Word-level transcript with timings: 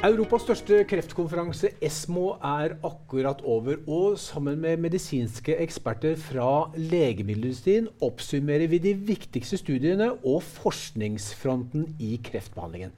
Europas 0.00 0.46
største 0.46 0.78
kreftkonferanse, 0.88 1.74
ESMO, 1.84 2.38
er 2.40 2.72
akkurat 2.88 3.42
over. 3.44 3.82
Og 3.84 4.14
sammen 4.18 4.56
med 4.62 4.80
medisinske 4.80 5.58
eksperter 5.60 6.14
fra 6.16 6.70
legemiddelindustrien 6.72 7.90
oppsummerer 8.00 8.64
vi 8.72 8.80
de 8.80 8.94
viktigste 8.96 9.60
studiene 9.60 10.08
og 10.24 10.40
forskningsfronten 10.46 11.84
i 12.00 12.14
kreftbehandlingen. 12.24 12.96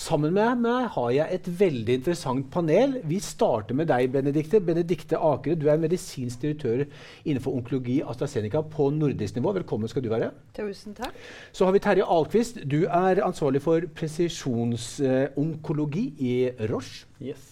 Sammen 0.00 0.32
med 0.32 0.62
meg 0.62 0.86
har 0.94 1.10
jeg 1.12 1.34
et 1.34 1.48
veldig 1.60 1.94
interessant 1.98 2.46
panel. 2.52 2.92
Vi 3.04 3.18
starter 3.20 3.74
med 3.76 3.86
deg, 3.90 4.12
Benedikte. 4.14 4.60
Benedikte 4.64 5.18
Akere, 5.18 5.54
du 5.58 5.68
er 5.68 5.78
medisinsk 5.82 6.40
direktør 6.40 6.84
innenfor 7.24 7.54
onkologi 7.58 8.02
AstraZeneca 8.08 8.60
på 8.70 8.90
nordisk 8.94 9.34
nivå. 9.36 9.52
Velkommen 9.58 9.88
skal 9.90 10.02
du 10.04 10.08
være. 10.12 10.30
Tusen 10.56 10.94
takk. 10.96 11.14
Så 11.52 11.64
har 11.66 11.72
vi 11.76 11.80
Terje 11.84 12.04
Alquist. 12.06 12.54
Du 12.64 12.86
er 12.86 13.26
ansvarlig 13.26 13.62
for 13.66 13.80
presisjonsonkologi 13.98 16.06
i 16.16 16.39
Roche. 16.70 17.06
Yes. 17.22 17.50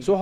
Så 0.00 0.18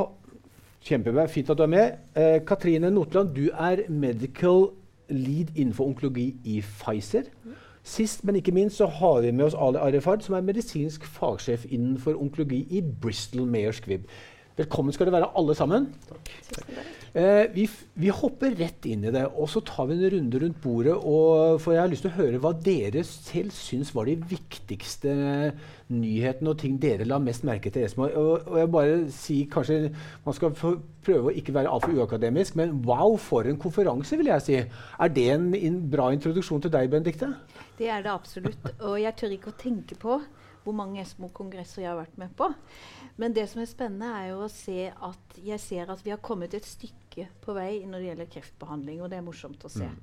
Kjempebra. 0.84 1.26
Fint 1.26 1.50
at 1.50 1.58
du 1.58 1.62
er 1.62 1.72
med. 1.72 1.92
Eh, 2.16 2.40
Katrine 2.46 2.90
Notland, 2.90 3.34
du 3.34 3.48
er 3.48 3.88
medical 3.88 4.68
lead 5.08 5.54
innenfor 5.56 5.86
onkologi 5.86 6.34
i 6.44 6.60
Pfizer. 6.60 7.22
Sist, 7.84 8.24
men 8.24 8.36
ikke 8.36 8.52
minst, 8.52 8.76
så 8.76 8.86
har 8.86 9.20
vi 9.20 9.30
med 9.30 9.44
oss 9.44 9.56
Ali 9.58 9.76
Arefard, 9.76 10.20
som 10.20 10.34
er 10.34 10.40
medisinsk 10.40 11.04
fagsjef 11.04 11.66
innenfor 11.68 12.16
onkologi 12.20 12.66
i 12.70 12.80
Bristol 13.02 13.46
Mayor 13.46 13.72
Squibb. 13.72 14.06
Velkommen 14.54 14.94
skal 14.94 15.08
dere 15.08 15.16
være, 15.18 15.32
alle 15.34 15.54
sammen. 15.58 15.86
Eh, 17.14 17.46
vi, 17.50 17.64
vi, 17.98 18.10
hopper 18.14 18.52
rett 18.54 18.86
inn 18.86 19.02
i 19.06 19.10
det, 19.10 19.24
og 19.34 19.48
så 19.50 19.58
tar 19.66 19.88
vi 19.88 19.96
en 19.96 20.12
runde 20.12 20.40
rundt 20.44 20.60
bordet. 20.62 20.94
Og, 20.94 21.56
for 21.62 21.74
jeg 21.74 21.82
har 21.82 21.90
lyst 21.90 22.06
til 22.06 22.12
å 22.12 22.18
høre 22.20 22.38
hva 22.42 22.52
dere 22.62 23.02
selv 23.06 23.50
syns 23.54 23.90
var 23.94 24.06
de 24.06 24.14
viktigste 24.30 25.16
nyhetene 25.90 26.52
og 26.52 26.60
ting 26.62 26.78
dere 26.82 27.06
la 27.06 27.18
mest 27.22 27.42
merke 27.46 27.72
til. 27.74 27.90
Og, 27.98 28.46
og 28.46 28.60
jeg 28.60 28.70
bare 28.76 28.94
sier 29.14 29.50
kanskje 29.50 29.80
Man 30.22 30.38
skal 30.38 30.54
prøve 30.54 31.32
å 31.32 31.34
ikke 31.34 31.56
være 31.58 31.74
altfor 31.74 31.98
uakademisk, 31.98 32.54
men 32.58 32.78
wow, 32.86 33.18
for 33.18 33.50
en 33.50 33.58
konferanse, 33.58 34.14
vil 34.18 34.30
jeg 34.30 34.46
si. 34.46 34.62
Er 34.62 35.14
det 35.18 35.28
en 35.34 35.50
in, 35.58 35.82
bra 35.90 36.12
introduksjon 36.14 36.62
til 36.62 36.74
deg, 36.78 36.94
Benedicte? 36.94 37.32
Det 37.78 37.90
er 37.90 38.06
det 38.06 38.14
absolutt. 38.14 38.70
Og 38.86 39.00
jeg 39.02 39.18
tør 39.18 39.34
ikke 39.34 39.50
å 39.50 39.60
tenke 39.66 39.98
på 39.98 40.22
hvor 40.64 40.76
mange 40.76 41.02
Esmo-kongresser 41.02 41.84
jeg 41.84 41.90
har 41.90 41.98
vært 41.98 42.14
med 42.20 42.32
på. 42.38 42.48
Men 43.16 43.34
det 43.34 43.46
som 43.50 43.62
er 43.62 43.70
spennende, 43.70 44.08
er 44.10 44.32
jo 44.32 44.40
å 44.42 44.50
se 44.50 44.88
at 44.90 45.36
jeg 45.38 45.62
ser 45.62 45.92
at 45.92 46.02
vi 46.02 46.10
har 46.10 46.22
kommet 46.24 46.54
et 46.56 46.66
stykke 46.66 47.28
på 47.44 47.54
vei 47.54 47.84
når 47.86 48.00
det 48.00 48.08
gjelder 48.08 48.32
kreftbehandling, 48.32 49.02
og 49.02 49.12
det 49.12 49.20
er 49.20 49.26
morsomt 49.26 49.66
å 49.66 49.70
se. 49.70 49.86
Mm. 49.86 50.00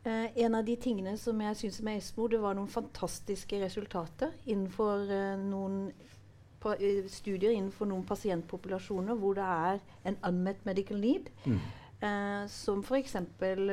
Uh, 0.00 0.28
en 0.46 0.54
av 0.56 0.64
de 0.64 0.76
tingene 0.80 1.16
som 1.20 1.40
jeg 1.44 1.58
syns 1.60 1.80
med 1.84 1.98
Esmo, 2.00 2.28
det 2.30 2.38
var 2.40 2.54
noen 2.56 2.70
fantastiske 2.72 3.58
resultater 3.60 4.30
innenfor 4.46 5.10
uh, 5.10 5.42
noen 5.42 5.82
uh, 5.90 6.86
studier 7.10 7.52
innenfor 7.52 7.90
noen 7.90 8.06
pasientpopulasjoner 8.08 9.18
hvor 9.20 9.36
det 9.36 9.44
er 9.44 9.82
en 10.08 10.16
unmet 10.30 10.64
medical 10.64 11.02
need. 11.02 11.28
Mm. 11.44 11.60
Eh, 12.00 12.46
som 12.48 12.80
f.eks. 12.80 13.16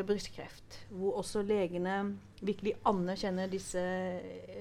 brystkreft, 0.03 0.81
hvor 0.91 1.21
også 1.21 1.45
legene 1.47 1.93
virkelig 2.43 2.73
anerkjenner 2.85 3.47
disse 3.47 3.79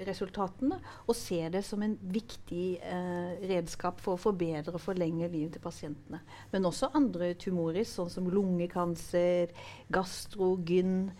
resultatene 0.07 0.79
og 1.03 1.17
ser 1.19 1.51
det 1.57 1.65
som 1.67 1.83
en 1.83 1.97
viktig 2.15 2.79
eh, 2.79 3.33
redskap 3.51 3.99
for 4.05 4.15
å 4.15 4.23
forbedre 4.23 4.77
og 4.77 4.85
forlenge 4.85 5.27
livet 5.33 5.57
til 5.57 5.65
pasientene. 5.65 6.23
Men 6.53 6.71
også 6.71 6.93
andre 6.95 7.33
tumorer, 7.35 7.83
sånn 7.83 8.13
som 8.13 8.31
lungekanser, 8.31 9.51
gastrogyn. 9.91 11.11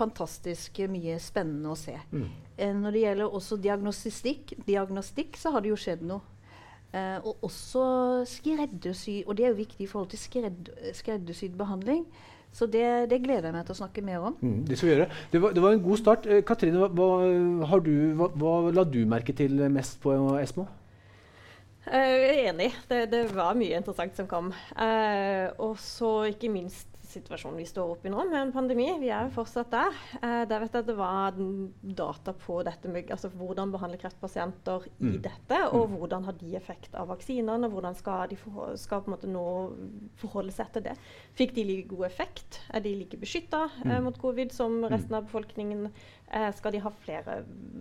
Fantastisk 0.00 0.80
mye 0.88 1.18
spennende 1.20 1.74
å 1.74 1.76
se. 1.76 1.98
Mm. 2.16 2.28
Eh, 2.56 2.76
når 2.80 2.96
det 2.96 3.04
gjelder 3.04 3.40
også 3.42 3.60
diagnostikk, 3.60 4.56
diagnostikk, 4.64 5.36
så 5.36 5.52
har 5.52 5.60
det 5.60 5.74
jo 5.74 5.82
skjedd 5.84 6.08
noe. 6.08 6.24
Uh, 6.90 7.22
og 7.22 7.44
også 7.46 7.84
skreddersy, 8.26 9.20
og 9.26 9.36
det 9.38 9.44
er 9.44 9.52
jo 9.52 9.60
viktig 9.60 9.84
i 9.84 9.86
forhold 9.86 10.08
til 10.10 10.18
skred, 10.18 10.70
skreddersydd 10.98 11.54
behandling. 11.58 12.02
Så 12.52 12.66
det, 12.66 13.10
det, 13.10 13.20
gleder 13.22 13.46
jeg 13.46 13.54
meg 13.54 13.68
til 13.68 13.76
å 13.76 13.78
snakke 13.78 14.02
mer 14.02 14.24
om. 14.26 14.34
Mm, 14.42 14.64
det, 14.66 14.80
det, 14.82 15.38
var, 15.38 15.52
det, 15.54 15.62
var, 15.62 15.70
en 15.70 15.84
god 15.84 16.00
start. 16.00 16.26
Eh, 16.26 16.42
Katrine, 16.42 16.88
hva, 16.90 17.78
du, 17.78 17.92
hva, 18.18 18.26
hva, 18.34 18.54
la 18.74 18.82
du 18.82 19.04
merke 19.06 19.36
til 19.38 19.54
mest 19.70 20.00
på 20.02 20.16
Esmo? 20.40 20.66
Uh, 21.86 21.94
jeg 21.94 22.32
er 22.32 22.42
enig. 22.50 22.72
Det, 22.90 23.22
var 23.38 23.54
mye 23.54 23.78
interessant 23.78 24.18
som 24.18 24.26
kom. 24.26 24.50
og 25.62 25.78
så 25.78 26.10
ikke 26.34 26.50
minst 26.50 26.89
situasjonen 27.10 27.58
vi 27.60 27.66
står 27.68 27.94
oppe 27.94 28.08
i 28.08 28.12
nå, 28.12 28.22
med 28.30 28.38
en 28.40 28.52
pandemi. 28.54 28.86
Vi 29.00 29.10
er 29.12 29.26
jo 29.26 29.34
fortsatt 29.34 29.70
der. 29.72 29.96
Eh, 30.20 30.42
der 30.50 30.62
vet 30.62 30.76
jeg 30.76 30.84
at 30.84 30.88
det 30.88 30.96
var 30.98 31.38
data 32.00 32.34
på 32.36 32.60
dette 32.66 32.90
med 32.92 33.10
altså, 33.12 33.30
hvordan 33.34 33.72
behandle 33.74 33.98
kreftpasienter 34.00 34.86
i 34.92 35.10
mm. 35.10 35.18
dette, 35.24 35.60
og 35.70 35.90
mm. 35.90 35.96
hvordan 36.00 36.28
har 36.28 36.38
de 36.40 36.54
effekt 36.58 36.96
av 36.98 37.10
vaksinene, 37.10 37.68
og 37.68 37.76
hvordan 37.76 37.98
skal 37.98 38.30
de 38.30 38.38
for, 38.40 38.74
skal 38.80 39.04
på 39.04 39.10
en 39.10 39.16
måte 39.16 39.30
nå 39.30 39.44
forholde 40.20 40.54
seg 40.54 40.72
til 40.74 40.86
det. 40.88 40.96
Fikk 41.38 41.54
de 41.58 41.66
like 41.66 41.90
god 41.92 42.06
effekt? 42.10 42.62
Er 42.74 42.84
de 42.84 42.94
like 43.02 43.20
beskytta 43.20 43.66
eh, 43.84 43.96
mm. 43.96 44.08
mot 44.08 44.22
covid 44.22 44.54
som 44.56 44.80
mm. 44.80 44.88
resten 44.94 45.18
av 45.18 45.28
befolkningen? 45.28 45.90
Eh, 46.30 46.50
skal 46.56 46.76
de 46.76 46.82
ha 46.84 46.94
flere 47.02 47.40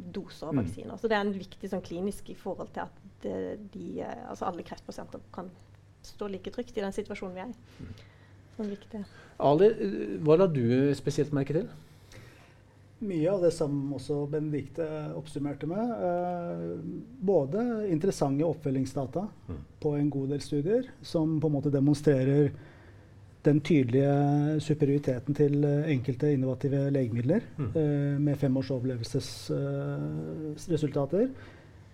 doser 0.09 0.49
av 0.49 0.57
vaksiner? 0.57 0.97
Så 0.97 1.09
det 1.09 1.17
er 1.17 1.27
en 1.27 1.35
viktig 1.35 1.69
sånn, 1.69 1.85
klinisk 1.85 2.31
i 2.33 2.37
forhold 2.37 2.73
til 2.75 2.87
at 2.87 3.03
de, 3.23 3.33
de, 3.73 3.89
eh, 4.05 4.23
altså 4.29 4.49
alle 4.49 4.65
kreftpasienter 4.65 5.21
kan 5.35 5.51
stå 6.05 6.29
like 6.31 6.51
trygt 6.55 6.77
i 6.77 6.83
den 6.83 6.95
situasjonen 6.95 7.35
vi 7.35 7.43
er 7.43 7.51
i 7.51 8.07
som 8.59 8.67
viktig. 8.69 8.99
Ali, 9.39 9.69
hva 10.23 10.35
la 10.39 10.47
du 10.51 10.93
spesielt 10.97 11.33
merke 11.35 11.53
til? 11.55 11.67
Mye 12.99 13.31
av 13.31 13.39
det 13.45 13.51
som 13.55 13.93
også 13.95 14.25
Benedicte 14.27 14.83
oppsummerte 15.15 15.67
med. 15.71 15.85
Eh, 16.07 16.79
både 17.23 17.87
interessante 17.87 18.43
oppfølgingsdata 18.43 19.21
mm. 19.47 19.59
på 19.79 19.95
en 19.95 20.09
god 20.11 20.27
del 20.33 20.41
studier, 20.43 20.83
som 21.01 21.39
på 21.39 21.47
en 21.47 21.55
måte 21.55 21.71
demonstrerer 21.71 22.51
den 23.47 23.61
tydelige 23.63 24.59
superioriteten 24.59 25.31
til 25.37 25.63
enkelte 25.63 26.33
innovative 26.35 26.91
legemidler 26.91 27.39
mm. 27.55 27.71
eh, 27.71 28.19
med 28.19 28.35
fem 28.41 28.57
års 28.59 28.71
overlevelsesresultater. 28.75 31.23
Eh, 31.23 31.31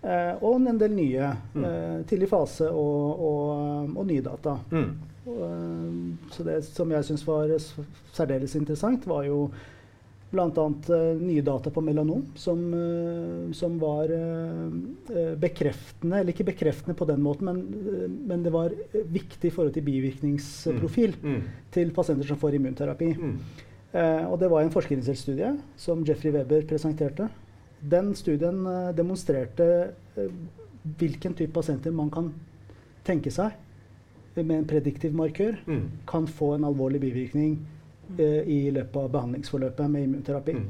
og 0.05 0.59
en 0.59 0.79
del 0.79 0.93
nye. 0.93 1.29
Mm. 1.55 1.63
Eh, 1.65 2.01
tidlig 2.09 2.29
fase 2.29 2.69
og, 2.69 3.21
og, 3.27 3.93
og 3.95 4.03
nye 4.07 4.25
data. 4.25 4.57
Mm. 4.71 4.89
Og, 5.25 6.33
så 6.35 6.43
det 6.45 6.59
som 6.67 6.91
jeg 6.93 7.07
syns 7.07 7.23
var 7.25 7.53
særdeles 8.13 8.53
interessant, 8.59 9.07
var 9.09 9.25
jo 9.25 9.47
bl.a. 10.29 10.45
Eh, 10.45 11.21
nye 11.21 11.41
data 11.45 11.71
på 11.73 11.81
melanom, 11.85 12.21
som, 12.37 12.61
som 13.55 13.77
var 13.81 14.11
bekreftende 15.41 16.19
Eller 16.19 16.33
ikke 16.33 16.49
bekreftende 16.51 16.97
på 16.97 17.07
den 17.09 17.23
måten, 17.23 17.49
men, 17.49 18.19
men 18.29 18.43
det 18.45 18.53
var 18.53 18.75
viktig 18.93 19.49
i 19.49 19.53
forhold 19.53 19.73
til 19.73 19.85
bivirkningsprofil 19.87 21.15
mm. 21.21 21.31
Mm. 21.37 21.63
til 21.73 21.95
pasienter 21.95 22.29
som 22.29 22.41
får 22.41 22.59
immunterapi. 22.59 23.15
Mm. 23.15 23.39
og 24.27 24.37
det 24.41 24.51
var 24.51 24.61
en 24.61 24.73
forskerinstitusstudie 24.73 25.55
som 25.79 26.05
Jeffrey 26.05 26.33
Weber 26.35 26.65
presenterte. 26.67 27.29
Den 27.81 28.13
studien 28.15 28.63
demonstrerte 28.97 29.67
hvilken 30.97 31.33
type 31.33 31.53
pasienter 31.53 31.93
man 31.93 32.09
kan 32.13 32.31
tenke 33.05 33.33
seg 33.33 33.55
med 34.35 34.57
en 34.57 34.67
prediktiv 34.67 35.15
markør 35.15 35.55
mm. 35.65 35.87
kan 36.09 36.27
få 36.27 36.55
en 36.55 36.67
alvorlig 36.67 36.99
bivirkning 37.05 37.55
uh, 38.19 38.43
i 38.43 38.67
løpet 38.75 38.99
av 38.99 39.09
behandlingsforløpet 39.13 39.91
med 39.91 40.07
immunterapi. 40.09 40.59
Mm. 40.59 40.69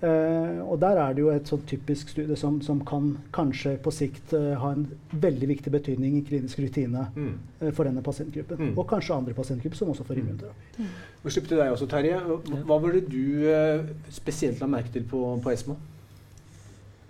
Uh, 0.00 0.62
og 0.64 0.78
der 0.80 0.96
er 0.96 1.12
det 1.12 1.20
jo 1.20 1.32
et 1.34 1.50
sånn 1.50 1.64
typisk 1.68 2.08
studie 2.14 2.36
som, 2.38 2.60
som 2.64 2.78
kan 2.88 3.10
kanskje 3.36 3.74
på 3.84 3.92
sikt 3.92 4.32
uh, 4.32 4.54
ha 4.62 4.70
en 4.76 4.86
veldig 5.12 5.50
viktig 5.50 5.72
betydning 5.74 6.16
i 6.20 6.24
klinisk 6.24 6.62
rutine 6.62 7.04
mm. 7.12 7.34
for 7.74 7.84
denne 7.84 8.04
pasientgruppen. 8.06 8.70
Mm. 8.70 8.74
Og 8.78 8.86
kanskje 8.88 9.18
andre 9.18 9.36
pasientgrupper 9.36 9.82
som 9.82 9.92
også 9.92 10.06
får 10.08 10.20
mm. 10.20 10.24
immunterapi. 10.24 10.86
Mm. 10.86 10.98
Og 11.20 11.34
slipp 11.34 11.50
til 11.50 11.60
deg 11.60 11.74
også, 11.74 11.90
Terje. 11.90 12.20
Hva 12.70 12.78
var 12.80 12.96
det 12.96 13.08
du 13.10 14.06
spesielt 14.14 14.62
la 14.62 14.70
merke 14.70 14.94
til 14.94 15.04
på, 15.10 15.24
på 15.42 15.52
ESMO? 15.52 15.76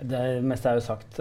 Det 0.06 0.22
meste 0.46 0.70
er 0.70 0.78
jo 0.78 0.86
sagt. 0.86 1.20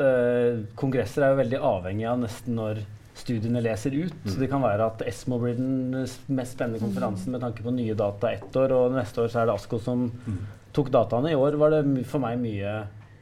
kongresser 0.80 1.26
er 1.26 1.34
jo 1.34 1.42
veldig 1.42 1.60
avhengig 1.72 2.08
av 2.08 2.22
nesten 2.22 2.56
når 2.60 2.84
studiene 3.20 3.62
leser 3.64 3.96
ut. 3.96 4.16
Mm. 4.24 4.30
Så 4.32 4.38
det 4.40 4.50
kan 4.52 4.64
være 4.64 4.88
at 4.92 5.04
ESMO 5.08 5.40
blir 5.42 5.58
den 5.58 5.92
mest 5.96 6.56
spennende 6.56 6.82
konferansen 6.82 7.34
med 7.36 7.44
tanke 7.44 7.66
på 7.66 7.74
nye 7.76 7.98
data 7.98 8.32
ett 8.32 8.56
år, 8.56 8.76
og 8.76 8.96
neste 8.96 9.24
år 9.24 9.34
så 9.34 9.42
er 9.42 9.50
det 9.50 9.58
ASKO 9.58 9.82
som 9.84 10.08
mm. 10.10 10.40
tok 10.76 10.92
dataene. 10.94 11.34
I 11.34 11.40
år 11.40 11.60
var 11.60 11.76
det 11.76 11.84
for 12.10 12.24
meg 12.24 12.40
mye 12.42 12.78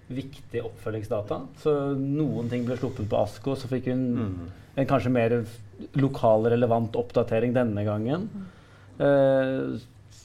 viktig 0.07 0.63
oppfølgingsdata. 0.63 1.41
Så 1.63 1.73
noen 1.99 2.51
ting 2.51 2.63
ble 2.67 2.77
sluppet 2.79 3.09
på 3.09 3.19
ASKO, 3.23 3.57
så 3.59 3.69
fikk 3.71 3.89
hun 3.91 4.05
mm. 4.17 4.37
en 4.81 4.89
kanskje 4.89 5.13
mer 5.13 5.39
lokal, 5.99 6.47
relevant 6.53 6.95
oppdatering 6.97 7.55
denne 7.55 7.83
gangen. 7.87 8.29
Uh, 8.97 9.77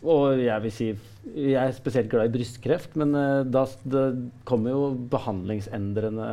og 0.02 0.40
jeg 0.42 0.62
vil 0.66 0.72
si 0.74 0.92
jeg 1.22 1.54
er 1.54 1.74
spesielt 1.76 2.10
glad 2.10 2.30
i 2.30 2.34
brystkreft, 2.34 2.96
men 2.98 3.14
uh, 3.14 3.42
da, 3.46 3.64
det 3.86 4.06
kommer 4.48 4.74
jo 4.74 4.86
behandlingsendrende 5.12 6.28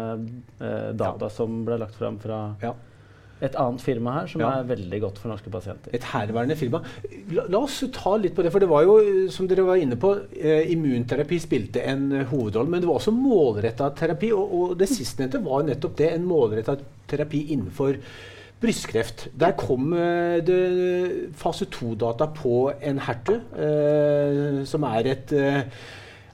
uh, 0.59 0.91
data 0.97 1.27
ja. 1.27 1.33
som 1.33 1.59
ble 1.67 1.77
lagt 1.77 1.97
fram 1.99 2.17
fra 2.21 2.39
ja. 2.63 2.71
et 3.45 3.53
annet 3.61 3.83
firma 3.85 4.15
her 4.15 4.31
som 4.31 4.41
Ja. 4.41 4.49
er 4.57 4.71
veldig 4.71 5.01
godt 5.03 5.21
for 5.21 5.29
norske 5.29 5.53
pasienter. 5.53 5.93
Et 5.93 6.07
herværende 6.09 6.57
firma. 6.57 6.81
La, 7.37 7.45
la 7.53 7.61
oss 7.61 7.83
ta 7.93 8.15
litt 8.17 8.33
på 8.33 8.41
det, 8.41 8.51
for 8.55 8.65
det 8.65 8.71
var 8.71 8.87
jo, 8.87 8.97
som 9.29 9.51
dere 9.51 9.67
var 9.67 9.77
inne 9.77 9.99
på, 10.01 10.15
eh, 10.33 10.73
immunterapi 10.73 11.37
spilte 11.45 11.85
en 11.85 12.09
hovedrolle. 12.33 12.73
Men 12.73 12.81
det 12.81 12.89
var 12.89 12.97
også 12.97 13.13
målretta 13.13 13.93
terapi, 13.93 14.33
og, 14.33 14.57
og 14.57 14.75
det 14.81 14.89
sistnevnte 14.89 15.45
var 15.45 15.69
nettopp 15.69 15.95
det. 16.01 16.09
En 16.17 16.25
målretta 16.25 16.79
terapi 17.13 17.45
innenfor 17.53 18.01
brystkreft. 18.61 19.29
Der 19.39 19.51
kom 19.57 19.93
eh, 19.93 20.39
det 20.45 21.31
fase 21.33 21.65
2-data 21.65 22.25
på 22.35 22.71
en 22.81 22.99
HER2, 22.99 23.39
eh, 23.55 24.65
som 24.67 24.83
er 24.83 25.11
et 25.13 25.31
eh, 25.31 25.63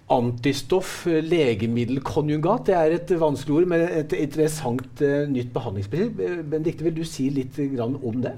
Antistoff, 0.10 1.08
eh, 1.08 1.22
legemiddelkonjugat. 1.24 2.66
Det 2.68 2.76
er 2.76 2.98
et 2.98 3.14
vanskelig 3.20 3.56
ord, 3.56 3.70
men 3.70 3.86
et 3.90 4.14
interessant 4.14 5.02
eh, 5.02 5.30
nytt 5.30 5.54
behandlingsprinsipp. 5.54 6.20
Eh, 6.20 6.44
Benedicte, 6.44 6.84
vil 6.84 6.98
du 6.98 7.04
si 7.06 7.30
litt 7.30 7.60
om 7.80 8.22
det? 8.22 8.36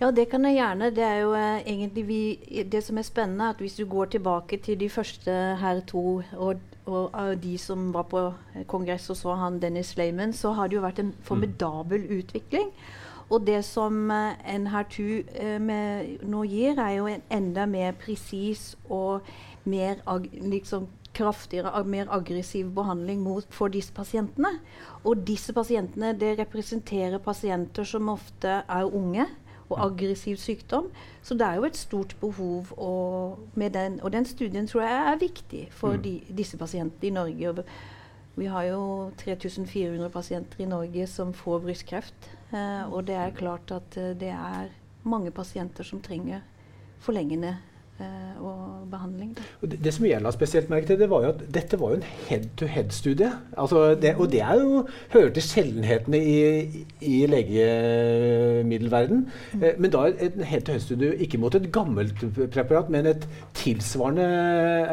Ja, 0.00 0.10
det 0.10 0.28
kan 0.30 0.44
jeg 0.44 0.56
gjerne. 0.56 0.90
Det 0.90 1.04
er 1.06 1.18
jo 1.22 1.34
eh, 1.38 1.98
vi, 2.06 2.38
det 2.72 2.82
som 2.82 2.98
er 2.98 3.06
spennende, 3.06 3.50
at 3.50 3.62
hvis 3.62 3.78
du 3.78 3.86
går 3.86 4.04
tilbake 4.16 4.56
til 4.56 4.80
de 4.80 4.88
første 4.88 5.30
her 5.60 5.80
to 5.86 6.22
og, 6.32 6.56
og 6.86 7.10
av 7.14 7.36
de 7.38 7.58
som 7.58 7.92
var 7.94 8.02
på 8.10 8.32
kongress 8.66 9.10
og 9.10 9.16
så 9.16 9.34
han 9.34 9.60
Dennis 9.62 9.96
Lehman, 9.96 10.32
så 10.32 10.52
har 10.52 10.66
det 10.66 10.76
jo 10.76 10.82
vært 10.82 10.98
en 10.98 11.14
formidabel 11.22 12.02
utvikling. 12.18 12.66
Og 13.32 13.46
det 13.46 13.62
som 13.64 14.10
eh, 14.12 14.56
NH2 14.60 15.04
eh, 15.40 15.60
med, 15.60 16.18
nå 16.28 16.42
gir, 16.44 16.76
er 16.76 16.98
jo 16.98 17.06
en 17.08 17.22
enda 17.32 17.64
mer 17.66 17.94
presis 17.96 18.74
og 18.92 19.24
mer 19.64 20.02
liksom 20.30 20.88
kraftigere, 21.16 21.84
mer 21.84 22.10
aggressiv 22.12 22.70
behandling 22.74 23.22
mot, 23.24 23.46
for 23.50 23.72
disse 23.72 23.92
pasientene. 23.92 24.58
Og 25.04 25.24
disse 25.28 25.52
pasientene 25.52 26.12
det 26.18 26.38
representerer 26.40 27.22
pasienter 27.24 27.88
som 27.88 28.12
ofte 28.12 28.60
er 28.68 28.84
unge 28.88 29.26
og 29.70 29.78
aggressiv 29.86 30.36
sykdom. 30.36 30.90
Så 31.22 31.34
det 31.34 31.46
er 31.46 31.60
jo 31.60 31.64
et 31.64 31.76
stort 31.76 32.16
behov. 32.20 32.72
Og, 32.76 33.38
med 33.54 33.70
den, 33.70 34.00
og 34.00 34.12
den 34.12 34.28
studien 34.28 34.66
tror 34.66 34.84
jeg 34.84 35.12
er 35.12 35.24
viktig 35.24 35.66
for 35.70 35.96
de, 35.96 36.18
disse 36.36 36.60
pasientene 36.60 37.08
i 37.08 37.14
Norge. 37.16 37.64
Vi 38.36 38.44
har 38.48 38.62
jo 38.62 39.10
3400 39.16 40.08
pasienter 40.10 40.60
i 40.64 40.68
Norge 40.68 41.06
som 41.06 41.32
får 41.32 41.58
brystkreft. 41.58 42.30
Eh, 42.52 42.84
og 42.92 43.06
det 43.08 43.16
er 43.16 43.36
klart 43.36 43.72
at 43.72 43.96
eh, 43.96 44.12
det 44.18 44.32
er 44.34 44.72
mange 45.08 45.32
pasienter 45.34 45.86
som 45.88 46.02
trenger 46.04 46.42
forlengende 47.02 47.56
og 48.42 48.88
behandling. 48.90 49.34
Da. 49.36 49.42
Og 49.62 49.70
Det, 49.70 49.78
det 49.84 49.92
som 49.94 50.04
jeg 50.08 50.20
la 50.24 50.30
spesielt 50.34 50.70
merke 50.72 50.86
til, 50.88 50.98
det 50.98 51.06
var 51.10 51.22
jo 51.22 51.28
at 51.32 51.42
dette 51.54 51.78
var 51.80 51.92
jo 51.92 51.98
en 52.00 52.06
head-to-head-studie. 52.28 53.28
Altså 53.58 53.94
det, 54.02 54.14
og 54.18 54.30
det 54.32 54.40
er 54.42 54.54
jo 54.58 54.80
hører 55.12 55.30
til 55.36 55.42
sjeldenhetene 55.46 56.18
i, 56.18 56.84
i 57.00 57.20
legemiddelverden. 57.30 59.22
Eh, 59.60 59.74
men 59.78 59.92
da 59.94 60.04
en 60.10 60.44
head-to-head-studie 60.48 61.12
ikke 61.26 61.38
mot 61.42 61.54
et 61.58 61.68
gammelt 61.74 62.18
preparat, 62.52 62.90
men 62.92 63.06
et 63.12 63.26
tilsvarende 63.58 64.26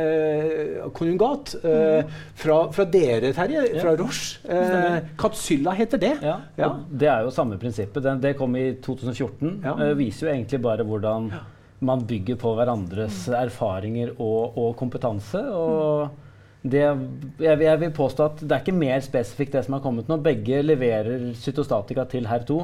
eh, 0.03 0.87
konjugat. 0.95 1.55
Eh, 1.63 2.03
fra, 2.39 2.59
fra 2.75 2.85
dere, 2.93 3.33
Terje, 3.35 3.65
fra 3.81 3.95
Roche. 3.99 4.39
Eh. 4.49 4.99
Capsylla 5.19 5.75
heter 5.79 5.97
det. 6.05 6.15
Ja, 6.23 6.37
Ja. 6.59 6.73
Det 6.99 7.07
er 7.07 7.21
jo 7.25 7.31
samme 7.33 7.57
prinsippet. 7.59 8.03
Det, 8.03 8.17
det 8.23 8.35
kom 8.37 8.55
i 8.59 8.73
2014. 8.83 9.61
Ja. 9.63 9.75
Eh, 9.89 9.95
viser 9.99 10.27
jo 10.27 10.33
egentlig 10.33 10.61
bare 10.63 10.83
hvordan 10.87 11.31
man 11.85 12.01
bygger 12.07 12.39
på 12.41 12.55
hverandres 12.57 13.27
erfaringer 13.31 14.11
og, 14.17 14.57
og 14.59 14.73
kompetanse. 14.79 15.39
Og 15.39 16.09
det, 16.61 16.81
jeg, 17.39 17.59
jeg 17.63 17.79
vil 17.79 17.91
påstå 17.95 18.25
at 18.25 18.41
det 18.43 18.51
er 18.51 18.63
ikke 18.65 18.75
mer 18.75 18.99
spesifikt 19.05 19.53
det 19.55 19.61
som 19.63 19.77
har 19.77 19.83
kommet 19.83 20.09
nå. 20.11 20.17
Begge 20.23 20.59
leverer 20.65 21.29
cytostatika 21.39 22.03
til 22.11 22.27
HER2, 22.27 22.57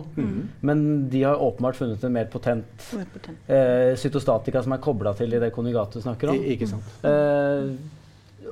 men 0.68 0.82
de 1.14 1.24
har 1.24 1.40
åpenbart 1.40 1.80
funnet 1.80 2.04
en 2.04 2.16
mer 2.18 2.28
potent 2.34 2.90
potent. 2.92 3.38
eh, 3.48 3.94
cytostatika 4.02 4.64
som 4.66 4.76
er 4.76 4.84
kobla 4.84 5.16
til 5.16 5.32
i 5.32 5.40
det 5.40 5.54
konjugatet 5.56 6.02
du 6.02 6.08
snakker 6.10 6.34
om. 6.34 6.42
I, 6.42 6.58
ikke 6.58 6.68
sant. 6.74 6.98
Eh, 7.08 7.72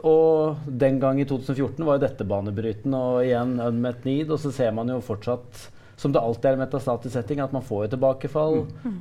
og 0.03 0.63
den 0.67 0.97
gang 0.99 1.19
i 1.21 1.27
2014 1.27 1.83
var 1.85 1.99
jo 1.99 2.05
dette 2.07 2.25
banebrytende, 2.27 2.97
og 2.97 3.27
igjen 3.27 3.59
unmet 3.61 4.07
need. 4.07 4.31
Og 4.31 4.39
så 4.41 4.51
ser 4.51 4.71
man 4.75 4.89
jo 4.91 4.99
fortsatt, 5.03 5.67
som 6.03 6.13
det 6.13 6.21
alltid 6.21 6.49
er 6.51 6.57
i 6.57 6.61
metastatisk 6.61 7.15
setting, 7.15 7.39
at 7.43 7.53
man 7.55 7.63
får 7.65 7.85
jo 7.85 7.93
tilbakefall. 7.95 8.57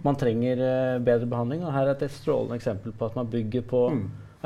Man 0.06 0.18
trenger 0.18 0.62
uh, 0.62 1.02
bedre 1.02 1.26
behandling. 1.26 1.64
Og 1.66 1.74
her 1.74 1.90
er 1.90 1.96
et 1.98 2.14
strålende 2.14 2.58
eksempel 2.60 2.94
på 2.94 3.10
at 3.10 3.18
man 3.18 3.30
bygger 3.32 3.66
på 3.66 3.82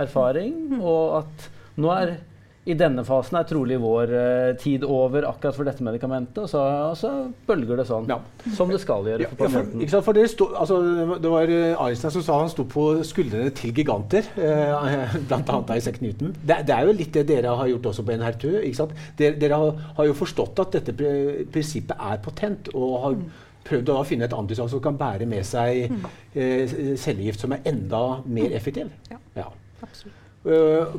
erfaring, 0.00 0.80
og 0.80 1.20
at 1.22 1.50
nå 1.80 1.92
er 1.92 2.16
i 2.66 2.74
denne 2.74 3.04
fasen 3.06 3.38
er 3.38 3.46
trolig 3.46 3.76
vår 3.78 4.12
eh, 4.18 4.48
tid 4.58 4.82
over 4.82 5.28
akkurat 5.28 5.54
for 5.54 5.68
dette 5.68 5.84
medikamentet, 5.86 6.40
og 6.42 6.50
så, 6.50 6.62
og 6.90 6.96
så 6.98 7.10
bølger 7.46 7.78
det 7.78 7.86
sånn. 7.86 8.08
Ja. 8.10 8.18
Som 8.56 8.72
det 8.74 8.80
skal 8.82 9.06
gjøre 9.06 9.28
for 9.30 9.44
pasienten. 9.44 9.76
ja, 9.76 9.78
for, 9.78 9.84
ikke 9.84 9.94
sant? 9.94 10.06
for 10.08 10.18
det, 10.18 10.24
sto, 10.32 10.48
altså, 10.58 10.80
det 11.22 11.30
var 11.30 11.52
uh, 11.52 11.84
Einstein 11.86 12.14
som 12.16 12.26
sa 12.26 12.40
han 12.42 12.50
sto 12.50 12.66
på 12.70 12.88
skuldrene 13.06 13.54
til 13.54 13.70
giganter, 13.76 14.26
eh, 14.34 15.16
blant 15.30 15.54
annet 15.54 15.72
Isaac 15.78 16.02
Newton. 16.02 16.34
Det, 16.42 16.58
det 16.66 16.74
er 16.74 16.90
jo 16.90 16.98
litt 16.98 17.14
det 17.14 17.26
dere 17.30 17.54
har 17.62 17.70
gjort 17.70 17.90
også 17.92 18.06
på 18.08 18.18
NR2. 18.18 18.52
Ikke 18.66 18.80
sant? 18.82 18.98
Dere, 19.20 19.38
dere 19.38 19.62
har, 19.62 19.82
har 20.00 20.10
jo 20.10 20.18
forstått 20.18 20.66
at 20.66 20.78
dette 20.80 20.96
prinsippet 20.98 22.06
er 22.10 22.22
potent, 22.24 22.74
og 22.74 22.98
har 23.06 23.18
prøvd 23.66 23.90
å 23.90 24.00
da 24.00 24.06
finne 24.06 24.26
et 24.26 24.34
antistoff 24.36 24.74
som 24.74 24.82
kan 24.82 24.98
bære 24.98 25.26
med 25.30 25.46
seg 25.46 25.86
eh, 26.34 26.76
cellegift 26.98 27.42
som 27.42 27.54
er 27.54 27.66
enda 27.70 28.04
mer 28.26 28.54
effektiv. 28.58 28.90
Ja. 29.10 29.22
Ja. 29.38 29.50
Absolutt. 29.86 30.22
Øh, 30.46 30.94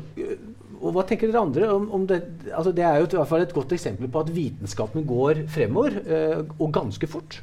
og 0.78 0.94
hva 0.94 1.04
tenker 1.06 1.30
dere 1.30 1.42
andre 1.42 1.68
om, 1.74 1.86
om 1.94 2.06
det? 2.08 2.22
Altså 2.52 2.72
det 2.74 2.84
er 2.86 3.00
jo 3.00 3.08
i 3.08 3.18
hvert 3.18 3.30
fall 3.30 3.44
et 3.44 3.54
godt 3.54 3.74
eksempel 3.76 4.10
på 4.10 4.24
at 4.24 4.32
vitenskapen 4.34 5.06
går 5.08 5.44
fremover, 5.52 6.00
eh, 6.06 6.42
og 6.58 6.72
ganske 6.74 7.10
fort. 7.10 7.40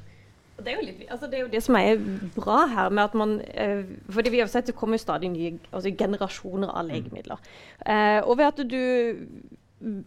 Det 0.56 0.72
er, 0.72 0.80
litt, 0.82 1.02
altså 1.12 1.28
det 1.28 1.38
er 1.38 1.44
jo 1.44 1.52
det 1.52 1.62
som 1.66 1.76
er 1.76 2.00
bra 2.34 2.62
her 2.72 2.90
med 2.90 3.04
at 3.04 3.18
man 3.20 3.34
eh, 3.60 3.84
fordi 4.10 4.32
vi 4.32 4.40
har 4.40 4.48
sett 4.48 4.70
Det 4.70 4.76
kommer 4.76 4.98
stadig 4.98 5.28
nye 5.34 5.58
altså 5.70 5.92
generasjoner 5.92 6.72
av 6.72 6.88
legemidler. 6.88 7.44
Eh, 7.84 8.22
og 8.24 8.38
ved 8.40 8.48
at 8.48 8.64
du 8.72 8.80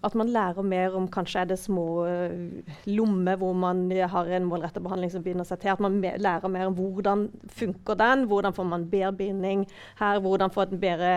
at 0.02 0.14
man 0.16 0.30
lærer 0.32 0.64
mer 0.64 0.94
om 0.96 1.06
kanskje 1.12 1.42
er 1.42 1.48
det 1.50 1.58
små 1.60 1.84
eh, 2.08 2.62
lommer 2.88 3.36
hvor 3.36 3.52
man 3.52 3.84
har 3.92 4.30
en 4.32 4.46
målrettet 4.48 4.82
behandling 4.82 5.12
som 5.12 5.22
binder 5.22 5.44
seg 5.46 5.60
til. 5.60 5.74
At 5.74 5.82
man 5.84 6.00
lærer 6.00 6.48
mer 6.48 6.70
om 6.70 6.74
hvordan 6.78 7.26
funker 7.52 7.98
den, 8.00 8.24
hvordan 8.30 8.56
får 8.56 8.64
man 8.64 8.88
bedre 8.90 9.12
binding 9.12 9.66
her, 10.00 10.20
hvordan 10.24 10.50
får 10.50 10.72
en 10.72 10.80
bedre 10.80 11.12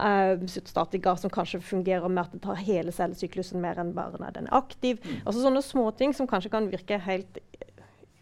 uh, 0.00 0.46
cytostatika 0.48 1.16
som 1.20 1.32
kanskje 1.32 1.62
fungerer 1.64 2.08
med 2.08 2.24
at 2.24 2.34
det 2.36 2.42
tar 2.46 2.60
hele 2.62 2.94
cellesyklusen 2.94 3.62
mer 3.62 3.80
enn 3.82 3.94
bare 3.96 4.20
når 4.22 4.36
den 4.38 4.50
er 4.50 4.58
aktiv. 4.58 5.00
Altså 5.24 5.42
sånne 5.42 5.64
småting 5.64 6.16
som 6.16 6.28
kanskje 6.30 6.52
kan 6.54 6.70
virke 6.72 7.00
helt 7.06 7.40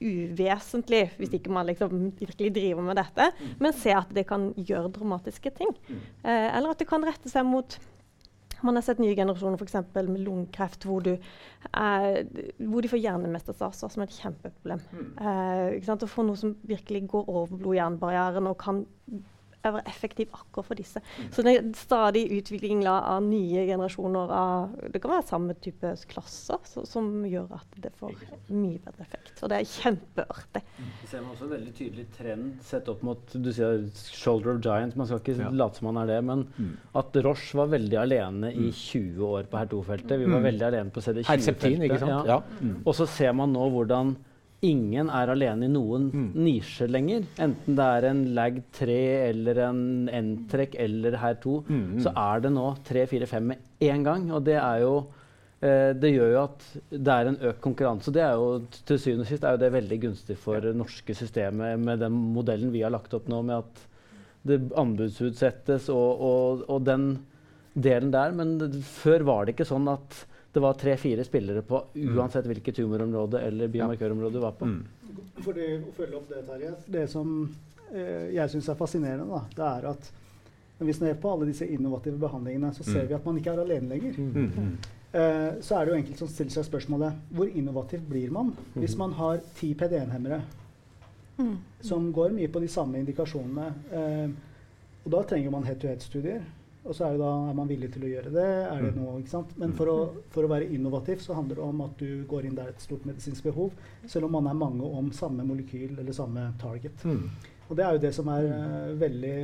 uvesentlig 0.05 1.07
hvis 1.17 1.35
ikke 1.39 1.53
man 1.55 1.69
liksom 1.69 2.13
virkelig 2.19 2.53
driver 2.57 2.85
med 2.85 2.99
dette, 3.01 3.31
men 3.63 3.77
se 3.77 3.95
at 3.95 4.11
det 4.15 4.27
kan 4.29 4.51
gjøre 4.59 4.93
dramatiske 4.95 5.53
ting. 5.57 5.73
Eh, 5.89 6.49
eller 6.51 6.75
at 6.75 6.83
det 6.83 6.91
kan 6.91 7.05
rette 7.07 7.33
seg 7.33 7.47
mot 7.49 7.79
man 8.65 8.79
har 8.79 8.85
sett 8.87 9.01
nye 9.03 9.13
generasjoner 9.17 9.61
f.eks. 9.61 9.75
med 9.93 10.23
lungekreft 10.25 10.87
hvor, 10.89 11.05
du, 11.05 11.19
eh, 11.77 12.19
hvor 12.65 12.85
de 12.85 12.89
får 12.89 13.03
hjernemestastase 13.03 13.91
som 13.93 14.03
er 14.03 14.09
et 14.09 14.21
kjempeproblem. 14.23 14.81
Eh, 15.21 15.77
ikke 15.77 15.89
sant? 15.91 16.07
Å 16.07 16.11
få 16.11 16.25
noe 16.25 16.41
som 16.41 16.55
virkelig 16.65 17.05
går 17.13 17.29
over 17.29 17.59
blod-hjernebarrieren 17.59 18.49
og 18.49 18.57
kan 18.63 18.85
være 19.73 19.87
effektiv 19.89 20.29
akkurat 20.33 20.67
for 20.67 20.75
disse. 20.75 21.01
Så 21.33 21.43
det 21.43 21.57
er 21.57 21.73
stadig 21.75 22.27
utvikling 22.31 22.87
av 22.87 23.23
nye 23.23 23.65
generasjoner 23.67 24.31
av 24.31 24.75
Det 24.93 25.01
kan 25.01 25.11
være 25.11 25.27
samme 25.27 25.55
type 25.55 25.95
klasser 26.07 26.59
så, 26.65 26.85
som 26.87 27.25
gjør 27.25 27.53
at 27.55 27.67
det 27.81 27.93
får 27.97 28.13
mye 28.51 28.79
bedre 28.85 29.01
effekt. 29.01 29.43
Og 29.43 29.49
det 29.49 29.57
er 29.61 29.65
kjempeartig. 29.65 30.63
Vi 31.03 31.07
ser 31.07 31.21
også 31.21 31.45
en 31.45 31.51
veldig 31.55 31.75
tydelig 31.75 32.07
trend 32.19 32.63
sett 32.63 32.89
opp 32.89 33.03
mot 33.03 33.19
Du 33.33 33.51
sier 33.53 33.85
'shoulder 33.95 34.55
of 34.57 34.61
giant', 34.61 34.97
man 34.97 35.07
skal 35.07 35.19
ikke 35.21 35.39
Ja. 35.39 35.49
late 35.51 35.77
som 35.77 35.93
man 35.95 36.03
er 36.03 36.07
det. 36.15 36.25
Men 36.25 36.49
at 36.95 37.13
Roche 37.25 37.55
var 37.57 37.67
veldig 37.69 37.99
alene 37.99 38.53
i 38.53 38.71
20 38.71 39.19
år 39.25 39.45
på 39.45 39.57
HER2-feltet. 39.59 40.19
Vi 40.19 40.25
var 40.27 40.41
Mm. 40.41 40.45
veldig 40.45 40.63
alene 40.63 40.91
på 40.91 41.01
CD20-feltet. 41.01 42.09
Ja. 42.09 42.25
Ja. 42.27 42.43
Mm. 42.61 42.83
Og 42.87 42.95
så 42.95 43.07
ser 43.09 43.33
man 43.33 43.53
nå 43.53 43.71
hvordan 43.71 44.17
ingen 44.65 45.11
er 45.13 45.31
alene 45.33 45.67
i 45.69 45.73
noen 45.73 46.07
Mm. 46.15 46.31
nisje 46.47 46.87
lenger. 46.89 47.27
Enten 47.39 47.77
det 47.77 47.85
er 47.99 48.07
en 48.11 48.23
LAG3 48.37 48.97
eller 49.31 49.61
en 49.69 49.83
N-trekk 50.09 50.75
eller 50.81 51.19
HER2, 51.21 51.59
Mm, 51.69 51.83
mm. 51.95 52.01
så 52.05 52.13
er 52.17 52.41
det 52.47 52.53
nå 52.57 52.67
3, 52.89 53.07
4, 53.11 53.27
5 53.27 53.47
med 53.53 53.59
én 53.81 54.03
gang. 54.05 54.31
Og 54.33 54.43
det 54.45 54.57
er 54.57 54.81
jo 54.81 54.95
eh, 55.65 55.93
det 55.97 56.11
gjør 56.13 56.33
jo 56.35 56.43
at 56.43 56.65
det 56.91 57.09
er 57.15 57.27
en 57.31 57.37
økt 57.51 57.61
konkurranse. 57.65 58.13
Det 58.13 58.21
er 58.21 58.35
jo 58.37 58.61
til 58.85 58.99
syvende 58.99 59.25
og 59.25 59.31
sist 59.31 59.45
er 59.45 59.55
jo 59.57 59.63
det 59.63 59.73
veldig 59.73 60.01
gunstig 60.03 60.37
for 60.37 60.61
det 60.61 60.75
norske 60.77 61.15
systemet 61.17 61.79
med 61.81 62.01
den 62.05 62.13
modellen 62.35 62.73
vi 62.75 62.83
har 62.85 62.91
lagt 62.93 63.15
opp 63.17 63.29
nå, 63.33 63.43
med 63.43 63.63
at 63.63 63.87
det 64.45 64.59
anbudsutsettes 64.77 65.87
og, 65.89 66.21
og, 66.21 66.65
og 66.69 66.85
den 66.85 67.07
delen 67.75 68.11
der. 68.13 68.33
Men 68.37 68.59
før 68.85 69.25
var 69.25 69.45
det 69.47 69.55
ikke 69.57 69.69
sånn 69.71 69.89
at 69.89 70.25
det 70.55 70.63
var 70.63 70.77
tre-fire 70.79 71.25
spillere 71.27 71.63
på 71.67 71.81
uansett 72.15 72.47
hvilket 72.47 72.77
tumorområde 72.79 73.41
eller 73.43 73.69
biomarkørområde 73.75 74.37
du 74.39 74.43
var 74.45 74.53
på. 74.59 74.69
Mm. 74.71 74.85
For 75.43 75.53
å 75.59 75.93
følge 75.97 76.17
opp 76.21 76.29
det, 76.31 76.43
Terje. 76.47 76.75
Det 76.95 77.07
som 77.11 77.33
eh, 77.93 78.31
jeg 78.37 78.51
syns 78.53 78.69
er 78.71 78.79
fascinerende, 78.79 79.27
da, 79.27 79.41
det 79.57 79.67
er 79.71 79.89
at 79.91 80.11
når 80.79 80.87
vi 80.91 80.93
ser 80.97 81.15
på 81.23 81.31
alle 81.31 81.47
disse 81.51 81.67
innovative 81.71 82.19
behandlingene, 82.23 82.73
så 82.75 82.83
ser 82.87 83.03
Mm. 83.05 83.09
vi 83.09 83.15
at 83.15 83.25
man 83.27 83.37
ikke 83.39 83.53
er 83.53 83.61
alene 83.63 83.89
lenger. 83.89 84.17
Mm, 84.19 84.51
mm. 84.55 84.77
Eh, 85.15 85.53
så 85.63 85.77
er 85.79 85.85
det 85.87 85.93
jo 85.93 85.99
enkelte 86.01 86.19
som 86.19 86.29
stiller 86.29 86.51
seg 86.57 86.65
spørsmålet 86.67 87.21
hvor 87.31 87.47
innovativ 87.55 88.01
blir 88.09 88.31
man 88.35 88.49
hvis 88.75 88.97
man 88.99 89.13
har 89.15 89.39
ti 89.59 89.75
PD1-hemmere 89.75 90.41
Mm. 91.39 91.57
som 91.83 92.13
går 92.15 92.31
mye 92.31 92.47
på 92.49 92.61
de 92.63 92.69
samme 92.71 92.99
indikasjonene. 93.03 93.65
Eh, 93.91 94.29
og 95.05 95.11
da 95.11 95.23
trenger 95.27 95.51
man 95.51 95.65
head-to-head-studier. 95.67 96.43
Og 96.85 96.93
så 96.95 97.07
er, 97.07 97.15
det 97.17 97.21
da, 97.25 97.31
er 97.49 97.55
man 97.57 97.69
villig 97.69 97.89
til 97.95 98.03
å 98.05 98.09
gjøre 98.11 98.31
det. 98.35 98.45
er 98.45 98.83
det 98.83 98.91
Mm. 98.95 98.99
noe, 99.01 99.21
ikke 99.23 99.31
sant? 99.33 99.55
Men 99.57 99.73
for 99.73 99.87
å, 99.89 99.97
for 100.35 100.45
å 100.45 100.51
være 100.53 100.69
innovativ 100.75 101.23
så 101.25 101.33
handler 101.35 101.57
det 101.57 101.65
om 101.65 101.81
at 101.81 101.97
du 101.99 102.25
går 102.29 102.45
inn 102.45 102.55
der 102.59 102.69
et 102.69 102.81
stort 102.85 103.07
medisinsk 103.09 103.43
behov, 103.45 103.73
selv 104.07 104.27
om 104.29 104.33
man 104.37 104.47
er 104.47 104.55
mange 104.55 104.85
om 104.85 105.11
samme 105.13 105.45
molekyl 105.49 105.99
eller 105.99 106.13
samme 106.13 106.53
target. 106.61 107.05
Mm. 107.05 107.31
Og 107.71 107.77
det 107.79 107.85
er 107.87 107.93
jo 107.97 107.99
det 108.05 108.13
som 108.15 108.29
er 108.29 108.45
uh, 108.45 108.93
veldig 109.01 109.35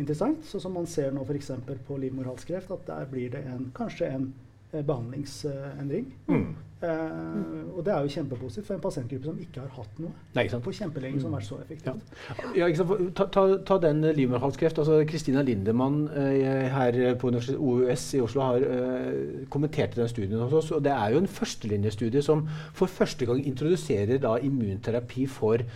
interessant. 0.00 0.42
Sånn 0.44 0.60
som 0.60 0.72
man 0.74 0.86
ser 0.90 1.12
nå 1.14 1.22
f.eks. 1.22 1.52
på 1.86 1.98
livmorhalskreft, 2.02 2.70
at 2.74 2.86
der 2.86 3.06
blir 3.06 3.30
det 3.30 3.44
en, 3.46 3.70
kanskje 3.72 4.08
en 4.16 4.32
uh, 4.74 4.82
behandlingsendring. 4.82 6.08
Mm. 6.26 6.48
Eh, 6.78 7.76
og 7.76 7.80
det 7.82 7.90
er 7.90 8.04
jo 8.06 8.10
kjempepositivt 8.12 8.66
for 8.68 8.76
en 8.76 8.82
pasientgruppe 8.84 9.26
som 9.26 9.38
ikke 9.42 9.62
har 9.64 9.70
hatt 9.74 9.96
noe 9.98 10.12
Nei, 10.36 10.44
ikke 10.44 10.52
sant? 10.52 10.62
på 10.62 10.74
kjempelenge 10.76 11.22
som 11.24 11.32
har 11.34 11.40
vært 11.40 11.48
så 11.48 11.58
effektivt. 11.64 12.12
Ja, 12.54 12.68
ikke 12.68 12.78
sant? 12.78 13.02
Ta, 13.18 13.26
ta, 13.34 13.42
ta 13.66 13.78
den 13.82 14.04
livmorhalskreft. 14.14 14.78
altså 14.78 15.00
Kristina 15.10 15.42
Lindemann 15.42 16.04
eh, 16.14 16.68
her 16.70 17.00
på 17.18 17.32
OUS 17.34 18.06
i 18.14 18.22
Oslo 18.22 18.46
har 18.46 18.62
eh, 18.62 19.42
kommentert 19.50 19.98
den 19.98 20.10
studien 20.12 20.38
hos 20.38 20.54
oss. 20.60 20.70
og 20.70 20.84
Det 20.86 20.94
er 20.94 21.16
jo 21.16 21.24
en 21.24 21.30
førstelinjestudie 21.40 22.22
som 22.22 22.46
for 22.72 22.86
første 22.86 23.26
gang 23.26 23.42
introduserer 23.42 24.22
da 24.22 24.36
immunterapi 24.38 25.26
for 25.26 25.66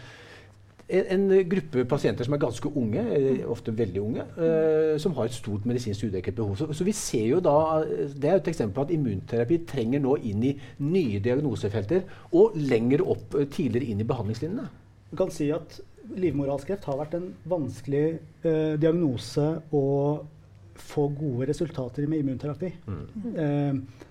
en, 0.88 1.06
en 1.14 1.48
gruppe 1.48 1.84
pasienter 1.88 2.26
som 2.26 2.34
er 2.34 2.42
ganske 2.42 2.72
unge, 2.76 3.02
eh, 3.16 3.44
ofte 3.50 3.74
veldig 3.76 4.02
unge, 4.02 4.26
eh, 4.36 4.98
som 5.00 5.14
har 5.16 5.28
et 5.28 5.36
stort 5.36 5.66
medisinsk 5.68 6.08
udekket 6.08 6.34
behov. 6.34 6.56
Så, 6.56 6.68
så 6.72 6.84
vi 6.84 6.92
ser 6.96 7.26
jo 7.26 7.40
da, 7.40 7.84
Det 8.12 8.30
er 8.30 8.40
et 8.40 8.48
eksempel 8.48 8.74
på 8.74 8.86
at 8.86 8.92
immunterapi 8.94 9.62
trenger 9.68 10.02
nå 10.02 10.16
inn 10.28 10.44
i 10.50 10.52
nye 10.84 11.22
diagnosefelter 11.22 12.04
og 12.32 12.58
lenger 12.58 13.06
opp 13.06 13.38
eh, 13.38 13.48
tidligere 13.48 13.92
inn 13.92 14.04
i 14.04 14.08
behandlingslinjene. 14.08 14.68
Du 15.12 15.16
kan 15.20 15.32
si 15.32 15.50
at 15.52 15.80
livmorhalskreft 16.18 16.86
har 16.88 16.98
vært 16.98 17.16
en 17.18 17.32
vanskelig 17.48 18.06
eh, 18.44 18.74
diagnose 18.80 19.48
å 19.72 19.84
få 20.82 21.08
gode 21.14 21.48
resultater 21.50 22.08
med 22.08 22.24
immunterapi. 22.24 22.72
Eh, 23.36 24.08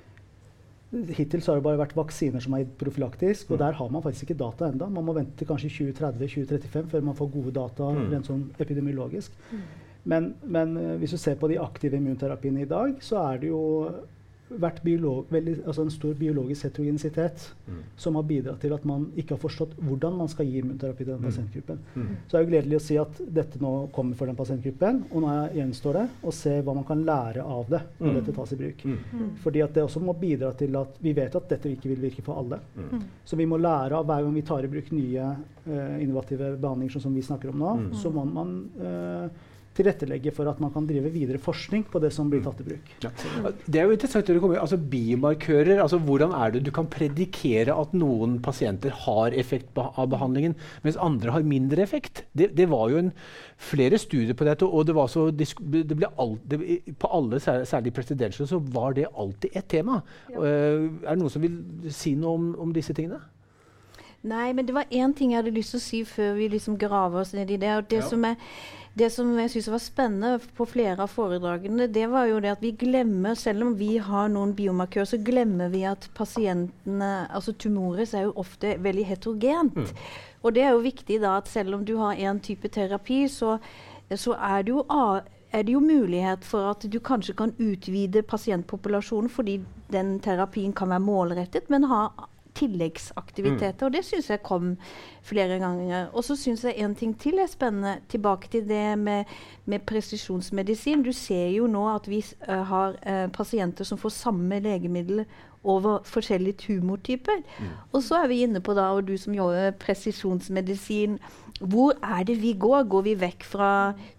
hittil 0.91 1.41
så 1.41 1.51
har 1.53 1.59
det 1.61 1.63
bare 1.63 1.79
vært 1.79 1.95
vaksiner 1.95 2.41
som 2.43 2.53
er 2.57 2.65
gitt 2.65 2.73
profylaktisk, 2.81 3.51
og 3.51 3.59
der 3.61 3.71
har 3.77 3.89
man 3.93 4.03
faktisk 4.03 4.25
ikke 4.29 4.39
data 4.41 4.67
enda. 4.71 4.89
Man 4.91 5.05
må 5.07 5.13
vente 5.15 5.37
til 5.39 5.47
kanskje 5.47 5.69
2030-2035 5.93 6.89
før 6.91 7.01
man 7.07 7.15
får 7.15 7.29
gode 7.31 7.53
data 7.55 7.91
Mm. 7.91 8.09
rent 8.11 8.25
sånn 8.27 8.43
epidemiologisk. 8.59 9.31
Men, 10.03 10.33
men 10.43 10.75
eh, 10.77 10.95
hvis 10.97 11.11
du 11.11 11.17
ser 11.17 11.35
på 11.35 11.47
de 11.47 11.59
aktive 11.61 11.95
immunterapiene 11.97 12.61
i 12.63 12.65
dag, 12.69 12.95
så 13.01 13.21
er 13.33 13.37
det 13.39 13.49
jo 13.53 13.61
vært 14.59 14.81
veldig, 14.83 15.65
altså 15.65 15.81
en 15.85 15.91
stor 15.93 16.13
biologisk 16.19 16.63
heterogenisitet 16.67 17.45
som 17.95 18.15
har 18.15 18.23
bidratt 18.23 18.59
til 18.61 18.73
at 18.73 18.83
man 18.85 19.05
ikke 19.15 19.35
har 19.35 19.39
forstått 19.41 19.75
hvordan 19.79 20.17
man 20.17 20.27
skal 20.27 20.45
gi 20.45 20.59
immunterapi 20.59 21.05
til 21.05 21.13
den 21.13 21.23
pasientgruppen. 21.23 21.79
Mm. 21.95 22.07
Så 22.27 22.37
er 22.37 22.43
jo 22.43 22.49
gledelig 22.51 22.77
å 22.77 22.81
si 22.83 22.97
at 22.97 23.21
dette 23.31 23.61
nå 23.61 23.89
kommer 23.95 24.15
for 24.15 24.25
den 24.27 24.35
pasientgruppen, 24.35 25.03
og 25.11 25.21
nå 25.21 25.35
gjenstår 25.55 25.93
det 25.93 26.07
å 26.23 26.31
se 26.35 26.57
hva 26.61 26.75
man 26.75 26.83
kan 26.83 27.03
lære 27.05 27.41
av 27.45 27.69
det 27.69 27.81
når 27.99 28.11
Mm. 28.11 28.15
dette 28.19 28.35
tas 28.35 28.51
i 28.51 28.55
bruk. 28.55 28.83
Mm. 28.85 29.29
Fordi 29.43 29.61
at 29.63 29.73
det 29.73 29.83
også 29.83 30.01
må 30.03 30.13
bidra 30.19 30.51
til 30.57 30.75
at 30.75 30.97
vi 31.01 31.13
vet 31.13 31.35
at 31.35 31.47
dette 31.49 31.69
ikke 31.69 31.89
vil 31.93 32.01
virke 32.09 32.21
for 32.23 32.35
alle. 32.41 32.59
Mm. 32.75 33.01
Så 33.25 33.35
vi 33.37 33.45
må 33.45 33.57
lære 33.57 33.93
av 33.95 34.05
hver 34.05 34.23
gang 34.23 34.33
vi 34.33 34.41
tar 34.41 34.63
i 34.63 34.67
bruk 34.67 34.91
nye 34.91 35.35
eh, 35.67 36.01
innovative 36.03 36.57
behandlinger, 36.57 36.91
sånn 36.91 37.01
som 37.07 37.13
vi 37.15 37.21
snakker 37.21 37.49
om 37.49 37.59
nå, 37.59 37.71
Mm. 37.77 37.93
så 37.93 38.09
må 38.11 38.25
man 38.25 38.69
eh, 38.81 39.29
tilrettelegge 39.77 40.33
for 40.35 40.49
at 40.51 40.59
man 40.63 40.71
kan 40.73 40.87
drive 40.87 41.11
videre 41.13 41.39
forskning 41.41 41.85
på 41.91 42.01
det 42.03 42.11
som 42.15 42.29
blir 42.31 42.43
tatt 42.43 42.59
i 42.63 42.67
bruk. 42.67 42.89
Ja. 43.05 43.11
Det 43.65 43.79
er 43.79 43.87
jo 43.87 43.95
interessant 43.95 44.27
det 44.27 44.35
du 44.35 44.41
kommer, 44.43 44.59
altså 44.59 44.79
Biomarkører, 44.91 45.79
altså 45.83 45.99
hvordan 46.03 46.35
er 46.35 46.55
det 46.55 46.63
du 46.67 46.71
kan 46.75 46.89
predikere 46.91 47.75
at 47.75 47.95
noen 47.95 48.39
pasienter 48.43 48.95
har 49.05 49.37
effekt 49.37 49.79
av 49.79 50.09
behandlingen, 50.11 50.57
mens 50.83 50.99
andre 50.99 51.31
har 51.35 51.47
mindre 51.47 51.85
effekt? 51.85 52.25
Det, 52.35 52.51
det 52.57 52.67
var 52.71 52.91
jo 52.91 53.01
en, 53.05 53.13
flere 53.61 53.99
studier 54.01 54.35
på 54.35 54.47
dette, 54.47 54.65
og 54.65 54.87
det 54.89 54.95
var 54.97 55.07
så, 55.11 55.27
det 55.31 55.95
ble 55.95 56.09
alt, 56.19 56.41
det, 56.49 56.81
på 56.99 57.11
alle, 57.13 57.39
særlig 57.39 57.93
presidential, 57.93 58.47
så 58.49 58.59
var 58.73 58.95
det 58.97 59.07
alltid 59.13 59.55
et 59.55 59.69
tema. 59.69 60.01
Eh, 60.33 60.89
er 61.05 61.13
det 61.13 61.19
noen 61.21 61.33
som 61.33 61.43
vil 61.45 61.61
si 61.93 62.15
noe 62.17 62.39
om, 62.39 62.49
om 62.65 62.73
disse 62.75 62.95
tingene? 62.97 63.21
Nei, 64.21 64.51
men 64.53 64.67
det 64.67 64.75
var 64.75 64.91
én 64.93 65.13
ting 65.17 65.31
jeg 65.33 65.41
hadde 65.41 65.53
lyst 65.55 65.73
til 65.73 65.79
å 65.79 65.83
si 65.83 65.99
før 66.05 66.35
vi 66.37 66.51
liksom 66.53 66.77
graver 66.81 67.23
oss 67.23 67.33
ned 67.33 67.49
i 67.49 67.57
det. 67.57 67.71
og 67.73 67.87
Det 67.89 68.01
Ja. 68.03 68.07
som, 68.09 68.25
er, 68.25 68.35
det 68.93 69.07
som 69.13 69.29
jeg 69.39 69.51
syns 69.53 69.69
var 69.71 69.79
spennende 69.79 70.49
på 70.57 70.65
flere 70.67 71.05
av 71.05 71.11
foredragene, 71.13 71.87
det 71.87 72.09
var 72.11 72.25
jo 72.27 72.41
det 72.43 72.51
at 72.51 72.63
vi 72.63 72.73
glemmer, 72.75 73.37
selv 73.39 73.63
om 73.69 73.75
vi 73.79 73.93
har 74.03 74.27
noen 74.33 74.51
biomarkører, 74.57 75.07
så 75.13 75.19
glemmer 75.23 75.71
vi 75.71 75.85
at 75.87 76.09
pasientene, 76.17 77.11
altså 77.31 77.55
tumores, 77.55 78.11
er 78.13 78.27
jo 78.27 78.33
ofte 78.43 78.75
veldig 78.83 79.05
heterogent. 79.13 79.93
Og 80.43 80.57
det 80.57 80.65
er 80.65 80.75
jo 80.75 80.83
viktig 80.83 81.21
da 81.23 81.37
at 81.39 81.47
selv 81.47 81.77
om 81.77 81.85
du 81.87 81.95
har 82.01 82.19
én 82.19 82.41
type 82.43 82.67
terapi, 82.67 83.23
så, 83.31 83.55
så 84.11 84.35
er 84.35 84.67
det 84.67 84.75
jo 84.75 84.83
er 85.51 85.63
det 85.67 85.73
jo 85.73 85.81
mulighet 85.83 86.45
for 86.47 86.71
at 86.71 86.83
du 86.87 86.99
kanskje 87.03 87.35
kan 87.35 87.51
utvide 87.59 88.23
pasientpopulasjonen 88.23 89.31
fordi 89.31 89.57
den 89.91 90.17
terapien 90.23 90.71
kan 90.73 90.91
være 90.91 91.03
målrettet, 91.03 91.67
men 91.69 91.87
ha 91.91 92.05
tilleggsaktiviteter. 92.57 93.85
Og 93.85 93.93
det 93.93 94.03
syns 94.05 94.29
jeg 94.29 94.43
kom 94.43 94.75
flere 95.23 95.59
ganger. 95.59 96.09
Og 96.13 96.23
så 96.23 96.35
syns 96.35 96.63
jeg 96.63 96.77
en 96.77 96.95
ting 96.95 97.13
til 97.19 97.39
er 97.39 97.47
spennende. 97.51 97.99
Tilbake 98.09 98.47
til 98.51 98.67
det 98.69 98.99
med, 98.99 99.25
med 99.65 99.79
presisjonsmedisin. 99.79 101.03
Du 101.03 101.11
ser 101.11 101.47
jo 101.55 101.67
nå 101.67 101.85
at 101.95 102.09
vi 102.09 102.23
uh, 102.47 102.63
har 102.71 102.97
uh, 103.07 103.27
pasienter 103.31 103.87
som 103.87 103.97
får 103.97 104.09
samme 104.09 104.59
legemiddel 104.59 105.25
over 105.63 105.99
forskjellige 106.09 106.57
tumortyper. 106.65 107.43
Og 107.93 108.01
så 108.03 108.23
er 108.23 108.27
vi 108.31 108.41
inne 108.41 108.61
på 108.65 108.73
da, 108.73 108.87
og 108.95 109.05
du 109.07 109.13
som 109.17 109.35
jobber 109.35 109.71
presisjonsmedisin, 109.77 111.19
hvor 111.61 111.93
er 112.01 112.23
det 112.25 112.39
vi 112.41 112.55
går? 112.57 112.87
Går 112.89 113.01
vi 113.05 113.13
vekk 113.21 113.43
fra 113.45 113.71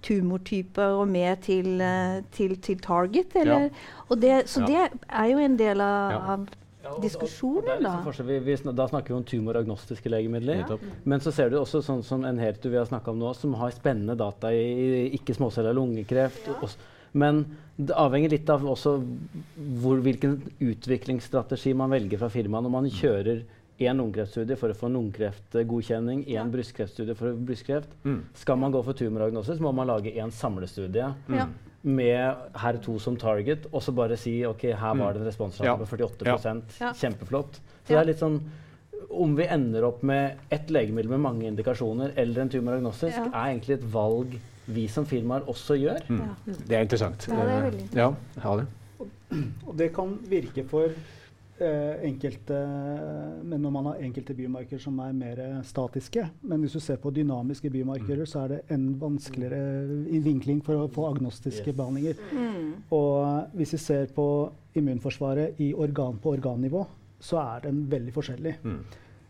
tumortyper 0.07 0.95
og 1.01 1.09
mer 1.11 1.35
til, 1.43 1.81
eh, 1.81 2.23
til, 2.33 2.55
til 2.63 2.79
target? 2.79 3.35
Eller? 3.35 3.71
Og 4.09 4.23
det, 4.23 4.49
så 4.49 4.61
Ja. 4.61 4.67
det 4.67 5.01
er 5.09 5.25
jo 5.33 5.39
en 5.39 5.59
del 5.59 5.81
av, 5.81 6.11
Ja. 6.13 6.19
av 6.33 6.39
Ja, 6.39 6.62
Diskusjonen, 7.01 7.83
da. 7.83 7.95
liksom. 8.05 8.27
Vi, 8.27 8.39
vi, 8.39 8.57
da 8.73 8.89
snakker 8.89 9.15
vi 9.15 9.19
om 9.19 9.25
tumoragnostiske 9.25 10.13
legemidler. 10.13 10.65
Ja. 10.69 10.79
Men 11.09 11.23
så 11.25 11.33
ser 11.33 11.51
du 11.51 11.59
også 11.61 11.83
sånn 11.85 12.03
som 12.07 12.27
en 12.29 12.41
Hertu 12.43 12.69
vi 12.73 12.81
har 12.81 12.89
snakka 12.89 13.15
om 13.15 13.23
nå, 13.23 13.33
som 13.39 13.55
har 13.61 13.73
spennende 13.75 14.19
data 14.19 14.53
i, 14.55 14.63
i 14.63 15.07
ikke 15.19 15.37
småcella 15.39 15.73
lungekreft. 15.77 16.51
Ja. 16.51 16.71
Men 17.13 17.45
det 17.77 17.97
avhenger 17.97 18.33
litt 18.33 18.51
av 18.53 18.65
også 18.69 18.95
hvor, 19.83 20.01
hvilken 20.05 20.39
utviklingsstrategi 20.61 21.75
man 21.77 21.93
velger 21.93 22.21
fra 22.21 22.31
firmaet. 22.33 22.67
Når 22.67 22.73
man 22.73 22.89
kjører 22.93 23.43
én 23.83 23.99
lungekreftstudie 23.99 24.57
for 24.61 24.73
å 24.73 24.79
få 24.79 24.91
lungekreftgodkjenning, 24.93 26.25
én 26.31 26.53
brystkreftstudie 26.53 27.17
for 27.19 27.37
brystkreft. 27.37 27.93
Mm. 28.05 28.23
Skal 28.39 28.61
man 28.61 28.75
gå 28.75 28.83
for 28.87 28.97
tumoragnosis, 28.99 29.61
må 29.63 29.73
man 29.77 29.91
lage 29.91 30.15
én 30.15 30.33
samlestudie 30.35 31.13
Ja. 31.33 31.49
Med 31.83 32.35
HER2 32.55 32.99
som 33.01 33.17
target, 33.17 33.67
og 33.73 33.83
så 33.83 33.93
bare 33.95 34.17
si 34.17 34.45
ok, 34.47 34.63
her 34.79 34.95
var 34.99 35.13
det 35.15 35.23
en 35.23 35.27
responsrate 35.27 35.67
Ja. 35.67 35.77
på 35.77 35.87
48 35.87 36.63
Ja. 36.81 36.93
Kjempeflott. 36.93 37.59
Så 37.87 37.91
Ja. 37.93 37.97
det 37.97 38.03
er 38.03 38.05
litt 38.13 38.21
sånn 38.21 38.41
Om 39.11 39.35
vi 39.37 39.45
ender 39.45 39.83
opp 39.85 40.03
med 40.03 40.39
ett 40.51 40.71
legemiddel 40.71 41.11
med 41.11 41.21
mange 41.21 41.43
indikasjoner 41.45 42.13
eller 42.17 42.41
en 42.43 42.49
tumoragnostisk, 42.49 43.17
Ja. 43.19 43.25
er 43.27 43.51
egentlig 43.59 43.71
et 43.75 43.85
valg 43.93 44.39
vi 44.67 44.87
som 44.87 45.05
firmaer 45.05 45.43
også 45.47 45.75
gjør. 45.77 46.01
Mm. 46.09 46.35
Det 46.67 46.71
er 46.77 46.81
interessant. 46.87 47.27
Ja, 47.29 47.35
det 47.35 47.43
er 47.51 47.59
Eh, 47.67 47.71
veldig 47.71 47.95
Ja, 47.95 48.15
ha 48.41 48.57
det. 48.57 48.67
Og 49.67 49.77
det 49.77 49.93
kan 49.95 50.19
virke 50.31 50.65
for 50.67 50.89
enkelte 52.03 52.57
Men 53.45 53.63
når 53.63 53.71
man 53.75 53.87
har 53.91 54.01
enkelte 54.05 54.35
bymarkeder 54.35 54.83
som 54.83 54.99
er 55.05 55.13
mer 55.13 55.43
statiske. 55.67 56.25
Men 56.43 56.61
hvis 56.61 56.73
du 56.77 56.81
ser 56.81 56.97
på 57.03 57.13
dynamiske 57.15 57.71
biomarkører, 57.71 58.25
så 58.29 58.45
er 58.45 58.49
det 58.49 58.61
en 58.75 58.89
vanskeligere 59.01 60.23
vinkling 60.25 60.63
for 60.65 60.75
å 60.83 60.89
få 60.91 61.07
agnostiske 61.15 61.71
Yes. 61.73 61.77
behandlinger. 61.77 62.15
Mm. 62.33 62.73
Og 62.91 63.47
hvis 63.55 63.73
vi 63.73 63.79
ser 63.79 64.07
på 64.15 64.27
immunforsvaret 64.75 65.61
i 65.61 65.73
organ 65.75 66.19
på 66.23 66.37
organnivå, 66.37 66.87
så 67.21 67.39
er 67.39 67.61
den 67.69 67.87
veldig 67.91 68.13
forskjellig. 68.13 68.57
Mm. 68.65 68.79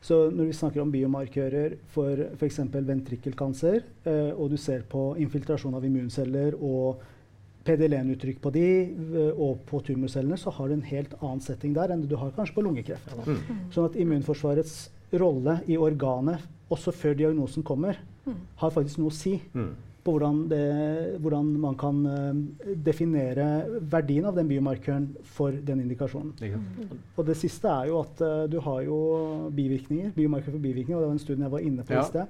Så 0.03 0.31
når 0.35 0.49
vi 0.49 0.53
snakker 0.53 0.83
om 0.83 0.91
biomarkører 0.91 1.77
for 1.95 2.19
f.eks. 2.35 2.59
ventrikkelkancer, 2.75 3.83
eh, 4.05 4.33
og 4.35 4.51
du 4.51 4.57
ser 4.57 4.83
på 4.83 5.13
infiltrasjon 5.23 5.75
av 5.79 5.85
immunceller 5.87 6.57
og 6.59 7.03
PDL1-uttrykk 7.65 8.41
på 8.43 8.53
de, 8.55 8.65
eh, 8.93 9.31
og 9.37 9.61
på 9.69 9.81
tumorcellene, 9.87 10.39
så 10.39 10.51
har 10.57 10.69
du 10.69 10.75
en 10.75 10.83
helt 10.89 11.15
annen 11.21 11.41
setting 11.45 11.75
der 11.77 11.93
enn 11.95 12.07
du 12.09 12.17
har 12.17 12.31
kanskje 12.37 12.55
på 12.59 12.65
lungekreft. 12.67 13.15
Mm. 13.27 13.39
Sånn 13.75 13.89
at 13.91 13.97
immunforsvarets 14.03 14.91
rolle 15.21 15.61
i 15.69 15.77
organet, 15.77 16.41
også 16.73 16.93
før 16.97 17.15
diagnosen 17.19 17.63
kommer, 17.63 17.99
har 18.57 18.71
faktisk 18.71 18.99
noe 19.03 19.11
å 19.11 19.13
si 19.13 19.41
Mm. 19.53 19.75
på 20.05 20.13
hvordan, 20.17 20.49
det, 20.49 21.19
hvordan 21.21 21.51
man 21.61 21.75
kan 21.79 21.99
eh, 22.07 22.73
definere 22.75 23.45
verdien 23.91 24.25
av 24.27 24.35
den 24.35 24.49
biomarkøren 24.49 25.09
for 25.23 25.53
den 25.53 25.81
indikasjonen. 25.85 26.33
Mm. 26.41 26.99
Og 27.19 27.27
det 27.29 27.37
siste 27.37 27.69
er 27.71 27.87
jo 27.91 28.01
at 28.01 28.21
eh, 28.25 28.47
du 28.51 28.59
har 28.61 28.81
jo 28.83 28.97
bivirkninger, 29.55 30.11
biomarkør 30.17 30.57
for 30.57 30.65
bivirkninger, 30.65 30.97
og 30.97 31.03
det 31.05 31.11
var 31.11 31.17
en 31.19 31.23
studie 31.23 31.45
jeg 31.45 31.53
var 31.55 31.61
inne 31.69 31.85
på 31.87 31.95
Ja. 31.95 32.03
i 32.03 32.11
sted. 32.11 32.27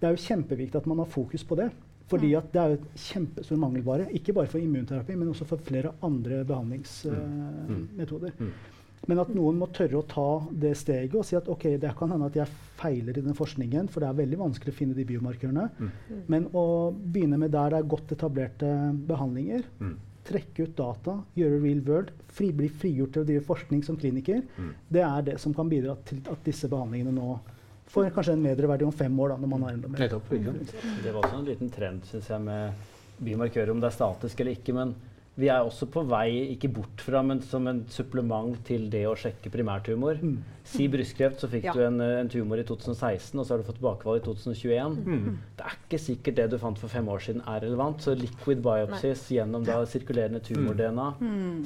Det 0.00 0.08
er 0.08 0.16
jo 0.16 0.24
kjempeviktig 0.26 0.76
at 0.82 0.86
man 0.86 0.98
har 0.98 1.06
fokus 1.06 1.44
på 1.44 1.56
det. 1.56 1.70
Fordi 2.10 2.34
at 2.36 2.52
det 2.52 2.60
er 2.60 2.68
jo 2.68 2.78
et 2.80 2.88
kjempestor 3.00 3.56
mangelvare, 3.56 4.10
ikke 4.12 4.34
bare 4.36 4.50
for 4.52 4.58
immunterapi, 4.60 5.14
men 5.16 5.28
også 5.32 5.46
for 5.48 5.56
flere 5.64 5.94
andre 6.04 6.44
behandlingsmetoder. 6.44 8.32
Mm. 8.38 8.52
Men 9.08 9.20
at 9.20 9.30
noen 9.36 9.58
må 9.60 9.66
tørre 9.74 9.98
å 10.00 10.06
ta 10.08 10.26
det 10.64 10.70
steget 10.80 11.14
og 11.18 11.26
si 11.28 11.36
at 11.36 11.48
ok, 11.52 11.66
det 11.80 11.90
kan 11.98 12.12
hende 12.14 12.30
at 12.30 12.38
jeg 12.38 12.48
feiler 12.80 13.18
i 13.18 13.24
den 13.24 13.36
forskningen, 13.36 13.90
for 13.92 14.00
det 14.00 14.08
er 14.08 14.20
veldig 14.22 14.38
vanskelig 14.40 14.72
å 14.72 14.78
finne 14.78 14.96
de 14.96 15.04
biomarkørene. 15.08 15.66
Mm. 15.76 15.90
Men 16.32 16.46
å 16.56 16.64
begynne 16.92 17.38
med 17.40 17.52
der 17.52 17.74
det 17.74 17.82
er 17.82 17.90
godt 17.94 18.14
etablerte 18.16 18.70
behandlinger, 19.08 19.62
Mm. 19.80 19.96
trekke 20.24 20.64
ut 20.64 20.76
data, 20.76 21.18
gjøre 21.36 21.60
real 21.62 21.80
world, 21.84 22.10
fri, 22.32 22.50
bli 22.50 22.68
frigjort 22.68 23.12
til 23.12 23.22
å 23.22 23.26
drive 23.28 23.44
forskning 23.44 23.82
som 23.84 23.96
kliniker, 23.96 24.40
Mm. 24.56 24.70
det 24.90 25.02
er 25.02 25.22
det 25.22 25.38
som 25.40 25.52
kan 25.52 25.68
bidra 25.68 25.96
til 26.06 26.22
at 26.30 26.42
disse 26.44 26.66
behandlingene 26.68 27.12
nå 27.12 27.40
får 27.94 28.10
kanskje 28.16 28.34
en 28.36 28.44
medieverdi 28.44 28.84
om 28.86 28.92
fem 28.94 29.16
år, 29.24 29.34
da, 29.34 29.40
når 29.44 29.52
man 29.54 29.64
har 29.68 29.78
enda 29.78 29.88
mer. 29.94 30.04
Nettopp. 30.04 30.30
Det 30.34 31.14
var 31.14 31.22
også 31.22 31.40
en 31.40 31.48
liten 31.48 31.70
trend 31.74 32.04
synes 32.10 32.28
jeg, 32.34 32.44
med 32.50 32.86
bymarkører, 33.24 33.70
om 33.74 33.80
det 33.82 33.92
er 33.92 33.98
statisk 34.02 34.40
eller 34.42 34.56
ikke. 34.58 34.74
Men 34.74 34.94
vi 35.34 35.48
er 35.50 35.66
også 35.66 35.88
på 35.90 36.04
vei, 36.06 36.28
ikke 36.54 36.68
bort 36.70 37.00
fra, 37.02 37.18
men 37.26 37.40
som 37.42 37.64
en 37.66 37.80
supplement 37.90 38.52
til 38.68 38.84
det 38.92 39.00
å 39.10 39.16
sjekke 39.18 39.50
primærtumor. 39.50 40.20
Mm. 40.22 40.36
Si 40.70 40.86
brystkreft, 40.88 41.40
så 41.42 41.48
fikk 41.50 41.64
Ja. 41.66 41.72
du 41.74 41.80
en, 41.82 41.98
en 42.00 42.28
tumor 42.30 42.60
i 42.62 42.62
2016, 42.68 43.34
og 43.40 43.42
så 43.46 43.54
har 43.56 43.58
du 43.58 43.66
fått 43.66 43.80
bakvalg 43.82 44.20
i 44.20 44.24
2021. 44.28 44.94
Mm. 45.02 45.38
Det 45.58 45.66
er 45.66 45.74
ikke 45.80 45.98
sikkert 46.04 46.38
det 46.38 46.46
du 46.52 46.58
fant 46.62 46.78
for 46.78 46.88
fem 46.92 47.10
år 47.10 47.18
siden 47.26 47.42
er 47.50 47.64
relevant. 47.66 47.98
Så 48.06 48.14
liquid 48.14 48.62
biopsies 48.62 49.26
gjennom 49.34 49.66
da 49.66 49.80
sirkulerende 49.90 50.38
tumor-DNA 50.46 51.08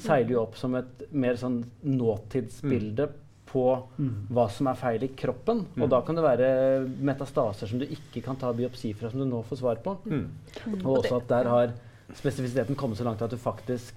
seiler 0.00 0.32
jo 0.38 0.42
opp 0.46 0.56
som 0.56 0.74
et 0.80 1.04
mer 1.12 1.36
sånn 1.36 1.60
nåtidsbilde 1.84 3.10
på 3.48 3.64
Mm. 3.98 4.26
hva 4.30 4.46
som 4.50 4.66
er 4.68 4.74
feil 4.76 5.02
i 5.04 5.08
kroppen. 5.16 5.64
Mm. 5.74 5.82
Og 5.82 5.90
da 5.90 6.00
kan 6.04 6.14
det 6.14 6.24
være 6.24 6.48
metastaser 7.00 7.66
som 7.66 7.78
du 7.80 7.86
ikke 7.86 8.22
kan 8.22 8.36
ta 8.36 8.52
biopsi 8.52 8.92
fra, 8.94 9.10
som 9.10 9.20
du 9.20 9.26
nå 9.26 9.42
får 9.48 9.56
svar 9.62 9.76
på. 9.82 9.96
Mm. 10.06 10.28
Og 10.84 10.98
også 10.98 11.16
at 11.22 11.28
der 11.28 11.44
har 11.48 11.72
spesifisiteten 12.14 12.76
kommet 12.76 12.98
så 12.98 13.04
langt 13.04 13.22
at 13.22 13.30
du 13.30 13.36
faktisk 13.36 13.94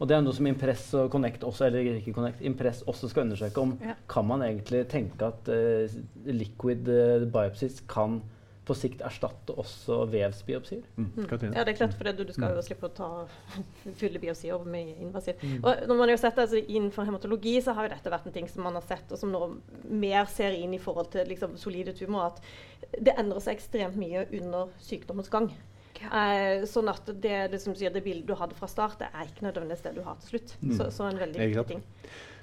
og 0.00 0.06
det 0.06 0.14
er 0.14 0.20
noe 0.22 0.32
som 0.32 0.46
Impress 0.46 0.92
og 0.94 1.08
Connect 1.10 1.42
også, 1.42 1.66
eller 1.66 1.96
ikke 1.98 2.12
Connect, 2.14 2.40
Impress 2.46 2.84
også 2.86 3.08
skal 3.10 3.24
undersøke 3.24 3.58
om 3.60 3.72
Ja. 3.82 3.94
kan 4.08 4.24
man 4.28 4.42
egentlig 4.42 4.86
tenke 4.88 5.26
at 5.26 5.48
uh, 5.48 5.88
liquid 6.24 6.86
uh, 6.88 7.24
biopsies 7.26 7.80
kan 7.88 8.20
på 8.68 8.76
sikt 8.76 9.02
erstatte 9.06 9.54
også 9.58 10.02
vevsbiopsier. 10.12 10.84
Mm. 10.98 11.08
Ja, 11.54 11.64
det 11.64 11.72
er 11.72 11.78
klart, 11.78 11.96
for 11.96 12.08
det, 12.08 12.14
du, 12.18 12.26
du 12.28 12.34
skal 12.36 12.56
jo 12.56 12.64
slippe 12.66 12.90
å 12.90 12.94
ta 12.94 13.08
fulle 14.00 14.20
biopsier 14.22 14.66
med 14.68 14.92
invasiv. 14.98 15.40
Og 15.62 15.86
når 15.88 16.00
man 16.02 16.12
har 16.12 16.20
sett 16.20 16.38
altså, 16.38 16.60
Innenfor 16.60 17.08
hematologi 17.08 17.56
så 17.64 17.74
har 17.76 17.88
jo 17.88 17.94
dette 17.94 18.12
vært 18.12 18.28
en 18.28 18.36
ting 18.36 18.50
som 18.50 18.66
man 18.66 18.76
har 18.78 18.84
sett, 18.88 19.08
og 19.12 19.20
som 19.20 19.32
nå 19.32 19.42
mer 19.88 20.28
ser 20.30 20.56
inn 20.58 20.76
i 20.76 20.82
forhold 20.82 21.12
til 21.14 21.28
liksom, 21.32 21.56
solide 21.60 21.96
tumorer, 21.96 22.36
at 22.36 23.00
det 23.00 23.16
endrer 23.18 23.42
seg 23.44 23.58
ekstremt 23.58 23.98
mye 23.98 24.26
under 24.40 24.72
sykdommens 24.84 25.32
gang. 25.32 25.50
Eh, 25.98 26.64
sånn 26.70 26.88
at 26.92 27.08
det, 27.10 27.36
det, 27.52 27.60
som 27.62 27.74
sier, 27.76 27.90
det 27.94 28.04
bildet 28.04 28.28
du 28.28 28.36
hadde 28.38 28.56
fra 28.58 28.68
start, 28.70 29.00
det 29.00 29.08
er 29.10 29.26
ikke 29.26 29.48
nødvendigvis 29.48 29.84
det 29.86 29.96
du 29.96 30.02
har 30.06 30.18
til 30.20 30.34
slutt. 30.34 30.56
Mm. 30.62 30.74
Så, 30.78 30.90
så 30.94 31.08
en 31.08 31.22
veldig 31.22 31.40
viktig 31.42 31.64
ting. 31.72 31.82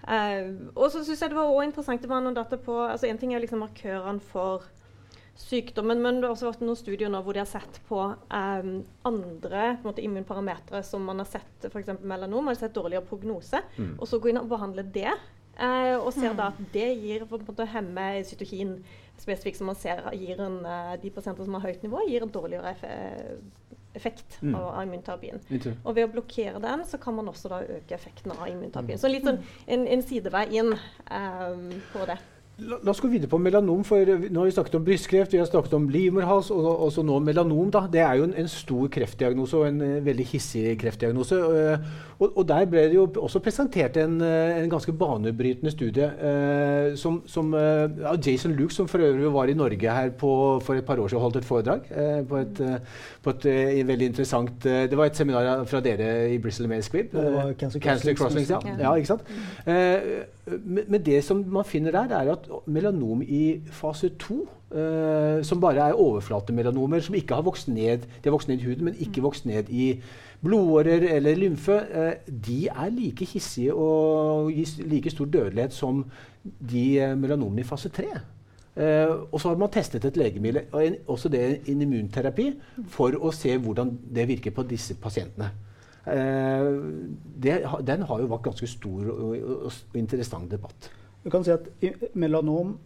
Eh, 0.05 0.49
og 0.75 0.89
så 0.93 1.01
syns 1.05 1.23
jeg 1.23 1.31
det 1.31 1.37
var 1.37 1.49
også 1.49 1.65
interessant 1.65 2.03
det 2.03 2.09
var 2.11 2.21
noen 2.21 2.35
data 2.37 2.59
på 2.61 2.75
altså 2.83 3.07
En 3.09 3.17
ting 3.17 3.31
er 3.33 3.41
liksom 3.41 3.63
markørene 3.63 4.21
for 4.21 4.67
sykdommen, 5.35 5.99
men 6.01 6.21
det 6.21 6.29
har 6.29 6.33
også 6.35 6.47
vært 6.47 6.61
noen 6.63 6.77
studier 6.79 7.09
nå 7.11 7.19
hvor 7.25 7.35
de 7.35 7.41
har 7.43 7.49
sett 7.49 7.79
på 7.89 7.97
um, 7.99 8.69
andre 9.03 9.63
på 9.81 9.89
måte, 9.89 10.03
immunparametere 10.05 10.79
som 10.87 11.03
man 11.03 11.19
har 11.19 11.27
sett 11.27 11.67
f.eks. 11.67 11.89
melanom, 12.01 12.45
man 12.45 12.53
har 12.55 12.61
sett 12.61 12.73
dårligere 12.77 13.03
prognose, 13.05 13.59
Mm. 13.77 13.97
og 13.99 14.07
så 14.07 14.19
gå 14.23 14.29
inn 14.31 14.39
og 14.39 14.47
behandle 14.49 14.83
det. 14.95 15.11
Uh, 15.55 15.95
og 16.03 16.11
ser 16.13 16.33
da 16.35 16.49
at 16.51 16.57
det 16.73 16.87
gir 16.99 17.23
på 17.27 17.37
en 17.39 17.45
måte 17.47 17.65
hemme 17.71 18.05
cytokin 18.27 18.77
spesifikt, 19.19 19.57
som 19.57 19.67
man 19.71 19.75
ser 19.79 20.01
gir 20.15 20.39
en, 20.43 20.57
uh, 20.67 20.95
de 20.99 21.11
pasienter 21.15 21.43
som 21.47 21.53
har 21.55 21.67
høyt 21.69 21.83
nivå, 21.83 22.01
gir 22.09 22.23
en 22.23 22.31
dårligere 22.31 22.75
effekt 23.95 24.41
Mm. 24.41 24.55
av, 24.55 24.63
av 24.75 24.83
immunterapien. 24.83 25.39
Og 25.85 25.95
ved 25.95 26.09
å 26.09 26.11
blokkere 26.11 26.59
den, 26.61 26.83
så 26.85 26.97
kan 26.99 27.15
man 27.15 27.27
også 27.31 27.47
da 27.49 27.61
øke 27.63 27.95
effekten 27.95 28.31
av 28.35 28.47
immunterapien. 28.51 28.99
Så 28.99 29.07
litt 29.07 29.23
sånn 29.23 29.39
en, 29.71 29.85
en 29.87 30.01
sidevei 30.03 30.47
inn 30.59 30.73
um, 30.75 31.69
på 31.93 32.03
det. 32.09 32.17
La, 32.55 32.77
la 32.79 32.91
oss 32.93 33.01
gå 33.03 33.09
videre 33.11 33.27
på 33.27 33.37
melanom. 33.41 33.83
for 33.83 34.07
Nå 34.07 34.39
har 34.39 34.47
vi 34.47 34.55
snakket 34.55 34.77
om 34.77 34.83
brystkreft, 34.85 35.33
vi 35.33 35.41
har 35.41 35.47
snakket 35.49 35.73
om 35.75 35.89
livmorhals, 35.91 36.53
og 36.55 36.85
også 36.87 37.03
nå 37.03 37.19
melanom. 37.19 37.67
da. 37.71 37.83
Det 37.91 37.99
er 37.99 38.13
jo 38.15 38.27
en, 38.29 38.35
en 38.39 38.47
stor 38.47 38.87
kreftdiagnose 38.95 39.57
og 39.59 39.67
en 39.67 39.81
eh, 39.83 40.03
veldig 40.05 40.25
hissig 40.29 40.63
kreftdiagnose. 40.79 41.35
Uh, 41.35 42.13
og, 42.15 42.29
og 42.31 42.45
der 42.47 42.63
ble 42.71 42.85
det 42.87 42.95
jo 42.95 43.09
også 43.19 43.41
presentert 43.43 43.97
en, 43.99 44.21
eh, 44.23 44.61
en 44.61 44.71
ganske 44.71 44.93
banebrytende 44.95 45.73
studie 45.73 46.07
som, 46.95 47.17
som 47.27 47.49
av 47.55 48.21
Jason 48.23 48.53
Luke, 48.55 48.73
som 48.73 48.87
for 48.87 49.03
øvrig 49.03 49.31
var 49.33 49.51
i 49.51 49.55
Norge 49.57 49.95
her 49.97 50.13
på, 50.15 50.29
for 50.63 50.79
et 50.79 50.85
par 50.87 51.01
år 51.01 51.09
siden 51.09 51.19
og 51.19 51.25
holdt 51.25 51.41
et 51.41 51.47
foredrag. 51.49 51.89
på 52.29 52.37
et, 52.39 52.61
på 53.23 53.33
et 53.33 53.47
veldig 53.87 54.07
interessant 54.07 54.63
Det 54.63 54.97
var 54.97 55.09
et 55.09 55.17
seminar 55.17 55.65
fra 55.67 55.81
dere 55.83 56.29
i 56.31 56.37
Bristol 56.39 56.69
Mail 56.71 56.79
eh, 56.79 57.51
Cancer 57.59 57.79
Cancer. 57.83 58.15
Crosslinks. 58.15 58.49
Ja. 58.49 58.59
Ja. 58.79 58.95
ikke 58.95 59.11
sant? 59.11 59.27
Men, 60.45 60.83
men 60.87 61.01
det 61.05 61.23
som 61.25 61.43
man 61.47 61.65
finner 61.65 61.91
der, 61.91 62.15
er 62.15 62.31
at 62.31 62.44
melanom 62.67 63.21
i 63.21 63.61
fase 63.73 64.11
2, 64.19 64.37
eh, 64.75 65.39
som 65.45 65.61
bare 65.61 65.89
er 65.89 65.99
overflatemelanomer, 65.99 67.03
som 67.05 67.15
ikke 67.15 67.35
har 67.35 67.45
vokst 67.45 67.67
ned 67.67 68.05
de 68.05 68.29
har 68.29 68.35
vokst 68.35 68.51
ned 68.51 68.59
i 68.61 68.69
huden, 68.69 68.85
men 68.85 68.99
ikke 68.99 69.23
vokst 69.25 69.45
ned 69.45 69.69
i 69.69 69.95
blodårer 70.45 71.07
eller 71.15 71.35
lymfe, 71.39 71.79
eh, 71.91 72.13
de 72.47 72.67
er 72.67 72.93
like 72.93 73.25
hissige 73.25 73.73
og 73.73 74.51
gir 74.51 74.87
like 74.89 75.09
stor 75.09 75.25
dødelighet 75.25 75.73
som 75.73 76.05
de 76.43 76.85
eh, 76.99 77.17
melanomene 77.17 77.61
i 77.61 77.67
fase 77.67 77.89
3. 77.89 78.07
Eh, 78.75 79.11
og 79.31 79.39
så 79.39 79.49
har 79.49 79.59
man 79.59 79.71
testet 79.71 80.05
et 80.05 80.17
legemiddel, 80.19 80.67
og 80.71 80.85
en, 80.85 80.97
også 81.07 81.29
det 81.31 81.43
en 81.71 81.81
immunterapi, 81.85 82.49
for 82.91 83.15
å 83.15 83.31
se 83.31 83.55
hvordan 83.55 83.93
det 84.15 84.27
virker 84.27 84.51
på 84.51 84.65
disse 84.67 84.97
pasientene. 84.99 85.51
Eh, 86.05 86.67
det, 87.41 87.55
den 87.87 88.03
har 88.05 88.21
jo 88.21 88.29
vært 88.29 88.49
ganske 88.49 88.67
stor 88.69 89.07
og, 89.13 89.31
og, 89.39 89.63
og 89.71 89.97
interessant 89.97 90.51
debatt. 90.51 90.91
Du 91.25 91.29
kan 91.33 91.43
si 91.43 91.51
at 91.51 91.67
melanom 92.13 92.77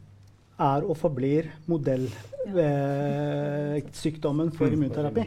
er 0.59 0.83
og 0.83 0.97
forblir 0.99 1.43
modellsykdommen 1.69 4.51
for 4.55 4.65
Mm. 4.67 4.73
immunterapi. 4.73 5.19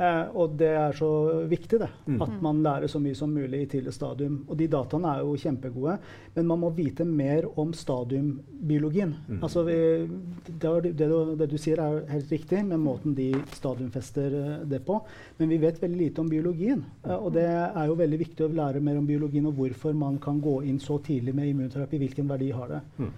Eh, 0.00 0.24
og 0.34 0.56
det 0.58 0.68
er 0.68 0.92
så 0.92 1.32
viktig, 1.48 1.78
det. 1.78 1.88
Mm. 2.06 2.22
At 2.22 2.42
man 2.42 2.62
lærer 2.62 2.86
så 2.88 2.98
mye 3.00 3.14
som 3.14 3.30
mulig 3.32 3.60
i 3.62 3.66
tidlig 3.66 3.92
stadium. 3.94 4.44
Og 4.48 4.56
de 4.56 4.66
dataene 4.68 5.06
er 5.16 5.20
jo 5.20 5.36
kjempegode, 5.36 5.98
men 6.34 6.46
man 6.46 6.58
må 6.60 6.70
vite 6.74 7.04
mer 7.04 7.42
om 7.58 7.72
stadiumbiologien. 7.72 9.14
Mm. 9.28 9.38
Altså, 9.42 9.62
vi, 9.64 10.06
det, 10.46 10.82
det, 10.96 11.08
du, 11.08 11.34
det 11.36 11.50
du 11.50 11.56
sier, 11.58 11.78
er 11.80 12.04
helt 12.10 12.30
riktig 12.30 12.64
med 12.66 12.78
måten 12.80 13.14
de 13.14 13.34
stadiumfester 13.52 14.26
eh, 14.32 14.64
det 14.68 14.84
på. 14.86 15.00
Men 15.38 15.48
vi 15.48 15.58
vet 15.58 15.80
veldig 15.82 15.98
lite 15.98 16.20
om 16.20 16.28
biologien. 16.28 16.84
Eh, 17.04 17.14
og 17.16 17.32
det 17.32 17.44
er 17.46 17.86
jo 17.86 17.94
veldig 17.94 18.18
viktig 18.18 18.44
å 18.46 18.52
lære 18.54 18.80
mer 18.80 18.96
om 18.98 19.06
biologien 19.06 19.46
og 19.46 19.54
hvorfor 19.58 19.92
man 19.94 20.18
kan 20.18 20.40
gå 20.40 20.62
inn 20.64 20.78
så 20.80 20.98
tidlig 21.02 21.34
med 21.34 21.48
immunterapi. 21.48 21.98
Hvilken 21.98 22.28
verdi 22.28 22.50
har 22.50 22.68
det? 22.68 22.80
Mm. 22.98 23.10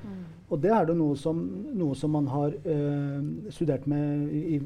Og 0.50 0.61
det 0.61 0.70
er 0.70 0.85
det 0.87 0.96
noe 0.98 1.14
som, 1.16 1.38
noe 1.78 1.94
som 1.96 2.11
man 2.12 2.26
har 2.28 2.52
eh, 2.64 3.20
studert 3.55 3.87
med 3.88 4.28
i, 4.37 4.59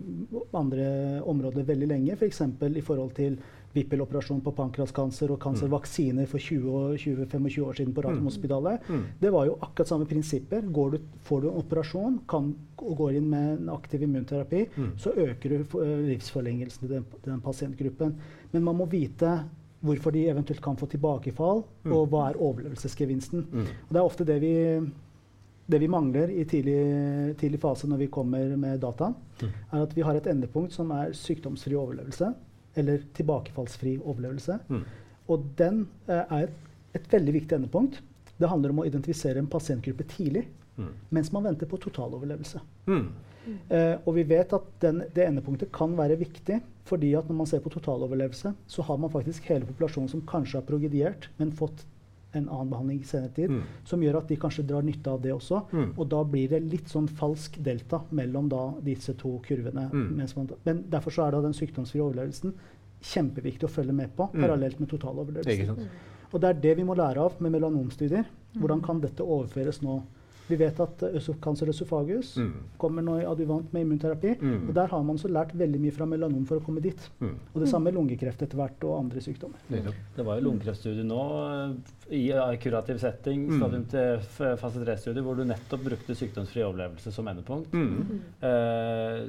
andre 0.57 1.21
områder 1.23 1.63
veldig 1.69 1.89
lenge. 1.93 2.17
F.eks. 2.17 2.43
For 2.59 2.67
i 2.77 2.83
forhold 2.83 3.13
til 3.15 3.37
Vippel-operasjon 3.77 4.41
på 4.41 4.55
pankraskancer 4.57 5.31
og 5.35 5.39
kancervaksiner 5.43 6.27
for 6.31 6.41
20-25 6.41 7.61
år 7.67 7.77
siden 7.77 7.93
på 7.95 8.03
Radiumhospitalet. 8.07 8.87
Mm. 8.89 9.03
Det 9.21 9.33
var 9.35 9.47
jo 9.51 9.59
akkurat 9.61 9.91
samme 9.91 10.07
prinsipper. 10.09 10.65
Går 10.73 10.97
du, 10.97 10.99
får 11.29 11.43
du 11.45 11.49
en 11.51 11.61
operasjon 11.61 12.17
kan, 12.31 12.49
og 12.81 12.97
går 13.03 13.19
inn 13.21 13.29
med 13.31 13.53
en 13.59 13.69
aktiv 13.77 14.03
immunterapi, 14.09 14.65
Mm. 14.77 14.91
så 14.99 15.13
øker 15.13 15.49
du 15.49 15.79
eh, 15.83 15.95
livsforlengelsen 16.09 16.81
til 16.89 16.95
den, 16.97 17.05
den 17.25 17.41
pasientgruppen. 17.41 18.17
Men 18.53 18.65
man 18.65 18.77
må 18.77 18.87
vite 18.89 19.37
hvorfor 19.85 20.11
de 20.11 20.25
eventuelt 20.33 20.63
kan 20.65 20.77
få 20.77 20.87
tilbakefall, 20.89 21.63
Mm. 21.85 21.93
og 21.93 22.09
hva 22.11 22.31
er 22.31 22.41
overlevelsesgevinsten. 22.43 23.45
Mm. 23.53 23.67
Og 23.89 23.93
det 23.93 24.01
er 24.01 24.05
ofte 24.09 24.25
det 24.27 24.41
vi, 24.41 24.55
det 25.69 25.81
vi 25.83 25.89
mangler 25.91 26.31
i 26.31 26.45
tidlig, 26.47 27.37
tidlig 27.41 27.59
fase 27.61 27.89
når 27.91 27.99
vi 28.05 28.07
kommer 28.13 28.57
med 28.57 28.81
data, 28.81 29.13
Mm. 29.43 29.49
er 29.73 29.83
at 29.83 29.95
vi 29.97 30.03
har 30.03 30.15
et 30.17 30.27
endepunkt 30.27 30.73
som 30.73 30.91
er 30.93 31.11
sykdomsfri 31.13 31.75
overlevelse, 31.75 32.35
eller 32.77 32.99
tilbakefallsfri 33.15 33.99
overlevelse. 34.05 34.59
Mm. 34.71 34.85
Og 35.29 35.45
den 35.59 35.89
eh, 36.09 36.23
er 36.31 36.43
et, 36.47 36.55
et 36.95 37.09
veldig 37.13 37.33
viktig 37.35 37.57
endepunkt. 37.59 38.01
Det 38.39 38.49
handler 38.49 38.71
om 38.71 38.79
å 38.81 38.87
identifisere 38.87 39.39
en 39.39 39.47
pasientgruppe 39.47 40.05
tidlig, 40.09 40.47
Mm. 40.77 40.91
mens 41.11 41.33
man 41.33 41.43
venter 41.45 41.65
på 41.67 41.79
totaloverlevelse. 41.81 42.61
Mm. 42.87 43.07
Eh, 43.71 43.97
og 44.07 44.15
vi 44.15 44.23
vet 44.29 44.53
at 44.53 44.63
den, 44.81 44.99
det 45.15 45.25
endepunktet 45.27 45.71
kan 45.73 45.95
være 45.97 46.19
viktig, 46.21 46.61
fordi 46.85 47.15
at 47.17 47.27
når 47.31 47.35
man 47.39 47.47
ser 47.47 47.61
på 47.61 47.71
totaloverlevelse, 47.73 48.53
så 48.69 48.83
har 48.85 48.99
man 48.99 49.09
faktisk 49.11 49.45
hele 49.49 49.65
populasjonen 49.65 50.11
som 50.11 50.21
kanskje 50.21 50.59
har 50.61 50.67
progediert, 50.69 51.29
men 51.39 51.51
fått 51.53 51.85
en 52.37 52.49
annen 52.49 52.71
behandling 52.71 53.03
senere 53.05 53.33
tid, 53.35 53.51
Mm. 53.51 53.63
som 53.85 54.01
gjør 54.01 54.19
at 54.19 54.29
de 54.29 54.37
kanskje 54.37 54.67
drar 54.67 54.83
nytte 54.83 55.09
av 55.11 55.21
det 55.23 55.33
også. 55.33 55.63
Mm. 55.73 55.93
Og 55.99 56.09
da 56.09 56.23
blir 56.25 56.49
det 56.49 56.63
litt 56.63 56.89
sånn 56.89 57.09
falsk 57.09 57.59
delta 57.63 58.03
mellom 58.13 58.49
da 58.49 58.73
disse 58.83 59.15
to 59.17 59.39
kurvene. 59.47 59.91
Mm. 59.93 60.17
Mens 60.17 60.37
man, 60.37 60.49
men 60.65 60.85
derfor 60.89 61.11
så 61.11 61.27
er 61.27 61.31
da 61.33 61.41
den 61.43 61.53
sykdomsfrie 61.53 62.03
overlevelsen 62.03 62.53
kjempeviktig 63.03 63.65
å 63.65 63.71
følge 63.71 63.93
med 63.95 64.15
på, 64.17 64.31
Mm. 64.33 64.41
parallelt 64.43 64.81
med 64.81 64.89
totaloverlevelsen. 64.89 65.89
Og 66.33 66.41
det 66.41 66.49
er 66.57 66.61
det 66.61 66.77
vi 66.77 66.83
må 66.85 66.95
lære 66.97 67.19
av 67.19 67.41
med 67.41 67.53
melanomstudier. 67.53 68.25
Hvordan 68.57 68.83
kan 68.83 69.01
dette 69.01 69.23
overføres 69.23 69.81
nå 69.83 70.03
Vi 70.49 70.57
vet 70.61 70.79
at 70.81 71.03
uh, 71.03 71.31
cancer 71.43 71.67
øsofagus 71.73 72.37
Mm. 72.39 72.53
kommer 72.79 73.03
nå 73.03 73.17
i 73.21 73.25
adjuvant 73.27 73.73
med 73.75 73.83
immunterapi. 73.87 74.37
Mm. 74.41 74.69
Og 74.69 74.75
der 74.75 74.87
har 74.93 75.03
man 75.03 75.19
så 75.19 75.29
lært 75.29 75.55
veldig 75.59 75.81
mye 75.83 75.93
fra 75.97 76.07
melanom 76.07 76.45
for 76.47 76.61
å 76.61 76.65
komme 76.65 76.81
dit. 76.85 77.09
Mm. 77.21 77.33
Og 77.55 77.61
det 77.65 77.69
samme 77.71 77.91
med 77.91 77.95
lungekreft 77.99 78.43
etter 78.47 78.57
hvert 78.61 78.85
og 78.87 78.99
andre 79.01 79.21
sykdommer. 79.25 79.59
Det 79.71 80.25
var 80.27 80.39
jo 80.39 80.47
lungekreftstudie 80.47 81.05
nå 81.07 81.21
eh, 81.49 81.75
i 82.15 82.23
eh, 82.31 82.57
kurativ 82.63 82.99
setting, 83.03 83.49
Mm. 83.49 83.59
stadium 83.59 83.85
til 83.91 84.57
fase 84.61 84.85
3-studie, 84.85 85.23
hvor 85.23 85.35
du 85.37 85.45
nettopp 85.45 85.83
brukte 85.85 86.15
sykdomsfri 86.15 86.63
overlevelse 86.67 87.13
som 87.13 87.27
endepunkt. 87.29 87.73
Mm. 87.75 88.21
Eh, 88.41 89.27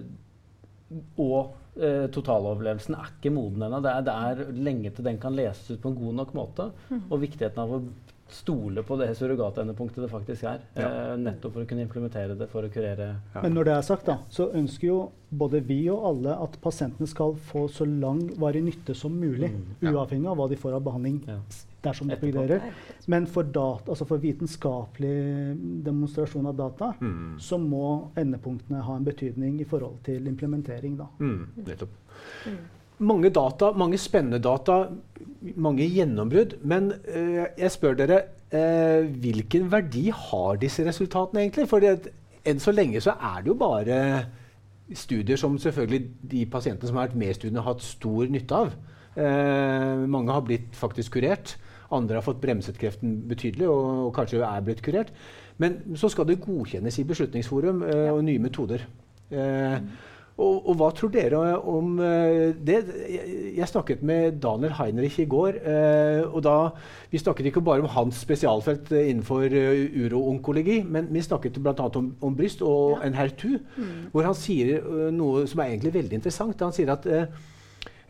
og 1.20 1.56
eh, 1.84 2.06
totaloverlevelsen 2.16 2.96
er 2.96 3.10
ikke 3.12 3.32
moden 3.36 3.66
ennå. 3.68 3.82
Det, 3.84 3.94
det 4.08 4.14
er 4.14 4.44
lenge 4.56 4.92
til 4.96 5.04
den 5.10 5.18
kan 5.20 5.36
leses 5.36 5.74
ut 5.76 5.82
på 5.84 5.92
en 5.92 5.98
god 6.00 6.16
nok 6.22 6.32
måte. 6.38 6.70
Og 7.10 7.20
viktigheten 7.26 7.60
av 7.64 7.74
å 7.76 7.82
stole 8.30 8.84
på 8.84 8.98
det 9.00 9.10
surrogatendepunktet 9.18 10.04
det 10.04 10.10
faktisk 10.12 10.44
er. 10.44 10.60
Ja. 10.76 10.88
Eh, 11.14 11.18
nettopp 11.18 11.54
for 11.54 11.64
å 11.64 11.68
kunne 11.70 11.86
implementere 11.88 12.36
det 12.38 12.50
for 12.50 12.64
å 12.64 12.70
kurere 12.70 13.16
Ja. 13.34 13.42
Men 13.42 13.54
når 13.54 13.64
det 13.66 13.74
er 13.78 13.82
sagt, 13.82 14.06
da, 14.06 14.18
så 14.30 14.50
ønsker 14.54 14.88
jo 14.88 15.12
både 15.32 15.62
vi 15.64 15.90
og 15.90 16.04
alle 16.06 16.36
at 16.44 16.60
pasientene 16.62 17.08
skal 17.08 17.36
få 17.36 17.68
så 17.70 17.86
lang 17.88 18.28
varig 18.40 18.64
nytte 18.64 18.96
som 18.96 19.12
mulig. 19.20 19.52
Mm. 19.52 19.66
Ja. 19.82 19.92
Uavhengig 19.92 20.28
av 20.28 20.38
hva 20.38 20.50
de 20.50 20.56
får 20.56 20.74
av 20.76 20.84
behandling 20.84 21.22
Ja. 21.28 21.40
dersom 21.84 22.08
det 22.08 22.18
Etterpå. 22.18 22.32
progrederer. 22.34 22.74
Men 23.08 23.26
for, 23.26 23.44
data, 23.44 23.92
altså 23.92 24.06
for 24.08 24.18
vitenskapelig 24.18 25.84
demonstrasjon 25.84 26.48
av 26.48 26.56
data 26.58 26.94
Mm. 27.02 27.38
så 27.40 27.58
må 27.58 28.10
endepunktene 28.16 28.82
ha 28.82 28.96
en 28.96 29.04
betydning 29.06 29.60
i 29.62 29.64
forhold 29.66 30.04
til 30.04 30.26
implementering. 30.28 30.98
Da. 30.98 31.08
Mm. 31.20 31.48
Nettopp. 31.66 31.90
Mange 33.00 33.30
data, 33.30 33.72
mange 33.78 34.00
spennende 34.02 34.40
data, 34.42 34.88
mange 35.56 35.86
gjennombrudd. 35.86 36.58
Men 36.66 36.92
eh, 37.06 37.46
jeg 37.60 37.74
spør 37.76 38.00
dere, 38.00 38.22
eh, 38.50 39.06
hvilken 39.22 39.70
verdi 39.72 40.08
har 40.10 40.58
disse 40.62 40.86
resultatene 40.88 41.46
egentlig? 41.46 41.68
For 41.70 41.84
enn 42.48 42.64
så 42.64 42.74
lenge 42.74 43.02
så 43.04 43.14
er 43.20 43.44
det 43.44 43.52
jo 43.52 43.58
bare 43.60 44.02
studier 44.96 45.38
som 45.40 45.58
selvfølgelig 45.60 46.02
de 46.32 46.46
pasientene 46.50 46.90
som 46.90 46.98
har 46.98 47.10
vært 47.10 47.20
med 47.20 47.34
i 47.34 47.38
studiene, 47.38 47.62
har 47.62 47.76
hatt 47.76 47.86
stor 47.86 48.30
nytte 48.32 48.62
av. 48.66 48.76
Eh, 49.18 50.06
mange 50.08 50.34
har 50.34 50.46
blitt 50.46 50.76
faktisk 50.78 51.18
kurert. 51.18 51.58
Andre 51.92 52.20
har 52.20 52.26
fått 52.26 52.42
bremset 52.42 52.78
kreften 52.80 53.22
betydelig 53.30 53.68
og, 53.72 54.08
og 54.08 54.14
kanskje 54.16 54.44
er 54.46 54.64
blitt 54.66 54.84
kurert. 54.86 55.14
Men 55.62 55.80
så 55.98 56.10
skal 56.14 56.28
det 56.30 56.42
godkjennes 56.44 57.00
i 57.02 57.08
Beslutningsforum 57.08 57.84
eh, 57.88 58.10
og 58.14 58.24
nye 58.28 58.42
metoder. 58.44 58.86
Eh, 59.32 59.80
og, 60.38 60.68
og 60.70 60.76
hva 60.78 60.88
tror 60.94 61.10
dere 61.14 61.40
om 61.66 61.98
eh, 62.04 62.54
det? 62.62 62.78
Jeg, 63.58 63.68
snakket 63.72 64.04
med 64.06 64.38
Daniel 64.44 64.76
Heinrich 64.78 65.18
i 65.20 65.26
går. 65.26 65.58
eh, 65.66 66.22
og 66.28 66.44
da, 66.46 66.70
Vi 67.10 67.18
snakket 67.18 67.50
ikke 67.50 67.62
bare 67.66 67.82
om 67.82 67.90
hans 67.90 68.22
spesialfelt 68.22 68.92
eh, 68.92 69.10
innenfor 69.10 69.50
uh, 69.50 70.06
uroonkologi, 70.06 70.84
men 70.86 71.10
vi 71.10 71.22
snakket 71.26 71.58
bl.a. 71.58 71.74
Om, 71.74 72.16
om 72.22 72.36
bryst 72.38 72.62
og 72.62 73.00
Ja. 73.00 73.08
en 73.08 73.18
hertu, 73.18 73.58
mm. 73.78 74.10
hvor 74.12 74.30
han 74.30 74.36
sier 74.38 74.78
eh, 74.78 75.10
noe 75.12 75.48
som 75.48 75.60
er 75.64 75.74
egentlig 75.74 75.94
veldig 75.94 76.20
interessant. 76.22 76.62
Han 76.62 76.76
sier 76.76 76.94
at 76.94 77.08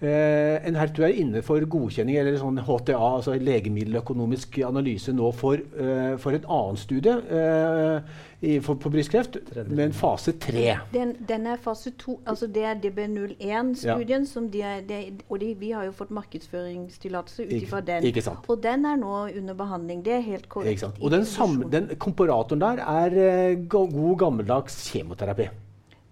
eh, 0.02 0.58
Eh, 0.58 0.72
NHER2 0.72 1.04
er 1.06 1.16
inne 1.22 1.42
for 1.46 1.64
godkjenning, 1.70 2.18
eller 2.20 2.38
sånn 2.40 2.60
HTA, 2.62 2.98
altså 2.98 3.36
legemiddeløkonomisk 3.42 4.60
analyse, 4.68 5.14
nå 5.16 5.32
for, 5.36 5.58
eh, 5.58 6.16
for 6.22 6.38
et 6.38 6.46
annet 6.46 6.82
studie 6.82 7.16
eh, 7.34 8.00
i, 8.42 8.58
for, 8.64 8.78
på 8.82 8.92
brystkreft, 8.94 9.40
men 9.56 9.72
med 9.76 9.84
en 9.88 9.98
fase 9.98 10.36
tre. 10.42 10.78
Den, 10.94 11.16
den 11.30 11.48
er 11.50 11.62
fase 11.62 11.94
to. 11.98 12.20
Altså 12.30 12.50
det 12.54 12.66
er 12.70 12.80
DB01-studien. 12.84 14.26
som 14.30 14.50
de 14.54 14.62
er, 14.62 14.82
de, 14.86 15.02
Og 15.30 15.40
de, 15.42 15.54
vi 15.58 15.72
har 15.74 15.88
jo 15.88 15.96
fått 15.98 16.14
markedsføringstillatelse 16.14 17.48
ut 17.48 17.56
ifra 17.58 17.82
den. 17.82 18.06
ikke 18.06 18.22
sant. 18.26 18.46
Og 18.48 18.62
den 18.64 18.86
er 18.86 19.00
nå 19.02 19.14
under 19.38 19.58
behandling. 19.58 20.04
Det 20.06 20.14
er 20.14 20.26
helt 20.26 20.46
Ikke 20.46 20.60
korrekt. 20.60 20.86
sant? 20.86 21.02
Og 21.02 21.12
den, 21.12 21.26
sam, 21.26 21.64
den 21.72 21.90
komparatoren 21.98 22.62
der 22.62 22.84
er 22.86 23.18
eh, 23.18 23.56
god 23.70 24.18
gammeldags 24.22 24.84
kjemoterapi. 24.92 25.50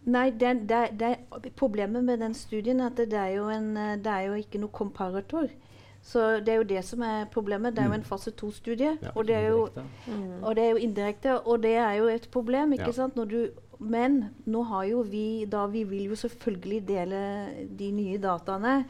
Nei, 0.05 0.29
den, 0.29 0.67
det, 0.69 0.99
det, 0.99 1.15
problemet 1.57 2.03
med 2.03 2.19
den 2.21 2.33
studien 2.33 2.79
er 2.79 2.91
at 2.91 2.97
det 2.97 3.13
er 3.17 3.31
jo, 3.39 3.47
en, 3.49 3.71
eh, 3.77 3.95
det 3.97 4.11
er 4.11 4.27
jo 4.27 4.33
ikke 4.33 4.59
noe 4.61 4.69
komparator. 4.69 5.47
Så 6.05 6.39
det 6.45 6.53
er 6.53 6.59
jo 6.59 6.67
det 6.69 6.83
som 6.85 7.01
er 7.01 7.25
problemet. 7.33 7.73
Det 7.73 7.81
er 7.81 7.87
jo 7.89 7.97
en 7.97 8.03
fase 8.05 8.31
to-studie. 8.37 8.91
Mm. 8.93 9.01
Ja, 9.01 9.09
og, 9.15 9.25
Indirekte. 9.25 10.43
og 10.43 10.55
det 10.55 10.63
er 10.63 10.69
jo 10.69 10.75
indirekte, 10.77 11.39
og 11.47 11.63
det 11.63 11.75
er 11.81 11.93
jo 11.97 12.05
et 12.07 12.27
problem. 12.31 12.73
ikke 12.73 12.85
Ja. 12.85 12.91
sant? 12.91 13.15
Når 13.15 13.25
du, 13.25 13.47
men 13.79 14.25
nå 14.45 14.61
har 14.63 14.83
jo 14.83 15.01
vi 15.01 15.45
da 15.45 15.65
Vi 15.65 15.83
vil 15.83 16.03
jo 16.05 16.15
selvfølgelig 16.15 16.87
dele 16.87 17.47
de 17.79 17.91
nye 17.91 18.17
dataene 18.17 18.85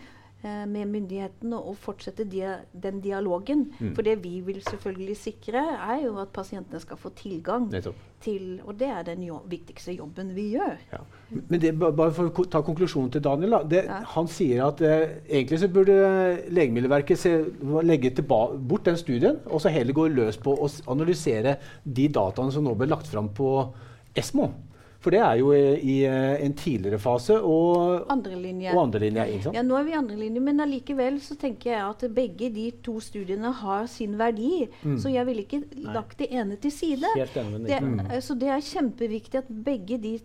med 0.69 0.89
myndighetene 0.91 1.57
og 1.57 1.77
fortsette 1.81 2.25
dia, 2.29 2.57
den 2.83 2.99
dialogen. 3.03 3.65
Mm. 3.79 3.93
For 3.95 4.05
det 4.05 4.17
vi 4.23 4.39
vil 4.45 4.61
selvfølgelig 4.63 5.17
sikre, 5.17 5.63
er 5.87 6.03
jo 6.05 6.17
at 6.21 6.33
pasientene 6.35 6.79
skal 6.79 6.99
få 7.01 7.11
tilgang 7.17 7.69
Nettopp. 7.71 7.95
til 8.21 8.61
Og 8.65 8.79
det 8.79 8.89
er 8.89 9.03
den 9.03 9.23
jo, 9.23 9.39
viktigste 9.49 9.95
jobben 9.95 10.35
vi 10.35 10.49
gjør. 10.55 10.77
Ja. 10.91 11.01
Men 11.49 11.61
det, 11.61 11.73
bare 11.79 12.11
for 12.13 12.29
å 12.29 12.45
ta 12.51 12.61
konklusjonen 12.65 13.11
til 13.11 13.23
Daniel. 13.25 13.57
Da. 13.57 13.63
Det, 13.63 13.83
Ja. 13.85 14.01
Han 14.15 14.27
sier 14.27 14.65
at 14.65 14.81
eh, 14.81 15.17
egentlig 15.29 15.59
så 15.59 15.67
burde 15.69 15.95
Legemiddelverket 16.49 17.19
se, 17.19 17.33
legge 17.83 18.13
bort 18.25 18.85
den 18.85 18.97
studien 18.97 19.39
og 19.45 19.61
så 19.61 19.69
heller 19.69 19.93
gå 19.93 20.07
løs 20.07 20.37
på 20.37 20.53
å 20.53 20.69
analysere 20.91 21.57
de 21.83 22.07
dataene 22.07 22.51
som 22.51 22.63
nå 22.63 22.75
ble 22.75 22.89
lagt 22.89 23.07
fram 23.07 23.29
på 23.33 23.51
ESMO. 24.15 24.49
For 25.05 25.13
det 25.13 25.19
er 25.21 25.35
jo 25.37 25.51
i, 25.53 25.61
i 25.85 25.95
eh, 26.09 26.39
en 26.41 26.55
tidligere 26.57 26.97
fase 26.97 27.35
og, 27.37 28.07
Andrelinje. 28.09 28.71
og 28.73 28.87
andrelinje. 28.87 29.25
ikke 29.35 29.45
sant? 29.47 29.57
Ja, 29.59 29.61
nå 29.65 29.77
er 29.77 29.85
vi 29.85 29.93
i 29.93 29.97
andre 29.99 30.17
linje, 30.17 30.41
men 30.41 30.63
allikevel 30.65 31.19
så 31.21 31.37
tenker 31.37 31.75
jeg 31.75 31.81
at 31.85 32.05
begge 32.15 32.49
de 32.55 32.71
to 32.85 32.97
studiene 33.03 33.51
har 33.61 33.85
sin 33.91 34.17
verdi. 34.17 34.65
Mm. 34.81 34.95
Så 35.03 35.13
jeg 35.13 35.29
ville 35.29 35.45
ikke 35.45 35.61
lagt 35.93 36.17
det 36.23 36.31
ene 36.33 36.57
til 36.57 36.73
side. 36.73 37.11
Helt 37.13 37.37
enig 37.37 37.67
Det, 37.67 37.77
eh, 37.77 38.17
Så 38.25 38.33
det 38.39 38.49
er 38.49 38.65
kjempeviktig 38.65 39.43
at 39.43 39.51
begge 39.69 40.01
de 40.01 40.15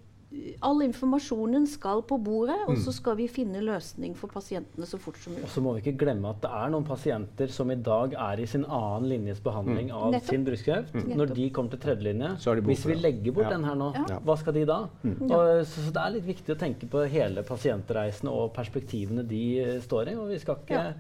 All 0.63 0.79
informasjonen 0.85 1.65
skal 1.67 2.03
på 2.07 2.17
bordet, 2.23 2.55
og 2.69 2.77
Mm. 2.77 2.83
så 2.85 2.93
skal 2.95 3.17
vi 3.17 3.27
finne 3.27 3.59
løsning 3.67 4.15
for 4.15 4.29
pasientene 4.31 4.87
så 4.87 4.97
fort 4.97 5.17
som 5.19 5.33
mulig. 5.33 5.43
Og 5.43 5.49
så 5.51 5.61
må 5.61 5.73
vi 5.75 5.81
ikke 5.83 5.99
glemme 6.05 6.31
at 6.31 6.41
det 6.41 6.51
er 6.55 6.71
noen 6.71 6.85
pasienter 6.87 7.49
som 7.51 7.69
i 7.71 7.75
dag 7.75 8.13
er 8.15 8.39
i 8.41 8.47
sin 8.47 8.65
annen 8.65 9.09
linjes 9.11 9.41
behandling 9.43 9.91
av 9.91 10.13
Nettopp. 10.13 10.29
sin 10.31 10.45
brystkreft. 10.45 10.95
Når 10.95 11.35
de 11.35 11.51
kommer 11.51 11.71
til 11.71 11.81
tredjelinje, 11.81 12.37
hvis 12.63 12.85
vi 12.87 12.95
legger 12.95 13.33
bort 13.35 13.45
Ja. 13.51 13.57
den 13.57 13.65
her 13.65 13.75
nå, 13.75 13.93
Ja. 14.09 14.19
hva 14.21 14.39
skal 14.39 14.53
de 14.55 14.65
da? 14.65 14.79
Og, 15.05 15.67
så, 15.67 15.81
så 15.89 15.93
det 15.93 15.97
er 16.07 16.11
litt 16.21 16.27
viktig 16.27 16.55
å 16.55 16.59
tenke 16.59 16.87
på 16.89 17.09
hele 17.11 17.43
pasientreisen 17.43 18.29
og 18.29 18.55
perspektivene 18.55 19.27
de 19.27 19.81
står 19.81 20.09
i. 20.13 20.15
Og 20.15 20.29
vi 20.29 20.39
skal 20.39 20.57
ikke 20.65 20.95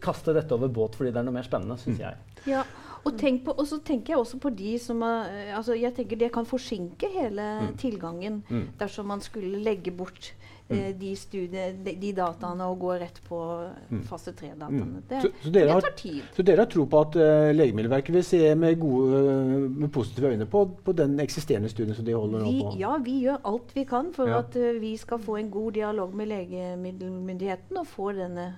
kaste 0.00 0.32
dette 0.32 0.50
over 0.52 0.68
båt 0.68 0.94
fordi 0.94 1.12
det 1.12 1.16
er 1.16 1.24
noe 1.24 1.34
mer 1.34 1.42
spennende, 1.42 1.76
syns 1.76 1.98
jeg. 1.98 2.14
Og, 3.04 3.16
på, 3.44 3.50
og 3.58 3.66
så 3.66 3.80
tenker 3.82 4.12
jeg 4.14 4.18
også 4.22 4.38
på 4.38 4.50
de 4.54 4.78
som 4.78 5.00
har, 5.02 5.26
eh, 5.26 5.56
altså 5.56 5.74
jeg 5.74 5.94
tenker 5.94 6.16
Det 6.16 6.32
kan 6.32 6.44
forsinke 6.46 7.08
hele 7.10 7.68
tilgangen 7.78 8.42
Mm. 8.50 8.68
dersom 8.78 9.06
man 9.06 9.20
skulle 9.20 9.58
legge 9.58 9.90
bort 9.90 10.34
eh, 10.70 10.92
de, 11.00 11.16
studie, 11.16 11.72
de, 11.84 11.94
de 12.00 12.12
dataene 12.12 12.64
og 12.64 12.78
gå 12.80 12.92
rett 13.00 13.18
på 13.28 13.38
fase 14.08 14.32
3-dataene. 14.32 15.02
Det, 15.08 15.18
Mm. 15.18 15.20
Så, 15.22 15.30
så, 15.42 15.50
dere 15.50 15.64
det 15.66 15.72
har, 15.72 15.80
tar 15.80 15.96
tid. 15.96 16.22
så 16.36 16.42
dere 16.42 16.56
har 16.64 16.66
tro 16.70 16.86
på 16.86 17.00
at 17.00 17.16
uh, 17.16 17.50
Legemiddelverket 17.52 18.14
vil 18.14 18.24
se 18.24 18.54
med, 18.54 18.78
gode, 18.80 19.20
med 19.68 19.88
positive 19.92 20.30
øyne 20.32 20.46
på, 20.46 20.64
på 20.84 20.92
den 20.92 21.18
eksisterende 21.20 21.68
studien 21.68 21.94
som 21.94 22.04
de 22.04 22.14
holder 22.14 22.44
Vi, 22.46 22.60
på? 22.62 22.76
ja, 22.78 22.96
vi 23.04 23.18
gjør 23.26 23.40
alt 23.44 23.74
vi 23.74 23.84
kan 23.84 24.12
for 24.14 24.26
Ja. 24.28 24.38
at 24.38 24.56
uh, 24.56 24.80
vi 24.80 24.96
skal 24.96 25.18
få 25.18 25.36
en 25.36 25.50
god 25.50 25.72
dialog 25.72 26.14
med 26.14 26.26
legemiddelmyndigheten 26.28 27.76
og 27.76 27.86
få 27.86 28.12
denne, 28.12 28.54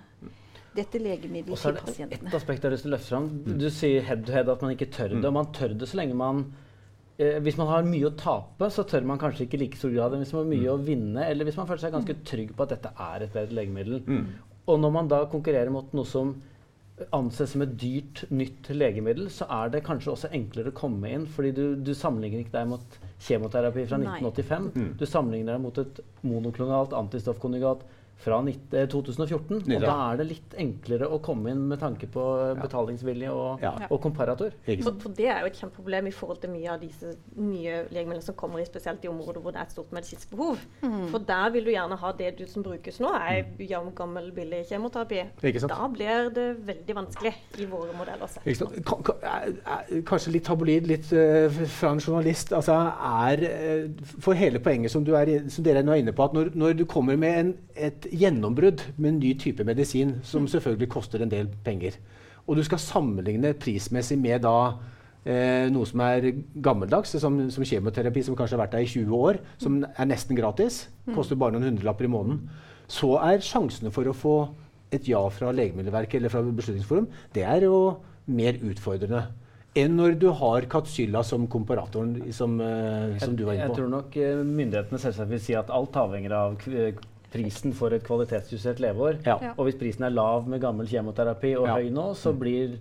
dette 0.75 0.99
Og 1.01 1.05
legemiddelet 1.07 1.59
så 1.59 1.69
til 1.69 1.71
er 1.71 1.79
det 1.81 1.87
pasientene. 1.89 2.29
ett 2.29 2.35
aspekt 2.41 2.63
jeg 2.63 2.69
har 2.71 2.75
lyst 2.77 2.87
til 2.87 2.93
å 2.93 2.97
løfte 2.97 3.13
fram. 3.15 3.29
Du 3.61 3.67
sier 3.71 4.03
head 4.09 4.25
to 4.27 4.33
head 4.35 4.49
at 4.53 4.63
man 4.63 4.75
ikke 4.75 4.91
tør 4.91 5.15
det. 5.15 5.25
Og 5.25 5.37
man 5.37 5.51
tør 5.55 5.75
det 5.79 5.89
så 5.91 5.97
lenge 6.01 6.15
man 6.19 6.45
eh, 7.19 7.39
Hvis 7.41 7.57
man 7.61 7.69
har 7.71 7.87
mye 7.87 8.09
å 8.11 8.15
tape, 8.19 8.71
så 8.75 8.83
tør 8.91 9.07
man 9.07 9.19
kanskje 9.23 9.47
ikke 9.47 9.59
i 9.61 9.63
like 9.67 9.79
stor 9.79 9.93
grad 9.95 10.15
enn 10.17 10.25
hvis 10.25 10.33
man 10.35 10.45
har 10.45 10.51
mye 10.55 10.73
å 10.73 10.81
vinne, 10.83 11.29
eller 11.31 11.45
hvis 11.47 11.57
man 11.61 11.69
føler 11.71 11.85
seg 11.85 11.95
ganske 11.95 12.17
trygg 12.27 12.57
på 12.57 12.67
at 12.67 12.75
dette 12.75 12.91
er 12.99 13.23
et 13.29 13.33
bedre 13.37 13.55
legemiddel. 13.61 14.03
Og 14.67 14.81
når 14.81 14.91
man 14.97 15.09
da 15.13 15.23
konkurrerer 15.31 15.71
mot 15.71 15.93
noe 15.95 16.09
som 16.09 16.35
anses 17.11 17.51
som 17.51 17.63
et 17.65 17.73
dyrt, 17.79 18.21
nytt 18.31 18.69
legemiddel, 18.71 19.27
så 19.31 19.49
er 19.51 19.73
det 19.75 19.81
kanskje 19.87 20.13
også 20.13 20.29
enklere 20.37 20.71
å 20.71 20.77
komme 20.79 21.11
inn. 21.11 21.25
fordi 21.27 21.51
du, 21.57 21.65
du 21.83 21.91
sammenligner 21.95 22.45
ikke 22.45 22.55
deg 22.55 22.69
mot 22.71 22.99
kjemoterapi 23.25 23.87
fra 23.91 23.99
Nei. 23.99 24.21
1985. 24.23 24.95
Du 25.01 25.05
sammenligner 25.07 25.57
deg 25.57 25.65
mot 25.65 25.79
et 25.83 26.01
monoklonalt 26.23 26.95
antistoffkonjugat 26.95 27.83
fra 28.17 28.39
19, 28.43 28.79
eh, 28.79 28.87
2014. 28.89 29.63
Og 29.75 29.81
da 29.83 29.95
er 30.13 30.17
det 30.21 30.27
litt 30.29 30.55
enklere 30.59 31.09
å 31.13 31.19
komme 31.23 31.51
inn 31.51 31.69
med 31.69 31.81
tanke 31.81 32.07
på 32.09 32.23
betalingsvilje 32.63 33.31
og, 33.31 33.61
Ja. 33.63 33.73
og 33.91 34.01
komparator. 34.01 34.53
For, 34.83 34.93
for 35.01 35.09
det 35.11 35.27
er 35.29 35.41
jo 35.41 35.47
et 35.47 35.59
kjempeproblem 35.61 36.07
i 36.09 36.11
forhold 36.15 36.41
til 36.41 36.51
mye 36.51 36.71
av 36.73 36.81
disse 36.81 37.15
nye 37.37 37.85
legemidlene 37.91 38.23
som 38.23 38.35
kommer 38.35 38.61
i 38.61 38.65
spesielt 38.65 39.05
i 39.05 39.09
områder 39.09 39.41
hvor 39.43 39.53
det 39.53 39.61
er 39.61 39.65
et 39.69 39.73
stort 39.73 39.93
medisinsk 39.93 40.31
behov. 40.31 40.59
For 41.11 41.19
der 41.19 41.51
vil 41.51 41.65
du 41.65 41.71
gjerne 41.71 41.97
ha 42.01 42.13
det 42.13 42.37
du 42.39 42.47
som 42.47 42.63
brukes 42.63 43.01
nå, 43.01 43.11
er 43.15 43.45
jevn, 43.59 43.93
gammel, 43.95 44.31
billig 44.33 44.65
kjemoterapi. 44.71 45.23
Da 45.69 45.89
blir 45.93 46.31
det 46.35 46.49
veldig 46.67 46.95
vanskelig 46.97 47.35
i 47.59 47.67
våre 47.67 47.93
modeller. 47.99 48.29
er- 49.23 49.53
er- 49.67 50.03
Kanskje 50.05 50.33
litt 50.33 50.45
tabloid, 50.45 50.87
litt 50.87 51.13
uh, 51.13 51.49
fra 51.51 51.91
en 51.93 51.99
journalist. 52.01 52.53
Altså, 52.53 52.73
er, 52.73 53.43
eh, 53.45 53.89
for 54.21 54.33
hele 54.35 54.59
poenget 54.61 54.91
som, 54.91 55.05
du 55.05 55.15
er, 55.17 55.49
som 55.51 55.65
dere 55.65 55.83
nå 55.83 55.93
er 55.93 56.03
inne 56.03 56.13
på, 56.13 56.25
at 56.25 56.33
når, 56.37 56.51
når 56.55 56.77
du 56.79 56.85
kommer 56.85 57.17
med 57.17 57.39
en, 57.39 57.53
et 57.77 58.04
gjennombrudd 58.13 58.83
med 58.97 59.13
en 59.13 59.21
ny 59.23 59.35
type 59.41 59.65
medisin, 59.67 60.19
som 60.27 60.49
selvfølgelig 60.51 60.91
koster 60.93 61.23
en 61.23 61.33
del 61.33 61.49
penger, 61.65 61.97
og 62.47 62.59
du 62.59 62.65
skal 62.67 62.83
sammenligne 62.83 63.55
prismessig 63.57 64.19
med 64.21 64.43
da 64.45 64.57
eh, 65.25 65.71
noe 65.73 65.89
som 65.89 66.03
er 66.05 66.29
gammeldags, 66.65 67.15
som, 67.21 67.39
som, 67.53 67.65
kjemoterapi 67.65 68.25
som 68.27 68.37
kanskje 68.37 68.59
har 68.59 68.65
vært 68.67 68.77
der 68.77 68.85
i 68.85 68.91
20 68.91 69.15
år, 69.17 69.41
som 69.61 69.81
er 69.87 70.11
nesten 70.11 70.37
gratis, 70.37 70.85
koster 71.15 71.41
bare 71.41 71.57
noen 71.57 71.71
hundrelapper 71.71 72.09
i 72.09 72.13
måneden, 72.13 72.45
så 72.91 73.15
er 73.25 73.45
sjansene 73.45 73.93
for 73.95 74.11
å 74.11 74.17
få 74.17 74.37
et 74.95 75.09
ja 75.09 75.23
fra 75.33 75.55
Legemiddelverket 75.55 76.21
eller 76.21 76.33
fra 76.33 76.45
Beslutningsforum, 76.45 77.09
det 77.35 77.47
er 77.49 77.65
jo 77.67 77.79
mer 78.31 78.61
utfordrende 78.65 79.25
enn 79.79 79.97
når 79.99 80.15
du 80.23 80.29
har 80.39 80.69
Katsylla 80.71 81.25
som 81.27 81.49
komparatoren, 81.51 82.15
som, 82.35 82.55
uh, 82.63 83.17
som 83.19 83.35
du 83.35 83.43
var 83.47 83.57
inne 83.57 83.67
på. 83.67 83.75
Jeg 83.75 83.79
tror 83.81 83.91
nok 83.91 84.19
uh, 84.21 84.45
myndighetene 84.47 85.01
selvsagt 85.03 85.33
vil 85.33 85.43
si 85.43 85.57
at 85.59 85.73
alt 85.75 85.99
avhenger 85.99 86.37
av 86.39 86.55
prisen 87.35 87.75
for 87.77 87.95
et 87.97 88.05
kvalitetsjustert 88.07 88.83
leveår. 88.83 89.21
Ja. 89.27 89.55
Og 89.57 89.69
hvis 89.69 89.79
prisen 89.81 90.07
er 90.07 90.15
lav 90.15 90.49
med 90.49 90.63
gammel 90.63 90.89
kjemoterapi 90.91 91.55
og 91.59 91.69
ja. 91.69 91.79
høy 91.79 91.91
nå, 91.95 92.13
så 92.19 92.33
mm. 92.35 92.41
blir 92.41 92.77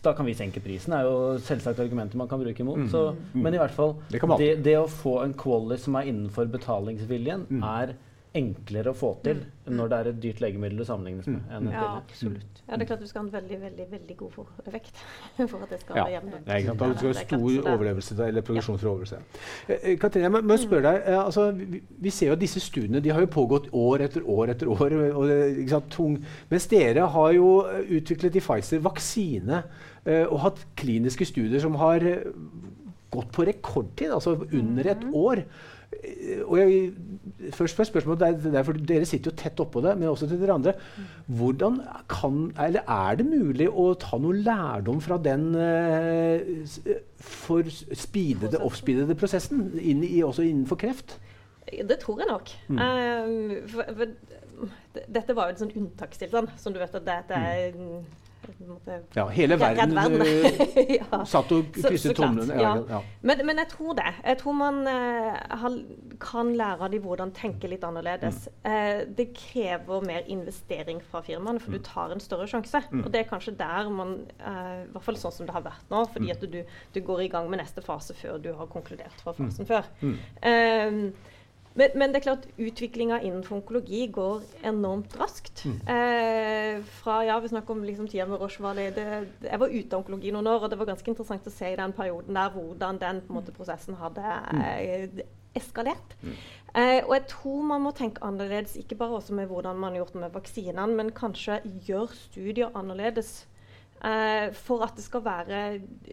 da 0.00 0.14
kan 0.16 0.24
vi 0.24 0.32
senke 0.32 0.60
prisen. 0.64 0.94
Det 0.94 1.02
er 1.02 1.08
jo 1.08 1.40
selvsagt 1.44 1.80
argumenter 1.82 2.16
man 2.16 2.28
kan 2.30 2.40
bruke 2.40 2.64
imot. 2.64 2.84
Mm. 2.84 2.88
Så, 2.88 3.02
mm. 3.34 3.42
Men 3.44 3.56
i 3.56 3.60
hvert 3.60 3.74
fall, 3.76 3.92
det, 4.08 4.22
det, 4.40 4.48
det, 4.64 4.78
å 4.80 4.86
få 4.88 5.18
en 5.26 5.34
quality 5.36 5.84
som 5.84 5.98
er 6.00 6.08
innenfor 6.08 6.48
betalingsviljen, 6.52 7.44
mm. 7.50 7.66
er 7.74 7.92
enklere 8.38 8.92
å 8.92 8.96
få 8.96 9.10
til 9.24 9.42
mm. 9.42 9.72
når 9.76 9.90
det 9.90 9.96
er 9.98 10.08
et 10.10 10.20
dyrt 10.22 10.40
legemiddel 10.40 10.80
å 10.80 10.86
sammenlignes 10.88 11.28
med. 11.28 11.42
Mm. 11.50 11.66
ja, 11.74 11.84
absolutt. 11.98 12.62
Ja, 12.64 12.78
det 12.78 12.84
er 12.84 12.88
klart 12.88 13.02
du 13.02 13.08
skal 13.10 13.20
ha 13.20 13.26
en 13.26 13.32
veldig 13.34 13.58
veldig, 13.60 13.86
veldig 13.90 14.16
god 14.16 14.38
effekt 14.70 15.02
for 15.50 15.64
at 15.66 15.74
det 15.74 15.80
skal 15.82 15.98
ja. 15.98 16.04
være 16.06 16.14
jevnt. 16.14 16.36
Ja, 16.46 16.56
ikke 16.56 16.72
sant? 16.72 16.82
Du 16.82 16.98
skal 16.98 17.12
ha 17.12 17.24
stor 17.26 17.70
overlevelse 17.74 18.16
eller 18.28 18.46
progresjon 18.46 18.80
for 18.80 18.92
overlevelse. 18.92 19.20
Eh, 19.66 19.76
eh, 19.76 19.98
Katrine, 20.00 20.28
jeg 20.28 20.46
må, 20.48 20.58
spørre 20.62 20.84
deg, 20.88 21.00
eh, 21.12 21.20
altså, 21.20 21.46
vi, 21.58 21.82
vi, 22.06 22.14
ser 22.14 22.32
jo 22.32 22.36
at 22.38 22.44
disse 22.44 22.62
studiene 22.64 23.02
de 23.04 23.12
har 23.12 23.24
jo 23.24 23.32
pågått 23.36 23.68
år 23.76 24.06
etter 24.08 24.24
år 24.24 24.54
etter 24.54 24.72
år. 24.72 24.96
Og 25.12 25.28
det, 25.28 25.40
sant, 25.72 25.90
tung, 25.92 26.16
mens 26.52 26.68
dere 26.72 27.10
har 27.16 27.34
jo 27.36 27.50
utviklet 27.98 28.40
i 28.40 28.44
Pfizer 28.44 28.80
vaksine 28.84 29.64
eh, 30.06 30.24
og 30.24 30.40
hatt 30.46 30.64
kliniske 30.80 31.28
studier 31.28 31.60
som 31.60 31.76
har 31.82 32.08
gått 33.12 33.28
på 33.34 33.44
rekordtid, 33.44 34.08
altså 34.14 34.38
under 34.48 34.88
et 34.88 35.04
mm. 35.04 35.14
år. 35.20 35.44
Og 36.46 36.58
jeg, 36.58 36.92
først 37.54 37.76
først 37.78 37.92
spørsmålet, 37.92 38.20
det 38.44 38.54
er, 38.54 38.64
for 38.66 38.78
Dere 38.88 39.06
sitter 39.06 39.30
jo 39.30 39.36
tett 39.38 39.60
oppå 39.62 39.82
det, 39.84 39.94
men 39.98 40.10
også 40.10 40.26
til 40.30 40.40
dere 40.40 40.56
andre. 40.58 40.74
Hvordan 41.26 41.78
kan, 42.10 42.40
eller 42.58 42.82
Er 42.88 43.20
det 43.20 43.26
mulig 43.26 43.68
å 43.70 43.92
ta 44.00 44.18
noe 44.18 44.34
lærdom 44.34 45.00
fra 45.04 45.18
den 45.22 45.52
uh, 45.54 46.96
for 47.22 47.70
speedede, 47.70 48.58
oppspeedede 48.58 49.18
prosessen 49.18 49.68
inn 49.78 50.02
i, 50.06 50.22
også 50.26 50.46
innenfor 50.46 50.80
kreft? 50.82 51.18
Det 51.72 52.00
tror 52.02 52.20
jeg 52.20 52.30
nok. 52.32 52.50
Mm. 52.68 52.82
Uh, 52.82 53.68
for, 53.70 53.94
for, 54.00 54.66
dette 55.06 55.36
var 55.38 55.48
jo 55.48 55.54
en 55.54 55.62
sånn 55.62 55.76
unntakstilstand. 55.84 56.50
Som 56.58 56.74
du 56.74 56.82
vet 56.82 56.98
at 56.98 57.06
det, 57.06 57.20
det 57.30 57.44
er 57.52 57.78
mm 57.78 58.02
ja, 59.14 59.26
hele 59.28 59.56
verden, 59.60 59.94
verden. 59.94 60.22
Eh, 60.22 60.94
ja. 61.00 61.20
satt 61.28 61.52
og 61.54 61.70
krysset 61.76 62.16
tomlene. 62.16 62.56
Ja. 62.60 62.72
Ja. 62.88 63.00
Men, 63.20 63.42
men, 63.46 63.60
jeg 63.62 63.70
tror 63.72 63.96
det. 63.98 64.08
Jeg 64.24 64.38
tror 64.42 64.56
man 64.58 64.80
uh, 64.86 65.66
kan 66.22 66.52
lære 66.58 66.86
av 66.86 66.92
dem 66.94 67.04
hvordan 67.04 67.34
tenke 67.36 67.70
litt 67.70 67.84
annerledes. 67.86 68.46
Mm. 68.62 68.68
Uh, 68.68 69.02
det 69.18 69.28
krever 69.38 70.06
mer 70.06 70.28
investering 70.32 71.02
fra 71.10 71.22
firmaene, 71.26 71.62
for 71.62 71.72
mm. 71.72 71.78
du 71.78 71.88
tar 71.88 72.14
en 72.14 72.22
større 72.22 72.48
sjanse. 72.50 72.82
Mm. 72.90 73.04
Og 73.04 73.12
det 73.14 73.22
er 73.22 73.28
kanskje 73.30 73.56
der 73.58 73.90
man 73.92 74.16
uh, 74.42 74.82
I 74.84 74.90
hvert 74.94 75.06
fall 75.08 75.20
sånn 75.20 75.36
som 75.40 75.50
det 75.50 75.56
har 75.56 75.66
vært 75.66 75.92
nå, 75.92 76.04
fordi 76.14 76.30
mm. 76.30 76.34
at 76.36 76.48
du, 76.54 76.62
du, 76.94 77.02
går 77.02 77.26
i 77.26 77.30
gang 77.32 77.50
med 77.50 77.62
neste 77.62 77.84
fase 77.84 78.16
før 78.16 78.40
du 78.42 78.52
har 78.56 78.70
konkludert 78.72 79.22
fra 79.22 79.34
mm. 79.36 79.42
fasen 79.42 79.68
før. 79.68 79.92
Um, 80.02 81.04
men, 81.74 81.94
men, 81.94 82.12
det 82.12 82.20
er 82.20 82.26
klart 82.26 82.48
utviklinga 82.60 83.20
innenfor 83.24 83.58
onkologi 83.60 84.06
går 84.12 84.42
enormt 84.68 85.14
raskt. 85.20 85.64
Mm. 85.64 85.76
Eh, 85.94 86.80
fra, 87.00 87.20
ja, 87.24 87.38
Vi 87.40 87.52
snakker 87.52 87.74
om 87.74 87.84
liksom, 87.84 88.08
tida 88.08 88.26
med 88.26 88.40
Roche 88.40 88.74
det, 88.76 89.04
Jeg 89.42 89.60
var 89.60 89.68
ute 89.68 89.96
av 89.96 90.02
onkologi 90.02 90.32
noen 90.32 90.46
år, 90.46 90.64
og 90.64 90.70
det 90.70 90.78
var 90.78 90.90
ganske 90.92 91.10
interessant 91.10 91.46
å 91.46 91.54
se 91.54 91.72
i 91.72 91.78
den 91.78 91.92
perioden 91.92 92.34
der 92.34 92.50
hvordan 92.50 92.98
den 93.00 93.22
måte, 93.28 93.52
prosessen 93.52 93.96
hadde 94.00 94.34
eh, 94.58 95.24
eskalert. 95.56 96.16
Mm. 96.22 96.36
Eh, 96.74 97.00
og 97.04 97.14
jeg 97.16 97.26
tror 97.28 97.64
man 97.68 97.82
må 97.84 97.92
tenke 97.96 98.24
annerledes, 98.24 98.76
ikke 98.80 98.96
bare 99.00 99.18
også 99.20 99.36
med 99.36 99.48
hvordan 99.50 99.76
man 99.76 99.92
har 99.92 100.02
gjort 100.02 100.14
det 100.14 100.22
med 100.26 100.36
vaksinene, 100.36 100.96
men 100.96 101.12
kanskje 101.16 101.60
gjør 101.88 102.12
studier 102.16 102.72
annerledes 102.78 103.42
for 104.58 104.82
at 104.82 104.96
det 104.98 105.04
skal 105.04 105.22
være 105.22 105.58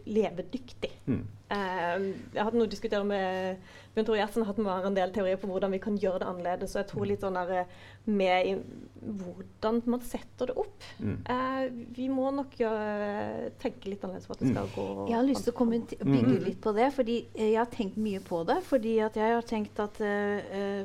levedyktig. 0.06 0.92
Mm. 1.10 1.22
Uh, 1.50 2.12
jeg 2.30 2.44
hadde 2.46 2.60
noe 2.60 2.68
å 2.68 2.70
diskutere 2.70 3.02
med 3.02 3.62
Bjørn 3.90 4.06
Tore 4.06 4.20
Gjertsen 4.20 4.44
hatt 4.46 4.58
en 4.62 4.94
del 4.94 5.10
teorier 5.10 5.38
på 5.40 5.48
hvordan 5.50 5.72
vi 5.74 5.80
kan 5.82 5.96
gjøre 5.98 6.20
det 6.22 6.28
annerledes. 6.30 6.76
Og 6.76 6.78
jeg 6.78 6.88
tror 6.92 7.08
litt 7.10 7.24
sånn 7.24 7.38
der, 7.40 7.50
eh, 7.58 7.72
med 8.06 8.46
i, 8.46 8.52
hvordan 9.02 9.80
man 9.90 10.04
setter 10.06 10.52
det 10.52 10.54
opp. 10.62 10.86
Mm. 11.02 11.16
Uh, 11.26 11.64
vi 11.96 12.06
må 12.12 12.30
nok 12.36 12.54
tenke 13.58 13.90
litt 13.90 14.06
annerledes 14.06 14.30
for 14.30 14.38
at 14.38 14.44
det 14.44 14.52
skal 14.52 14.70
mm. 14.70 14.74
gå 14.76 15.08
Jeg 15.10 15.18
har 15.18 15.26
lyst 15.26 15.48
til 15.48 15.56
å 15.56 15.68
bygge 15.72 16.36
mm. 16.36 16.44
litt 16.46 16.62
på 16.62 16.74
det, 16.78 16.88
fordi 16.94 17.18
jeg 17.34 17.58
har 17.58 17.70
tenkt 17.74 17.98
mye 17.98 18.22
på 18.30 18.44
det. 18.46 18.60
Fordi 18.70 18.96
jeg 19.00 19.18
har 19.18 19.48
tenkt 19.50 19.82
at 19.82 19.98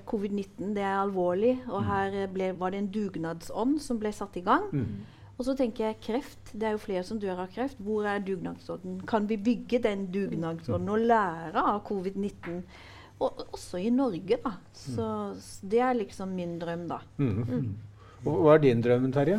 covid-19 0.10 0.74
det 0.74 0.82
er 0.82 0.98
alvorlig, 1.04 1.60
og 1.70 1.78
mm. 1.78 1.92
her 1.92 2.22
ble, 2.34 2.54
var 2.58 2.74
det 2.74 2.82
en 2.82 2.94
dugnadsånd 2.98 3.78
som 3.86 4.02
ble 4.02 4.10
satt 4.18 4.42
i 4.42 4.48
gang. 4.50 4.66
Mm. 4.74 5.15
Og 5.36 5.44
så 5.44 5.56
tenker 5.58 5.90
jeg 5.90 6.02
kreft. 6.04 6.52
Det 6.54 6.68
er 6.68 6.76
jo 6.76 6.84
flere 6.84 7.04
som 7.08 7.20
dør 7.20 7.42
av 7.44 7.50
kreft. 7.52 7.80
Hvor 7.84 8.08
er 8.08 8.24
dugnadsånden? 8.24 9.02
Kan 9.10 9.28
vi 9.28 9.38
bygge 9.38 9.82
den 9.84 10.08
dugnadsånden 10.14 10.94
og 10.94 11.08
lære 11.10 11.66
av 11.74 11.82
covid-19? 11.88 12.62
Og 13.24 13.44
også 13.46 13.80
i 13.80 13.92
Norge, 13.96 14.40
da. 14.44 14.56
Så 14.76 15.10
det 15.64 15.84
er 15.84 16.00
liksom 16.00 16.32
min 16.36 16.56
drøm, 16.60 16.88
da. 16.88 17.02
Mm. 17.20 17.44
Mm. 17.44 17.76
Hva 18.26 18.56
er 18.56 18.62
din 18.64 18.80
drøm, 18.82 19.04
Terje? 19.14 19.36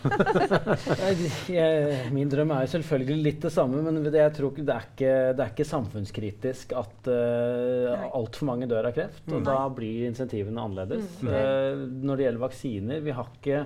min 2.16 2.32
drøm 2.32 2.50
er 2.52 2.66
jo 2.66 2.72
selvfølgelig 2.74 3.24
litt 3.24 3.46
det 3.46 3.52
samme, 3.54 3.80
men 3.84 4.02
det, 4.04 4.18
jeg 4.18 4.34
tror 4.36 4.58
det 4.58 4.74
er, 4.74 4.88
ikke, 4.90 5.12
det 5.36 5.44
er 5.44 5.52
ikke 5.54 5.68
samfunnskritisk 5.68 6.74
at 6.76 7.08
uh, 7.08 8.10
altfor 8.10 8.50
mange 8.50 8.68
dør 8.70 8.90
av 8.90 8.96
kreft. 8.98 9.24
Og 9.30 9.46
da 9.46 9.62
blir 9.72 10.10
insentivene 10.10 10.60
annerledes. 10.60 11.06
Mm. 11.22 11.30
Uh, 11.32 11.86
når 12.04 12.20
det 12.20 12.26
gjelder 12.26 12.44
vaksiner 12.44 13.06
Vi 13.06 13.16
har 13.16 13.32
ikke 13.38 13.62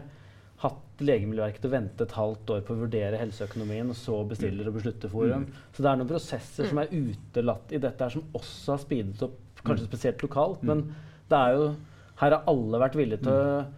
hatt 0.63 1.03
Legemiddelverket 1.05 1.65
til 1.65 1.73
å 1.73 1.75
vente 1.75 2.07
et 2.07 2.15
halvt 2.15 2.51
år 2.55 2.61
på 2.67 2.75
å 2.75 2.83
vurdere 2.85 3.19
helseøkonomien, 3.19 3.89
og 3.91 3.99
så 3.99 4.21
bestiller 4.31 4.69
og 4.71 4.77
beslutter 4.79 5.11
forum. 5.11 5.47
Mm. 5.49 5.63
Så 5.75 5.83
det 5.83 5.91
er 5.91 5.99
noen 6.01 6.11
prosesser 6.13 6.67
mm. 6.67 6.71
som 6.71 6.81
er 6.83 6.93
utelatt 6.95 7.75
i 7.75 7.81
dette 7.83 8.07
her, 8.07 8.15
som 8.15 8.37
også 8.39 8.77
har 8.77 8.85
speedet 8.85 9.25
opp, 9.27 9.41
kanskje 9.65 9.89
mm. 9.89 9.91
spesielt 9.91 10.23
lokalt. 10.23 10.63
Mm. 10.63 10.71
Men 10.71 10.85
det 11.33 11.41
er 11.41 11.59
jo 11.59 11.73
Her 12.21 12.31
har 12.31 12.45
alle 12.47 12.79
vært 12.79 12.95
villige 12.95 13.25
til 13.25 13.33
å 13.35 13.47
mm. 13.59 13.73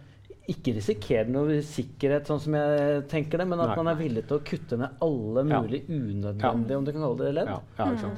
ikke 0.53 0.75
risikere 0.77 1.33
noe 1.33 1.57
sikkerhet, 1.65 2.29
sånn 2.29 2.43
som 2.43 2.57
jeg 2.59 3.03
tenker 3.09 3.41
det, 3.41 3.47
men 3.49 3.63
at 3.65 3.73
Nei. 3.73 3.77
man 3.81 3.89
er 3.95 4.01
villig 4.03 4.27
til 4.29 4.37
å 4.37 4.45
kutte 4.45 4.77
ned 4.77 5.01
alle 5.01 5.45
mulige 5.49 5.87
ja. 5.87 5.97
unødvendige, 5.97 6.75
ja. 6.75 6.77
om 6.77 6.85
du 6.85 6.93
kan 6.93 7.07
kalle 7.07 7.23
det 7.23 7.37
ledd. 7.39 7.55
Ja. 7.55 8.11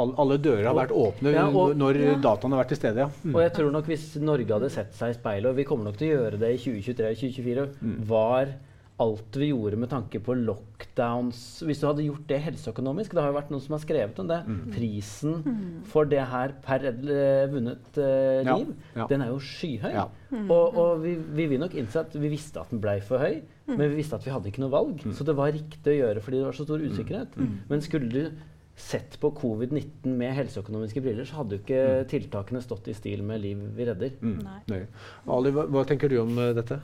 Ja, 0.00 0.06
alle 0.24 0.38
dører 0.40 0.70
har 0.70 0.78
vært 0.78 0.94
åpne 0.96 1.34
ja, 1.34 1.44
og, 1.50 1.76
når 1.78 2.00
ja. 2.00 2.16
dataene 2.22 2.56
har 2.56 2.64
vært 2.64 2.72
til 2.74 2.80
stede. 2.80 3.04
Ja. 3.04 3.10
Mm. 3.22 3.34
Og 3.34 3.44
jeg 3.44 3.54
tror 3.58 3.70
nok 3.76 3.92
hvis 3.92 4.08
Norge 4.22 4.56
hadde 4.56 4.72
sett 4.72 4.96
seg 4.96 5.14
i 5.14 5.20
speilet, 5.20 5.52
og 5.52 5.60
vi 5.60 5.68
kommer 5.68 5.90
nok 5.90 6.00
til 6.00 6.10
å 6.10 6.16
gjøre 6.16 6.40
det 6.40 6.54
i 6.56 6.60
2023 6.64 7.12
og 7.12 7.22
2024, 7.22 7.68
mm. 7.80 7.94
var 8.10 8.56
alt 9.00 9.36
vi 9.40 9.48
gjorde 9.48 9.78
med 9.80 9.90
tanke 9.90 10.20
på 10.20 10.34
lockdowns 10.36 11.40
Hvis 11.64 11.80
du 11.80 11.86
hadde 11.88 12.04
gjort 12.04 12.26
det 12.28 12.40
helseøkonomisk 12.44 13.14
Det 13.14 13.22
har 13.22 13.30
jo 13.30 13.36
vært 13.38 13.52
noen 13.52 13.62
som 13.64 13.76
har 13.76 13.82
skrevet 13.84 14.20
om 14.20 14.28
det. 14.28 14.40
Mm. 14.44 14.58
Prisen 14.74 15.38
mm. 15.40 15.62
for 15.90 16.08
det 16.10 16.20
her 16.32 16.54
per 16.64 16.84
uh, 16.90 17.46
vunnet 17.52 18.00
uh, 18.00 18.42
liv, 18.44 18.74
den 19.10 19.24
er 19.24 19.32
jo 19.32 19.38
skyhøy. 19.40 19.96
Mm. 20.30 20.44
Og, 20.52 20.76
og 20.82 21.00
vi, 21.04 21.14
vi, 21.16 21.48
vil 21.54 21.62
nok 21.62 21.74
innse 21.80 22.04
at 22.04 22.14
vi 22.20 22.30
visste 22.32 22.60
at 22.60 22.70
den 22.74 22.82
blei 22.82 22.98
for 23.04 23.22
høy, 23.22 23.40
mm. 23.40 23.74
men 23.74 23.86
vi 23.88 24.02
visste 24.02 24.18
at 24.18 24.26
vi 24.26 24.34
hadde 24.34 24.50
ikke 24.52 24.62
noe 24.62 24.72
valg. 24.74 25.02
Så 25.16 25.26
det 25.26 25.36
var 25.38 25.54
riktig 25.54 25.94
å 25.94 25.96
gjøre 25.96 26.24
fordi 26.24 26.40
det 26.42 26.46
var 26.50 26.58
så 26.58 26.68
stor 26.68 26.84
usikkerhet. 26.84 27.40
Men 27.70 27.84
skulle 27.84 28.12
du 28.12 28.46
sett 28.80 29.16
på 29.20 29.30
covid-19 29.36 30.16
med 30.18 30.34
helseøkonomiske 30.38 31.02
briller, 31.04 31.28
så 31.28 31.40
hadde 31.40 31.56
jo 31.56 31.62
ikke 31.64 31.80
mm. 31.86 32.06
tiltakene 32.10 32.62
stått 32.64 32.90
i 32.90 32.96
stil 32.96 33.24
med 33.26 33.42
liv 33.44 33.62
vi 33.76 33.86
redder. 33.88 34.16
Mm. 34.22 34.38
Nei. 34.70 34.84
Ali, 35.30 35.52
hva, 35.54 35.66
hva, 35.70 35.84
tenker 35.88 36.10
du 36.10 36.20
om 36.22 36.32
uh, 36.38 36.50
dette? 36.56 36.80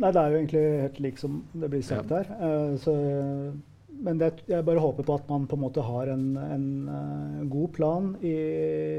Nei, 0.00 0.12
Det 0.12 0.20
er 0.20 0.30
jo 0.30 0.38
egentlig 0.40 0.64
helt 0.84 1.02
lik 1.04 1.20
som 1.20 1.42
det 1.52 1.70
blir 1.72 1.84
sagt 1.86 2.12
ja. 2.12 2.22
her. 2.22 2.32
Uh, 2.40 2.74
så, 2.80 2.94
men 4.00 4.20
det, 4.22 4.30
jeg 4.48 4.64
bare 4.64 4.82
håper 4.82 5.06
på 5.06 5.18
at 5.20 5.28
man 5.28 5.44
på 5.50 5.58
en 5.58 5.64
måte 5.66 5.84
har 5.84 6.10
en, 6.14 6.26
en 6.40 6.66
uh, 6.88 7.46
god 7.52 7.72
plan 7.76 8.10
i 8.24 8.34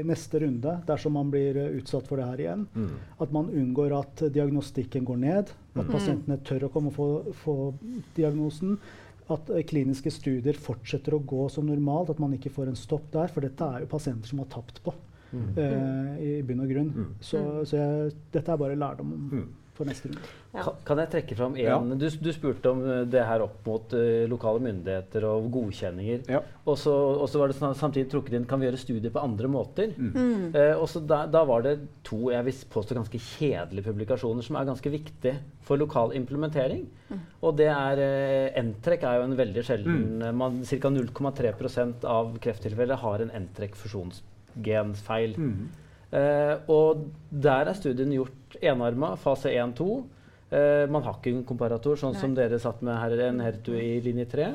neste 0.06 0.44
runde 0.44 0.78
dersom 0.88 1.18
man 1.18 1.32
blir 1.32 1.58
utsatt 1.72 2.08
for 2.08 2.22
det 2.22 2.30
her 2.30 2.44
igjen. 2.46 2.66
Mm. 2.76 2.96
At 3.24 3.34
man 3.34 3.50
unngår 3.50 3.98
at 3.98 4.26
diagnostikken 4.32 5.08
går 5.08 5.22
ned, 5.26 5.54
at 5.74 5.84
mm. 5.84 5.92
pasientene 5.92 6.42
tør 6.46 6.68
å 6.68 6.74
komme 6.74 6.94
og 6.94 6.98
få, 6.98 7.08
få 7.42 7.56
diagnosen 8.16 8.78
at 9.30 9.50
eh, 9.52 9.64
kliniske 9.68 10.10
studier 10.12 10.58
fortsetter 10.58 11.14
å 11.16 11.22
gå 11.22 11.46
som 11.52 11.66
normalt, 11.68 12.10
at 12.10 12.20
man 12.22 12.34
ikke 12.36 12.52
får 12.52 12.72
en 12.72 12.78
stopp 12.78 13.10
der. 13.14 13.30
For 13.32 13.44
dette 13.44 13.68
er 13.68 13.84
jo 13.84 13.90
pasienter 13.92 14.30
som 14.30 14.42
har 14.42 14.50
tapt 14.52 14.82
på, 14.84 14.94
mm. 15.32 15.48
uh, 15.58 16.14
i 16.22 16.32
bunn 16.46 16.64
og 16.64 16.72
grunn. 16.72 16.92
Mm. 16.92 17.10
Så, 17.22 17.42
så 17.68 17.78
jeg, 17.78 18.14
dette 18.34 18.54
er 18.54 18.62
bare 18.64 18.78
lærdom. 18.78 19.12
Mm. 19.32 19.46
For 19.76 19.88
neste 19.88 20.10
runde. 20.10 20.30
Ja. 20.52 20.64
Kan, 20.66 20.80
kan 20.84 21.00
jeg 21.00 21.10
trekke 21.14 21.36
fram 21.38 21.54
en 21.56 21.62
Ja. 21.62 21.78
du, 21.80 22.06
du 22.10 22.30
spurte 22.34 22.70
om 22.70 22.82
eh, 22.84 23.04
det 23.08 23.22
her 23.24 23.44
opp 23.44 23.64
mot 23.66 23.94
uh, 23.96 24.24
lokale 24.28 24.60
myndigheter 24.60 25.24
og 25.24 25.48
godkjenninger. 25.54 26.26
Ja. 26.28 26.42
Og 26.68 26.76
så 26.78 27.40
var 27.40 27.48
det 27.48 27.56
sånn, 27.56 27.76
samtidig 27.78 28.10
trukket 28.12 28.36
inn 28.36 28.46
kan 28.48 28.60
vi 28.60 28.68
gjøre 28.68 28.80
studier 28.80 29.14
på 29.14 29.22
andre 29.22 29.48
måter. 29.50 29.94
Mm. 29.96 30.52
Eh, 30.52 30.74
og 30.76 30.86
så 30.92 31.00
da, 31.00 31.24
da 31.30 31.44
var 31.48 31.64
det 31.64 31.78
to 32.06 32.28
jeg 32.34 32.46
vil 32.48 32.60
påstå 32.74 32.98
ganske 33.00 33.22
kjedelige 33.32 33.88
publikasjoner 33.88 34.44
som 34.44 34.60
er 34.60 34.68
ganske 34.68 34.92
viktige 34.92 35.38
for 35.64 35.80
lokal 35.80 36.12
implementering. 36.18 36.84
Og 37.44 37.56
det 37.58 37.68
er 37.68 38.00
N-trekk 38.62 39.02
er 39.04 39.18
jo 39.18 39.24
en 39.26 39.36
veldig 39.36 39.64
sjelden 39.66 39.98
mm. 40.22 40.38
man, 40.38 40.62
Ca. 40.64 40.92
0,3% 40.92 42.06
av 42.08 42.36
krefttilfeller 42.42 43.00
har 43.02 43.24
en 43.24 43.32
N-trekk 43.42 43.76
fusjonsgensfeil. 43.80 45.36
Mm. 45.36 45.70
Eh, 46.12 46.54
og 46.68 47.06
der 47.32 47.70
er 47.70 47.76
studien 47.78 48.12
gjort 48.12 48.41
enarma, 48.60 49.14
fase 49.16 49.52
1-2. 49.54 50.02
Eh, 50.52 50.84
man 50.92 51.04
har 51.06 51.16
ikke 51.16 51.32
en 51.32 51.46
komparator, 51.48 51.96
sånn 51.96 52.16
som 52.18 52.34
dere 52.36 52.58
satt 52.60 52.82
med 52.84 52.98
her, 53.00 53.16
en 53.28 53.40
Hertu 53.40 53.72
i 53.78 54.00
linje 54.04 54.26
3. 54.34 54.48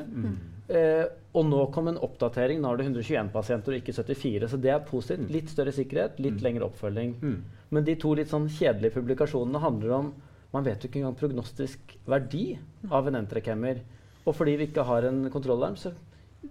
Eh, 0.68 1.04
og 1.34 1.46
nå 1.48 1.64
kom 1.74 1.90
en 1.90 1.98
oppdatering. 2.04 2.60
Nå 2.62 2.70
er 2.70 2.80
det 2.80 2.88
121 2.90 3.32
pasienter 3.34 3.74
og 3.74 3.80
ikke 3.80 3.96
74. 3.96 4.50
Så 4.52 4.60
det 4.62 4.72
er 4.74 4.86
positivt. 4.86 5.30
Litt 5.32 5.50
større 5.50 5.74
sikkerhet, 5.74 6.20
litt 6.22 6.42
lengre 6.44 6.68
oppfølging. 6.68 7.14
Mm. 7.18 7.38
Men 7.74 7.86
de 7.86 7.96
to 8.00 8.14
litt 8.16 8.30
sånn 8.30 8.48
kjedelige 8.52 8.96
publikasjonene 9.00 9.62
handler 9.64 10.00
om 10.02 10.16
Man 10.48 10.64
vet 10.64 10.80
jo 10.80 10.88
ikke 10.88 11.02
engang 11.02 11.16
prognostisk 11.20 11.90
verdi 12.08 12.54
av 12.88 13.04
en 13.04 13.18
entrecammer. 13.18 13.82
Og 14.24 14.32
fordi 14.32 14.54
vi 14.56 14.68
ikke 14.70 14.86
har 14.88 15.04
en 15.04 15.26
kontrollarm, 15.28 15.74
så 15.76 15.90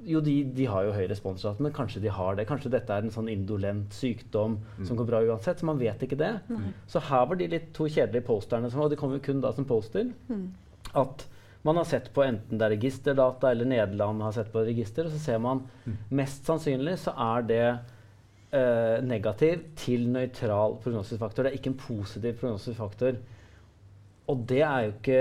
jo, 0.04 0.20
de, 0.20 0.34
de 0.54 0.66
har 0.68 0.84
jo 0.84 0.92
høy 0.92 1.06
responsrate, 1.08 1.64
men 1.64 1.72
kanskje 1.76 2.02
de 2.04 2.12
har 2.12 2.36
det. 2.36 2.48
Kanskje 2.50 2.72
dette 2.74 2.92
er 2.94 3.06
en 3.06 3.14
sånn 3.14 3.30
indolent 3.32 3.94
sykdom 3.96 4.58
som 4.86 4.98
går 5.00 5.08
bra 5.08 5.22
uansett. 5.24 5.60
Så 5.60 5.66
man 5.70 5.80
vet 5.80 6.02
ikke 6.04 6.20
det. 6.20 6.34
Så 6.92 7.00
her 7.08 7.26
var 7.30 7.36
de 7.40 7.48
litt 7.48 7.74
to 7.74 7.88
kjedelige 7.88 8.26
posterne, 8.28 8.70
som, 8.70 8.82
og 8.84 8.92
de 8.92 9.00
kom 9.00 9.14
jo 9.16 9.20
kun 9.24 9.40
da 9.42 9.54
som 9.56 9.66
poster, 9.66 10.12
at 10.94 11.28
man 11.64 11.76
har 11.80 11.88
sett 11.90 12.14
på 12.14 12.24
enten 12.24 12.60
det 12.60 12.66
er 12.68 12.76
registerdata 12.76 13.50
eller 13.52 13.66
Nederland 13.68 14.22
har 14.24 14.32
sett 14.36 14.52
på 14.54 14.62
register, 14.64 15.06
og 15.08 15.12
så 15.12 15.20
ser 15.20 15.40
man 15.44 15.64
mest 16.16 16.46
sannsynlig 16.48 16.98
så 17.02 17.12
er 17.12 17.48
det 17.50 17.64
eh, 18.52 19.02
negativ 19.04 19.64
til 19.76 20.08
nøytral 20.14 20.78
prognosisfaktor. 20.84 21.44
Det 21.44 21.52
er 21.52 21.58
ikke 21.60 21.74
en 21.74 21.82
positiv 21.82 22.38
prognostisk 22.40 22.78
faktor. 22.78 23.18
Og 24.28 24.42
det 24.50 24.62
er, 24.62 24.90
ikke, 24.92 25.20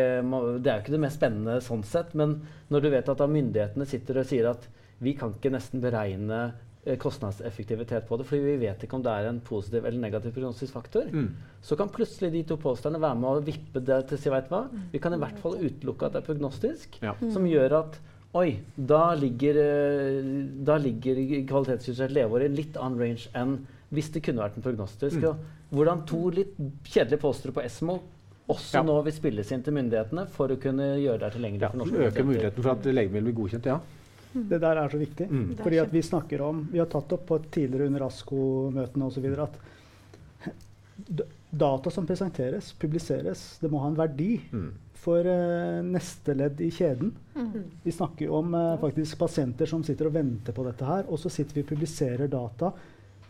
det 0.62 0.66
er 0.70 0.78
jo 0.80 0.82
ikke 0.84 0.94
det 0.96 1.02
mest 1.04 1.20
spennende 1.20 1.60
sånn 1.62 1.84
sett, 1.86 2.14
men 2.18 2.40
når 2.74 2.82
du 2.82 2.88
vet 2.90 3.08
at 3.12 3.20
myndighetene 3.30 3.86
sitter 3.86 4.18
og 4.18 4.26
sier 4.26 4.48
at 4.50 4.64
vi 4.98 5.12
kan 5.14 5.34
ikke 5.36 5.52
nesten 5.54 5.82
beregne 5.84 6.40
eh, 6.86 6.96
kostnadseffektivitet 6.98 8.06
på 8.08 8.16
det, 8.18 8.26
fordi 8.26 8.42
vi 8.46 8.56
vet 8.66 8.82
ikke 8.82 8.96
om 8.98 9.04
det 9.04 9.12
er 9.12 9.28
en 9.30 9.38
positiv 9.44 9.84
eller 9.86 10.00
negativ 10.02 10.32
prognostisk 10.34 10.72
faktor, 10.74 11.06
Mm. 11.12 11.28
så 11.62 11.76
kan 11.76 11.88
plutselig 11.88 12.32
de 12.32 12.42
to 12.50 12.56
påstandene 12.56 13.02
være 13.02 13.20
med 13.20 13.30
å 13.30 13.44
vippe 13.46 13.80
det 13.84 14.00
til 14.08 14.18
si, 14.18 14.30
vet 14.30 14.48
hva? 14.50 14.64
Vi 14.92 14.98
kan 14.98 15.14
i 15.14 15.18
hvert 15.22 15.38
fall 15.38 15.54
utelukke 15.60 16.06
at 16.06 16.12
det 16.12 16.22
er 16.24 16.28
prognostisk, 16.34 16.98
Ja. 17.02 17.14
som 17.30 17.44
gjør 17.46 17.78
at 17.84 18.00
Oi, 18.36 18.58
da 18.76 19.14
ligger, 19.14 19.56
eh, 19.56 20.24
da 20.66 20.74
ligger 20.76 21.14
kvalitetsjustert 21.48 22.10
leveår 22.12 22.42
i 22.44 22.48
litt 22.52 22.74
annen 22.76 22.98
range 23.00 23.30
enn 23.34 23.54
hvis 23.94 24.10
det 24.12 24.22
kunne 24.26 24.42
vært 24.42 24.58
en 24.58 24.62
prognostisk. 24.66 25.22
Mm. 25.22 25.38
Hvordan 25.72 26.02
to 26.06 26.28
litt 26.30 26.52
kjedelige 26.84 27.20
postere 27.22 27.52
på 27.56 27.62
Esmo 27.64 28.00
også 28.48 28.74
Ja. 28.78 28.82
nå 28.82 29.02
vil 29.04 29.12
spilles 29.12 29.50
inn 29.52 29.62
til 29.62 29.74
myndighetene 29.74 30.26
for 30.28 30.48
å 30.48 30.56
kunne 30.60 30.96
gjøre 31.02 31.18
det 31.20 31.32
tilgjengelig 31.34 31.60
Ja, 31.62 31.68
for 31.70 31.78
norske 31.78 31.96
Øke 31.96 32.10
pasienter. 32.10 32.24
muligheten 32.24 32.62
for 32.62 32.70
at 32.70 32.84
legemiddel 32.84 33.24
blir 33.32 33.38
godkjent, 33.42 33.66
ja. 33.66 33.80
Det 34.36 34.60
der 34.60 34.76
er 34.76 34.88
så 34.92 34.98
viktig. 35.00 35.30
Mm. 35.30 35.56
Fordi 35.56 35.78
at 35.80 35.90
vi 35.92 36.02
snakker 36.02 36.40
om 36.44 36.68
Vi 36.70 36.78
har 36.78 36.86
tatt 36.86 37.12
opp 37.12 37.26
på 37.26 37.38
tidligere 37.50 37.86
under 37.86 38.00
ASKO-møtene 38.06 39.06
osv. 39.06 39.24
at 39.40 39.54
data 41.50 41.90
som 41.90 42.06
presenteres, 42.06 42.72
publiseres, 42.78 43.58
det 43.60 43.70
må 43.70 43.80
ha 43.80 43.88
en 43.88 43.96
verdi 43.96 44.40
Mm. 44.52 44.72
for 44.94 45.20
uh, 45.20 45.82
neste 45.84 46.34
ledd 46.36 46.60
i 46.60 46.70
kjeden. 46.70 47.12
Mm. 47.36 47.64
Vi 47.84 47.92
snakker 47.92 48.30
om 48.32 48.54
uh, 48.54 48.76
faktisk 48.80 49.18
pasienter 49.18 49.66
som 49.66 49.82
sitter 49.84 50.06
og 50.06 50.12
venter 50.16 50.52
på 50.52 50.64
dette 50.66 50.84
her, 50.84 51.04
og 51.08 51.18
så 51.18 51.30
sitter 51.30 51.54
vi 51.54 51.62
og 51.62 51.68
publiserer 51.68 52.28
data 52.28 52.72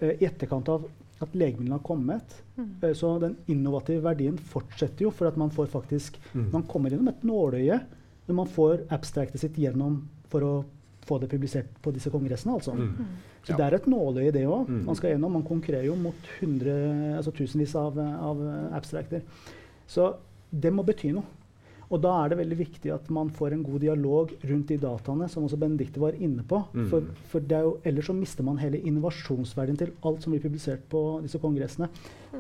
eh, 0.01 0.15
i 0.21 0.25
etterkant 0.27 0.69
av 0.69 0.87
at 1.23 1.33
legemidlene 1.35 1.79
har 1.79 1.85
kommet. 1.87 2.35
Mm. 2.59 2.71
Eh, 2.83 2.93
så 2.95 3.19
den 3.21 3.37
innovative 3.49 4.03
verdien 4.05 4.37
fortsetter 4.39 5.07
jo, 5.07 5.11
for 5.11 5.27
at 5.29 5.37
man 5.37 5.51
får 5.51 5.67
faktisk 5.73 6.19
Mm. 6.35 6.51
Man 6.53 6.63
kommer 6.69 6.91
gjennom 6.91 7.09
et 7.09 7.23
nåløye 7.25 7.81
når 8.29 8.35
man 8.35 8.47
får 8.47 8.87
abstractet 8.91 9.41
sitt 9.41 9.55
gjennom 9.57 10.03
for 10.29 10.41
å 10.43 10.65
få 11.07 11.21
det 11.21 11.29
publisert 11.31 11.67
på 11.83 11.93
disse 11.95 12.11
kongressene. 12.11 12.53
altså. 12.55 12.73
Mm. 12.75 13.07
Så 13.45 13.51
Ja. 13.53 13.57
det 13.57 13.65
er 13.67 13.75
et 13.77 13.87
nåløye, 13.87 14.33
det 14.33 14.45
òg. 14.47 14.67
Mm. 14.69 14.85
Man 14.85 14.95
skal 14.97 15.11
gjennom. 15.15 15.33
Man 15.33 15.45
konkurrerer 15.45 15.87
jo 15.87 15.95
mot 15.95 16.15
hundre, 16.41 16.73
altså 17.17 17.31
tusenvis 17.33 17.75
av, 17.77 17.97
av 17.99 18.73
abstracter. 18.75 19.23
Så 19.87 20.17
det 20.53 20.73
må 20.73 20.83
bety 20.85 21.13
noe. 21.13 21.23
Og 21.87 22.01
da 22.03 22.13
er 22.19 22.33
det 22.33 22.39
veldig 22.41 22.59
viktig 22.59 22.91
at 22.95 23.09
man 23.15 23.29
får 23.35 23.55
en 23.55 23.63
god 23.67 23.83
dialog 23.85 24.33
rundt 24.51 24.71
de 24.73 24.79
dataene, 24.83 25.29
som 25.31 25.47
også 25.47 25.59
Benedicte 25.61 26.03
var 26.03 26.17
inne 26.19 26.43
på. 26.47 26.59
Mm. 26.75 26.87
For, 26.91 27.11
for 27.31 27.47
det 27.47 27.59
er 27.59 27.67
jo, 27.69 27.75
ellers 27.87 28.09
så 28.11 28.17
mister 28.17 28.47
man 28.47 28.59
hele 28.59 28.81
innovasjonsverdien 28.91 29.79
til 29.79 29.93
alt 30.09 30.25
som 30.25 30.35
blir 30.35 30.43
publisert 30.43 30.87
på 30.91 31.03
disse 31.25 31.41
kongressene. 31.43 31.89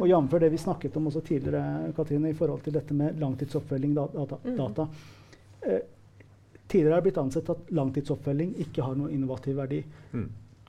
Og 0.00 0.08
jf. 0.10 0.38
det 0.42 0.50
vi 0.52 0.62
snakket 0.62 0.96
om 0.98 1.06
også 1.12 1.22
tidligere, 1.26 1.92
Katrine, 1.96 2.32
i 2.32 2.38
forhold 2.38 2.64
til 2.64 2.74
dette 2.74 2.96
med 2.96 3.20
langtidsoppfølging 3.22 3.94
da, 3.96 4.08
data. 4.16 4.88
Mm. 4.88 5.70
Eh, 5.70 5.84
tidligere 6.66 6.96
har 6.96 7.04
det 7.04 7.06
blitt 7.10 7.22
ansett 7.22 7.54
at 7.54 7.70
langtidsoppfølging 7.78 8.56
ikke 8.66 8.82
har 8.82 8.98
noe 8.98 9.14
innovativ 9.14 9.62
verdi. 9.62 9.84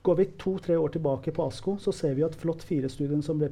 Går 0.08 0.16
vi 0.16 0.24
to-tre 0.40 0.76
år 0.80 0.88
tilbake 0.94 1.32
på 1.36 1.44
ASKO, 1.50 1.74
så 1.84 1.92
ser 1.92 2.14
vi 2.16 2.24
at 2.24 2.36
Flott 2.40 2.62
4-studien 2.64 3.20
som 3.24 3.36
ble 3.40 3.50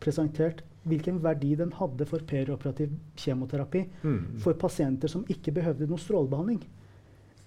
presentert, 0.00 0.62
hvilken 0.88 1.18
verdi 1.22 1.50
den 1.60 1.74
hadde 1.76 2.06
for 2.08 2.24
perioperativ 2.26 2.94
kjemoterapi 3.20 3.82
Mm. 4.02 4.38
for 4.40 4.56
pasienter 4.56 5.08
som 5.12 5.26
ikke 5.28 5.52
behøvde 5.52 5.86
noe 5.90 6.00
strålebehandling. 6.00 6.62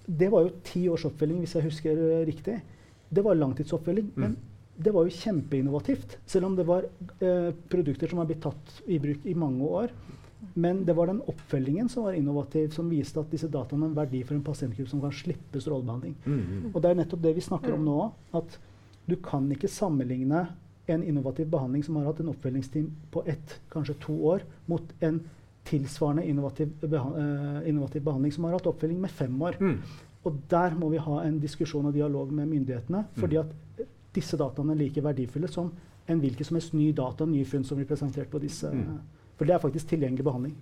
Det 0.05 0.29
var 0.31 0.45
jo 0.45 0.53
ti 0.63 0.87
års 0.87 1.05
oppfølging, 1.09 1.39
hvis 1.41 1.55
jeg 1.57 1.65
husker 1.65 1.97
eh, 1.97 2.25
riktig. 2.29 2.61
Det 3.09 3.23
var 3.25 3.35
langtidsoppfølging. 3.35 4.11
Mm. 4.13 4.21
Men 4.21 4.37
det 4.77 4.93
var 4.93 5.07
jo 5.07 5.17
kjempeinnovativt. 5.17 6.17
Selv 6.27 6.45
om 6.45 6.55
det 6.55 6.67
var 6.67 6.85
eh, 6.85 7.51
produkter 7.71 8.07
som 8.11 8.19
har 8.21 8.29
blitt 8.29 8.43
tatt 8.45 8.81
i 8.85 8.99
bruk 8.99 9.25
i 9.25 9.33
mange 9.33 9.63
år. 9.65 9.89
Men 10.55 10.85
det 10.87 10.95
var 10.95 11.09
den 11.11 11.21
oppfølgingen 11.27 11.89
som 11.91 12.05
var 12.07 12.15
innovativ, 12.15 12.69
som 12.71 12.87
viste 12.89 13.19
at 13.19 13.31
disse 13.31 13.49
dataene 13.51 13.83
har 13.83 13.91
en 13.91 13.97
verdi 13.97 14.21
for 14.23 14.37
en 14.37 14.43
pasientgruppe 14.45 14.91
som 14.91 15.01
kan 15.03 15.15
slippe 15.15 15.59
strålebehandling. 15.59 16.15
Mm. 16.23 16.69
Og 16.71 16.77
det 16.79 16.91
er 16.91 16.99
nettopp 17.01 17.25
det 17.25 17.33
vi 17.35 17.43
snakker 17.43 17.75
om 17.75 17.83
nå. 17.83 17.97
At 18.39 18.55
du 19.05 19.17
kan 19.23 19.49
ikke 19.51 19.67
sammenligne 19.67 20.45
en 20.87 21.03
innovativ 21.03 21.49
behandling 21.51 21.83
som 21.83 21.97
har 21.99 22.07
hatt 22.07 22.21
en 22.23 22.31
oppfølgingstid 22.31 22.87
på 23.11 23.23
ett, 23.27 23.57
kanskje 23.73 23.97
to 24.05 24.15
år, 24.31 24.45
mot 24.71 24.93
en 25.03 25.19
tilsvarende 25.65 26.25
innovativ, 26.29 26.71
beha 26.81 27.11
eh, 27.19 27.69
innovativ 27.69 28.05
behandling 28.05 28.33
som 28.33 28.45
har 28.45 28.55
hatt 28.55 28.69
oppfølging 28.69 29.01
med 29.01 29.11
fem 29.11 29.41
år. 29.41 29.57
Mm. 29.59 29.79
Og 30.25 30.39
der 30.49 30.77
må 30.77 30.89
vi 30.93 31.01
ha 31.01 31.19
en 31.25 31.39
diskusjon 31.41 31.89
og 31.89 31.93
dialog 31.93 32.31
med 32.33 32.47
myndighetene. 32.47 33.05
fordi 33.13 33.41
at 33.41 33.51
eh, 33.79 33.91
disse 34.15 34.37
dataene 34.37 34.73
er 34.73 34.81
like 34.85 35.03
verdifulle 35.03 35.51
som 35.51 35.71
en 36.07 36.19
hvilken 36.21 36.45
som 36.45 36.55
helst 36.55 36.73
ny 36.73 36.91
data, 36.93 37.25
nye 37.25 37.45
funn 37.45 37.63
som 37.63 37.77
blir 37.77 37.87
presentert 37.89 38.29
på 38.29 38.39
disse. 38.39 38.69
Mm. 38.69 38.99
For 39.35 39.43
det 39.43 39.51
er 39.51 39.59
faktisk 39.59 39.89
tilgjengelig 39.89 40.23
behandling. 40.23 40.53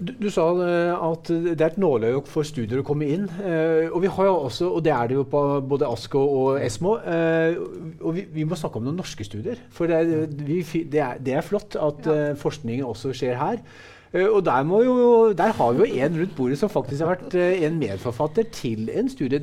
Du, 0.00 0.10
du 0.24 0.26
sa 0.34 0.42
eh, 0.64 0.90
at 1.06 1.28
det 1.30 1.60
er 1.60 1.68
et 1.68 1.78
nåløye 1.78 2.24
for 2.26 2.42
studier 2.42 2.80
å 2.82 2.86
komme 2.88 3.06
inn. 3.14 3.28
eh, 3.46 3.86
og 3.94 4.02
vi 4.02 4.10
har 4.10 4.26
jo 4.26 4.34
også, 4.48 4.72
og 4.74 4.82
det 4.82 4.90
er 4.90 5.12
det 5.12 5.20
jo 5.20 5.24
på 5.30 5.44
både 5.70 5.86
ASKO 5.86 6.24
og 6.40 6.58
Esmo. 6.66 6.96
eh, 6.98 7.54
og 8.00 8.10
vi, 8.18 8.26
vi 8.34 8.44
må 8.50 8.58
snakke 8.58 8.82
om 8.82 8.88
noen 8.88 8.98
norske 8.98 9.22
studier. 9.28 9.62
For 9.70 9.86
det 9.86 10.02
er, 10.02 10.26
vi, 10.34 10.62
det 10.82 10.98
er, 11.06 11.22
det 11.22 11.38
er 11.38 11.46
flott 11.46 11.78
at 11.78 12.10
eh, 12.10 12.32
forskningen 12.42 12.90
også 12.90 13.14
skjer 13.14 13.38
her. 13.38 13.62
Eh, 14.10 14.26
og 14.26 14.42
der, 14.46 14.66
må 14.66 14.82
jo, 14.82 14.98
der 15.38 15.54
har 15.54 15.72
vi 15.78 15.86
jo 15.86 16.02
en 16.08 16.18
rundt 16.24 16.34
bordet 16.34 16.58
som 16.58 16.70
faktisk 16.74 17.06
har 17.06 17.14
vært 17.14 17.38
en 17.38 17.78
medforfatter 17.78 18.50
til 18.54 18.90
en 18.90 19.08
studie. 19.10 19.40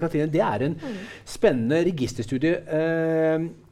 Katrine, 0.00 0.28
det 0.32 0.44
er 0.44 0.68
en 0.68 0.76
spennende 1.24 1.82
registerstudie 1.88 2.54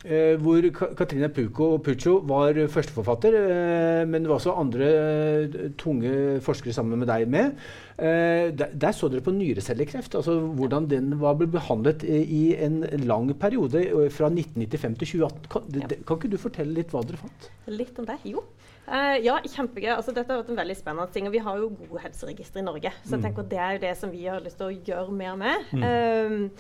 eh, 0.05 0.33
eh, 0.33 0.37
hvor 0.41 0.63
Ka 0.75 0.87
Katrine 0.99 1.29
Puco 1.35 1.73
og 1.75 1.83
Puccio 1.87 2.19
var 2.29 2.55
førsteforfatter, 2.71 3.35
eh, 3.35 4.05
men 4.07 4.23
det 4.23 4.31
var 4.31 4.39
også 4.39 4.55
andre 4.61 4.89
eh, 4.89 5.71
tunge 5.81 6.41
forskere 6.45 6.73
sammen 6.77 6.99
med 6.99 7.09
deg 7.11 7.27
med. 7.29 7.57
Eh, 7.99 8.51
der, 8.55 8.71
der 8.79 8.93
så 8.95 9.09
dere 9.11 9.21
på 9.27 9.35
nyrecellekreft, 9.35 10.15
altså 10.15 10.39
hvordan 10.55 10.87
den 10.91 11.11
var 11.21 11.35
ble 11.41 11.49
behandlet 11.51 12.05
i, 12.07 12.23
i 12.23 12.45
en 12.63 12.85
lang 13.09 13.33
periode 13.41 13.83
eh, 13.89 14.09
fra 14.15 14.31
1995 14.31 14.99
til 15.03 15.13
2018. 15.19 15.51
Kan, 15.51 15.63
ja. 15.75 15.87
de, 15.91 16.01
kan 16.07 16.17
ikke 16.21 16.31
du 16.31 16.39
fortelle 16.39 16.79
litt 16.79 16.95
hva 16.95 17.03
dere 17.03 17.19
fant? 17.25 17.51
Litt 17.67 17.99
om 17.99 18.07
det? 18.07 18.21
Jo. 18.25 18.45
Uh, 18.89 19.19
ja, 19.21 19.35
kjempegøy. 19.45 19.91
Altså, 19.93 20.15
dette 20.17 20.33
har 20.33 20.39
vært 20.41 20.49
en 20.55 20.57
veldig 20.63 20.75
spennende 20.79 21.13
ting. 21.13 21.27
og 21.29 21.35
Vi 21.35 21.43
har 21.45 21.59
jo 21.61 21.67
gode 21.77 22.01
helseregistre 22.07 22.63
i 22.63 22.65
Norge. 22.65 22.89
Så 23.05 23.11
jeg 23.11 23.19
Mm. 23.19 23.25
tenker 23.27 23.43
at 23.45 23.51
det 23.51 23.59
er 23.61 23.73
jo 23.75 23.81
det 23.83 23.91
som 24.01 24.11
vi 24.15 24.23
har 24.25 24.41
lyst 24.41 24.57
til 24.57 24.71
å 24.71 24.79
gjøre 24.87 25.13
mer 25.13 25.35
med. 25.37 25.67
Um, 25.75 26.51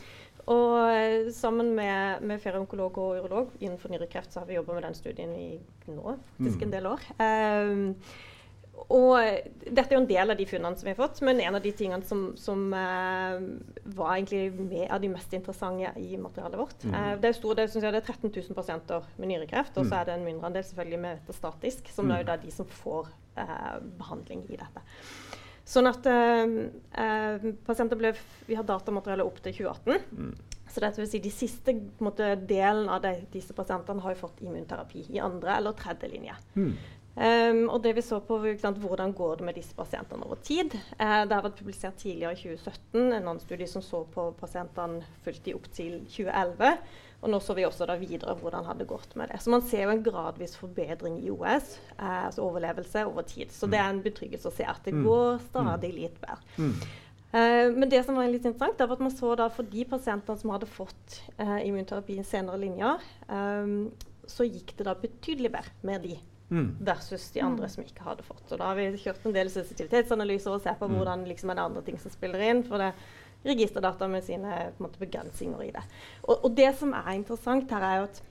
og 0.49 0.79
eh, 0.89 1.29
sammen 1.35 1.75
med, 1.77 2.25
med 2.25 2.41
flere 2.41 2.61
onkologer 2.63 3.05
og 3.05 3.21
urolog 3.21 3.53
innenfor 3.61 3.93
nyrekreft 3.93 4.33
så 4.33 4.43
har 4.43 4.49
vi 4.49 4.57
jobba 4.57 4.79
med 4.79 4.89
den 4.89 4.97
studien 4.97 5.37
i 5.37 5.51
nå 5.89 6.17
faktisk 6.39 6.59
Mm. 6.59 6.67
en 6.67 6.73
del 6.73 6.87
år. 6.87 7.05
Um, 7.19 7.95
og 8.95 9.19
dette 9.67 9.91
er 9.91 9.97
jo 9.97 10.01
en 10.01 10.09
del 10.09 10.31
av 10.31 10.39
de 10.39 10.47
funnene 10.47 10.79
som 10.79 10.87
vi 10.87 10.93
har 10.95 11.01
fått, 11.01 11.21
men 11.27 11.41
en 11.43 11.57
av 11.59 11.63
de 11.63 11.73
tingene 11.77 12.07
som, 12.07 12.37
som 12.39 12.73
uh, 12.73 13.37
var 13.85 14.15
egentlig 14.15 14.53
med 14.55 14.87
av 14.95 15.03
de 15.03 15.11
mest 15.13 15.33
interessante 15.35 15.91
i 15.99 16.17
materialet 16.17 16.61
vårt. 16.61 16.85
Mm. 16.85 16.95
Uh, 16.95 17.15
det, 17.21 17.29
er 17.29 17.37
stor, 17.37 17.59
det, 17.59 17.69
jeg, 17.75 17.83
det, 17.83 18.01
er 18.01 18.07
13 18.07 18.31
000 18.31 18.57
pasienter 18.57 19.09
med 19.19 19.33
nyrekreft, 19.33 19.77
og 19.77 19.85
så 19.85 19.93
mm. 19.93 19.99
er 20.01 20.09
det 20.09 20.15
en 20.15 20.29
mindre 20.31 20.51
andel 20.51 20.65
selvfølgelig 20.65 21.01
med 21.05 21.19
metastatisk, 21.21 21.91
som 21.95 22.09
mm. 22.09 22.15
er 22.15 22.23
jo 22.23 22.29
da 22.31 22.39
de 22.45 22.55
som 22.55 22.71
får 22.81 23.11
uh, 23.41 23.75
behandling 23.99 24.47
i 24.49 24.61
dette. 24.63 24.87
Sånn 25.69 25.85
at 25.91 26.07
pasienter 27.69 27.99
ble, 28.01 28.15
Vi 28.49 28.57
har 28.57 28.65
datamateriale 28.65 29.27
opp 29.27 29.43
til 29.45 29.53
2018. 29.53 30.07
Mm. 30.17 30.31
Så 30.69 30.81
det 30.81 30.93
vil 30.99 31.09
si 31.09 31.21
De 31.25 31.33
siste 31.33 31.75
måte, 32.05 32.35
delen 32.49 32.89
av 32.93 33.03
de, 33.05 33.15
disse 33.33 33.57
pasientene 33.57 34.05
har 34.05 34.15
jo 34.15 34.23
fått 34.23 34.41
immunterapi 34.45 35.07
i 35.13 35.21
andre 35.21 35.57
eller 35.59 35.77
tredje 35.77 36.09
linje. 36.13 36.37
Mm. 36.57 36.73
Um, 37.19 37.65
og 37.73 37.81
det 37.83 37.97
vi 37.97 38.03
så 38.07 38.21
på 38.23 38.37
sant, 38.63 38.79
Hvordan 38.79 39.13
går 39.17 39.41
det 39.41 39.47
med 39.49 39.57
disse 39.59 39.75
pasientene 39.75 40.23
over 40.23 40.39
tid? 40.45 40.77
Eh, 40.99 41.23
det 41.27 41.35
har 41.35 41.43
vært 41.43 41.59
publisert 41.59 41.99
tidligere 41.99 42.37
i 42.37 42.39
2017 42.39 43.01
en 43.01 43.17
annen 43.17 43.41
studie 43.43 43.67
som 43.67 43.83
så 43.83 44.05
på 44.13 44.29
pasientene 44.39 45.03
fulgt 45.25 45.49
i 45.51 45.55
opp 45.57 45.67
til 45.75 45.99
2011. 46.07 46.77
Og 47.19 47.33
nå 47.33 47.41
så 47.43 47.57
vi 47.59 47.65
også 47.67 47.87
da 47.89 47.97
videre 47.99 48.37
hvordan 48.39 48.63
det 48.63 48.71
hadde 48.71 48.87
gått 48.87 49.17
med 49.19 49.33
det. 49.33 49.41
Så 49.43 49.51
man 49.51 49.65
ser 49.67 49.89
jo 49.89 49.91
en 49.91 50.05
gradvis 50.07 50.55
forbedring 50.59 51.19
i 51.25 51.33
OS, 51.35 51.75
eh, 51.97 52.21
altså 52.29 52.45
overlevelse 52.47 53.03
over 53.09 53.27
tid. 53.27 53.51
Så 53.55 53.67
det 53.71 53.81
er 53.81 53.91
en 53.91 54.05
betryggelse 54.05 54.51
å 54.51 54.55
se 54.55 54.67
at 54.71 54.87
det 54.87 54.95
mm. 54.95 55.03
går 55.07 55.43
stadig 55.49 55.91
mm. 55.91 55.99
litt 55.99 56.21
bedre. 56.23 56.39
Mm. 56.63 56.75
Eh, 57.33 57.65
men 57.75 57.91
det 57.91 58.05
som 58.07 58.17
var 58.17 58.31
litt 58.31 58.47
interessant, 58.47 58.79
var 58.79 58.95
at 58.95 59.03
man 59.03 59.15
så 59.15 59.35
da 59.41 59.51
for 59.53 59.67
de 59.67 59.85
pasientene 59.91 60.41
som 60.41 60.55
hadde 60.55 60.71
fått 60.71 61.21
eh, 61.37 61.59
immunterapi 61.67 62.21
i 62.23 62.27
senere 62.27 62.61
linjer, 62.63 63.03
um, 63.27 63.91
så 64.29 64.47
gikk 64.47 64.77
det 64.79 64.87
da 64.87 64.95
betydelig 64.97 65.51
bedre 65.53 65.89
med 65.89 66.07
de 66.07 66.17
mm. 66.51 66.77
versus 66.87 67.31
de 67.35 67.43
andre 67.45 67.67
mm. 67.69 67.73
som 67.75 67.85
ikke 67.85 68.07
hadde 68.07 68.25
fått. 68.27 68.47
Og 68.47 68.61
da 68.61 68.71
har 68.71 68.79
vi 68.79 68.89
kjørt 69.03 69.27
en 69.27 69.37
del 69.37 69.51
sensitivitetsanalyser 69.53 70.55
og 70.55 70.63
sett 70.65 70.81
på 70.81 70.89
mm. 70.89 70.97
hvordan 71.01 71.27
liksom, 71.29 71.51
er 71.51 71.59
det 71.59 71.67
andre 71.67 71.85
ting 71.87 71.99
som 72.01 72.15
spiller 72.15 72.47
inn. 72.47 72.63
for 72.69 72.81
det 72.83 72.93
registerdata 73.47 74.09
med 74.11 74.25
sine 74.27 74.73
måte, 74.83 75.01
begrensninger 75.01 75.63
i 75.69 75.71
det. 75.75 75.85
Og, 76.25 76.35
og, 76.37 76.51
det 76.57 76.73
som 76.79 76.95
er 76.97 77.13
interessant 77.15 77.71
her, 77.75 77.87
er 77.87 78.01
jo 78.01 78.07
at 78.09 78.23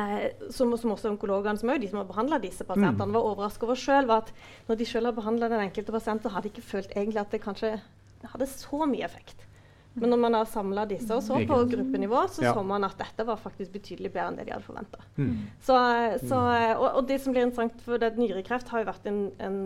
eh, 0.00 0.50
som, 0.54 0.72
som, 0.80 0.94
også 0.94 1.12
onkologene 1.12 1.60
som, 1.60 1.70
er 1.70 1.78
jo 1.78 1.84
de 1.84 1.90
som 1.92 2.00
har 2.00 2.10
behandla 2.10 2.40
disse 2.42 2.66
pasientene, 2.66 3.10
mm. 3.10 3.16
var 3.16 3.32
overraska 3.32 3.68
over 3.68 3.80
sjøl, 3.80 4.08
var 4.10 4.24
at 4.24 4.32
når 4.68 4.80
de 4.80 4.88
sjøl 4.88 5.10
har 5.10 5.16
behandla 5.16 5.50
den 5.52 5.66
enkelte 5.66 5.94
pasient, 5.94 6.24
så 6.24 6.32
har 6.34 6.44
de 6.44 6.52
ikke 6.52 6.68
følt 6.74 6.94
egentlig 6.96 7.24
at 7.24 7.34
det 7.34 7.42
kanskje 7.44 7.76
hadde 8.24 8.48
så 8.48 8.86
mye 8.88 9.04
effekt. 9.04 9.44
Men 9.94 10.10
når 10.10 10.18
man 10.24 10.34
har 10.34 10.48
samla 10.50 10.84
disse 10.90 11.14
og 11.14 11.22
så 11.22 11.38
på 11.46 11.56
gruppenivå, 11.70 12.24
så 12.34 12.42
ja. 12.42 12.52
så 12.56 12.64
man 12.66 12.86
at 12.86 12.96
dette 12.98 13.26
var 13.28 13.38
faktisk 13.38 13.76
betydelig 13.76 14.10
bedre 14.10 14.32
enn 14.32 14.38
det 14.40 14.48
de 14.48 14.54
hadde 14.56 14.66
forventa. 14.66 15.04
Mm. 15.14 15.36
Så, 15.62 15.76
så, 16.24 16.40
og, 16.74 16.88
og, 16.88 17.02
det 17.06 17.20
som 17.22 17.34
blir 17.34 17.46
interessant, 17.46 17.78
for 17.86 18.02
det 18.02 18.16
nyrekreft 18.18 18.72
har 18.74 18.82
jo 18.82 18.88
vært 18.90 19.06
en, 19.06 19.20
en 19.38 19.60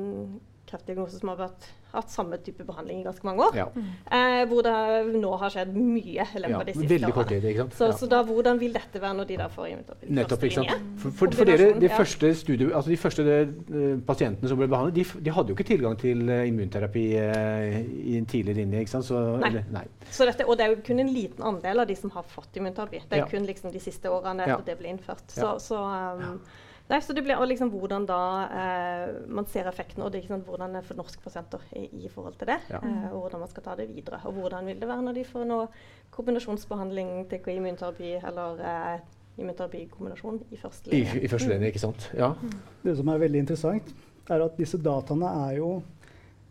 kreftdiagnose 0.68 1.22
som 1.22 1.32
har 1.32 1.40
vært 1.46 1.70
hatt 1.92 2.10
samme 2.12 2.36
type 2.44 2.64
behandling 2.68 3.00
i 3.00 3.04
ganske 3.06 3.24
mange 3.24 3.46
år. 3.46 3.56
Ja. 3.56 3.66
Eh, 4.12 4.42
hvor 4.50 4.64
det 4.66 4.74
nå 5.14 5.30
har 5.40 5.52
skjedd 5.54 5.72
mye 5.72 6.26
i 6.26 6.42
løpet 6.42 6.56
av 6.58 6.66
de 6.68 6.74
siste 6.74 6.90
veldig 6.92 7.12
kort 7.16 7.30
tid, 7.32 7.46
ikke 7.48 7.64
sant? 7.64 7.76
Så, 7.78 7.88
ja. 7.88 7.96
så 8.02 8.08
da, 8.12 8.20
hvordan 8.28 8.60
vil 8.60 8.76
dette 8.76 9.00
være 9.02 9.18
når 9.20 9.30
de 9.30 9.38
da 9.40 9.48
får? 9.52 9.70
Nettopp, 10.18 10.44
ikke 10.48 10.58
sant? 10.60 10.90
For, 11.00 11.14
for, 11.22 11.38
for 11.38 11.48
dere, 11.48 11.70
de 11.80 11.90
første, 11.92 12.32
studie, 12.42 12.68
altså 12.68 12.92
de 12.92 13.00
første 13.00 13.24
uh, 13.24 13.88
pasientene 14.08 14.52
som 14.52 14.60
ble 14.60 14.68
behandlet, 14.68 15.00
de, 15.00 15.24
de, 15.24 15.34
hadde 15.38 15.54
jo 15.54 15.56
ikke 15.56 15.68
tilgang 15.72 15.98
til 16.00 16.22
uh, 16.28 16.44
immunterapi 16.48 17.06
uh, 17.24 17.80
i 17.80 18.18
en 18.20 18.28
tidlig 18.28 18.58
linje. 18.60 18.84
ikke 18.84 18.96
sant? 18.98 19.08
Så, 19.08 19.24
nei. 19.40 19.52
Eller, 19.52 19.68
nei. 19.74 19.86
Dette, 20.28 20.44
og 20.44 20.60
det 20.60 20.66
er 20.66 20.74
jo 20.74 20.80
kun 20.84 21.00
en 21.00 21.12
liten 21.12 21.50
andel 21.54 21.84
av 21.84 21.88
de 21.88 21.96
som 21.96 22.12
har 22.12 22.28
fått 22.28 22.60
immunterapi. 22.60 23.04
Det 23.08 23.16
er 23.16 23.24
ja. 23.24 23.32
kun 23.32 23.48
liksom, 23.48 23.72
de 23.72 23.80
siste 23.82 24.12
årene 24.12 24.44
etter 24.44 24.66
det 24.68 24.80
ble 24.80 24.92
innført. 24.92 25.24
Så, 25.32 25.54
så 25.62 25.80
um, 25.80 26.40
Nei, 26.88 27.00
så 27.04 27.12
det 27.12 27.20
blir 27.26 27.40
liksom 27.44 27.68
hvordan 27.68 28.06
da 28.08 28.20
eh, 28.48 29.10
man 29.28 29.46
ser 29.52 29.68
effekten, 29.68 30.02
og 30.04 30.12
det 30.12 30.22
er 30.24 30.40
hvordan 30.40 30.72
det 30.72 30.80
er 30.80 30.86
for 30.88 30.96
norske 30.96 31.20
pasienter 31.20 31.60
i, 31.76 31.84
i 32.06 32.08
forhold 32.08 32.38
til 32.40 32.48
det. 32.48 32.56
Ja. 32.72 32.80
Eh, 32.80 33.10
og 33.12 33.26
hvordan 33.26 33.44
man 33.44 33.50
skal 33.52 33.66
ta 33.66 33.74
det 33.76 33.90
videre. 33.92 34.22
Og 34.24 34.38
hvordan 34.38 34.70
vil 34.70 34.80
det 34.80 34.88
være 34.88 35.04
når 35.04 35.18
de 35.18 35.26
får 35.28 35.44
noe 35.50 35.68
kombinasjonsbehandling, 36.16 37.12
TKI-immunterapi 37.28 38.14
eller 38.30 38.64
eh, 38.72 39.04
immunterapi-kombinasjon 39.38 40.40
i 40.48 40.60
første 40.60 40.90
linje. 40.90 41.20
I, 41.20 41.24
i 41.26 41.30
første 41.30 41.52
linje, 41.52 41.72
ikke 41.74 41.84
sant. 41.84 42.08
Ja. 42.16 42.32
Mm. 42.40 42.56
Det 42.86 42.96
som 42.96 43.12
er 43.12 43.22
veldig 43.26 43.44
interessant, 43.44 43.92
er 44.28 44.44
at 44.44 44.56
disse 44.60 44.80
dataene 44.80 45.34
er 45.44 45.58
jo 45.60 45.70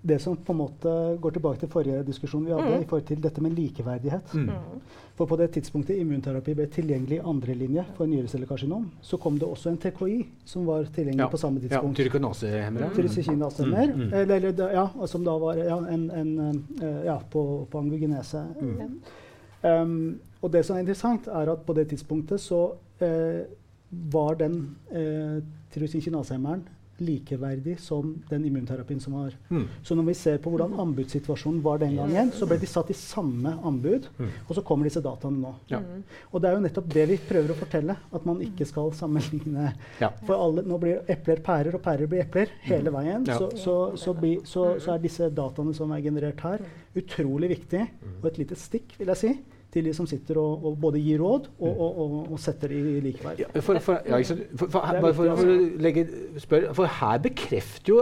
det 0.01 0.19
som 0.19 0.37
på 0.37 0.53
en 0.53 0.57
måte 0.57 0.91
går 1.19 1.31
tilbake 1.35 1.59
til 1.59 1.69
forrige 1.71 2.03
diskusjon 2.05 2.45
vi 2.45 2.53
hadde, 2.53 2.75
mm. 2.75 2.83
i 2.83 2.87
forhold 2.87 3.07
til 3.07 3.21
dette 3.21 3.41
med 3.41 3.55
likeverdighet. 3.57 4.33
Mm. 4.33 4.49
mm. 4.49 5.05
For 5.17 5.25
på 5.25 5.37
det 5.39 5.47
tidspunktet 5.55 5.97
immunterapi 5.97 6.53
ble 6.53 6.67
tilgjengelig 6.69 7.17
i 7.17 7.23
andre 7.25 7.55
linje 7.57 7.85
for 7.97 8.05
nyrecellekarsinom, 8.05 8.83
så 9.01 9.17
kom 9.17 9.39
det 9.41 9.47
også 9.49 9.71
en 9.71 9.79
TKI 9.81 10.17
som 10.45 10.67
var 10.69 10.85
tilgjengelig 10.93 11.25
ja. 11.25 11.29
på 11.33 11.39
samme 11.41 11.63
tidspunkt. 11.63 11.97
Ja, 11.97 12.03
Tyrikinasehemmere. 12.03 12.89
Tyrikinasehemmer. 12.95 13.93
Mm. 13.95 14.03
mm. 14.03 14.13
Eller, 14.13 14.35
eller, 14.51 14.75
ja, 14.77 15.07
som 15.09 15.25
da 15.25 15.33
var 15.41 15.57
ja, 15.57 15.79
en, 15.89 16.05
en, 16.11 16.61
uh, 16.83 17.05
ja, 17.05 17.17
på, 17.31 17.43
på 17.71 17.81
angiogenese. 17.81 18.45
Mm. 18.61 18.99
Um, 19.63 20.19
og 20.41 20.53
det 20.53 20.65
som 20.65 20.77
er 20.77 20.85
interessant, 20.85 21.27
er 21.27 21.49
at 21.49 21.65
på 21.65 21.73
det 21.73 21.89
tidspunktet 21.89 22.41
så 22.41 22.61
uh, 23.01 23.41
var 24.13 24.37
den 24.37 24.59
uh, 24.93 25.41
tyrosinkinasehemmeren 25.73 26.67
likeverdig 27.03 27.77
som 27.81 28.13
den 28.29 28.45
immunterapien 28.47 28.99
som 28.99 29.17
var. 29.17 29.35
Mm. 29.49 29.65
Så 29.83 29.95
når 29.95 30.07
vi 30.09 30.15
ser 30.17 30.37
på 30.43 30.51
hvordan 30.53 30.75
anbudssituasjonen 30.81 31.61
var 31.65 31.81
den 31.81 31.97
gangen, 31.99 32.31
så 32.35 32.47
ble 32.49 32.59
de 32.61 32.69
satt 32.69 32.91
i 32.93 32.97
samme 32.97 33.53
anbud, 33.67 34.07
mm. 34.17 34.31
og 34.47 34.53
så 34.57 34.63
kommer 34.67 34.89
disse 34.89 35.03
dataene 35.05 35.41
nå. 35.41 35.53
Ja. 35.71 35.81
Og 36.31 36.41
det 36.41 36.49
er 36.49 36.57
jo 36.57 36.63
nettopp 36.65 36.89
det 36.93 37.05
vi 37.11 37.19
prøver 37.29 37.53
å 37.53 37.59
fortelle, 37.59 37.97
at 38.19 38.29
man 38.29 38.41
ikke 38.45 38.67
skal 38.69 38.93
sammenligne. 38.97 39.73
Ja. 40.01 40.11
For 40.27 40.37
alle, 40.37 40.65
nå 40.67 40.79
blir 40.81 41.03
epler 41.11 41.43
pærer, 41.45 41.77
og 41.77 41.83
pærer 41.85 42.09
blir 42.09 42.25
epler 42.25 42.53
hele 42.65 42.93
mm. 42.93 42.97
veien. 42.99 43.29
Ja. 43.29 43.37
Så, 43.41 43.51
så, 43.61 43.77
så, 43.99 44.15
bli, 44.17 44.37
så, 44.47 44.71
er 44.93 45.03
disse 45.03 45.29
dataene 45.33 45.75
som 45.77 45.93
er 45.95 46.03
generert 46.05 46.41
her, 46.45 46.65
utrolig 46.97 47.51
viktige. 47.53 47.89
Mm. 48.01 48.17
Og 48.21 48.31
et 48.31 48.41
lite 48.43 48.57
stikk, 48.59 48.97
vil 48.99 49.13
jeg 49.13 49.23
si 49.23 49.35
til 49.74 49.88
de 49.88 49.93
som 49.93 50.07
sitter 50.07 50.39
og, 50.39 50.63
og 50.65 50.78
både 50.80 50.99
gir 51.03 51.20
råd 51.22 51.49
og, 51.59 51.68
mm. 51.68 51.82
og, 51.84 52.13
og 52.34 52.39
setter 52.39 52.72
i 52.72 52.82
likeverd. 53.03 53.41
Ja, 53.43 53.49
for, 53.59 53.80
for, 53.84 53.99
ja, 54.07 54.20
for, 54.24 55.11
for, 55.11 55.51
legge, 55.84 56.05
spør, 56.39 56.70
for 56.78 56.91
her 56.99 57.18
bekrefter 57.24 57.91
jo 57.91 57.97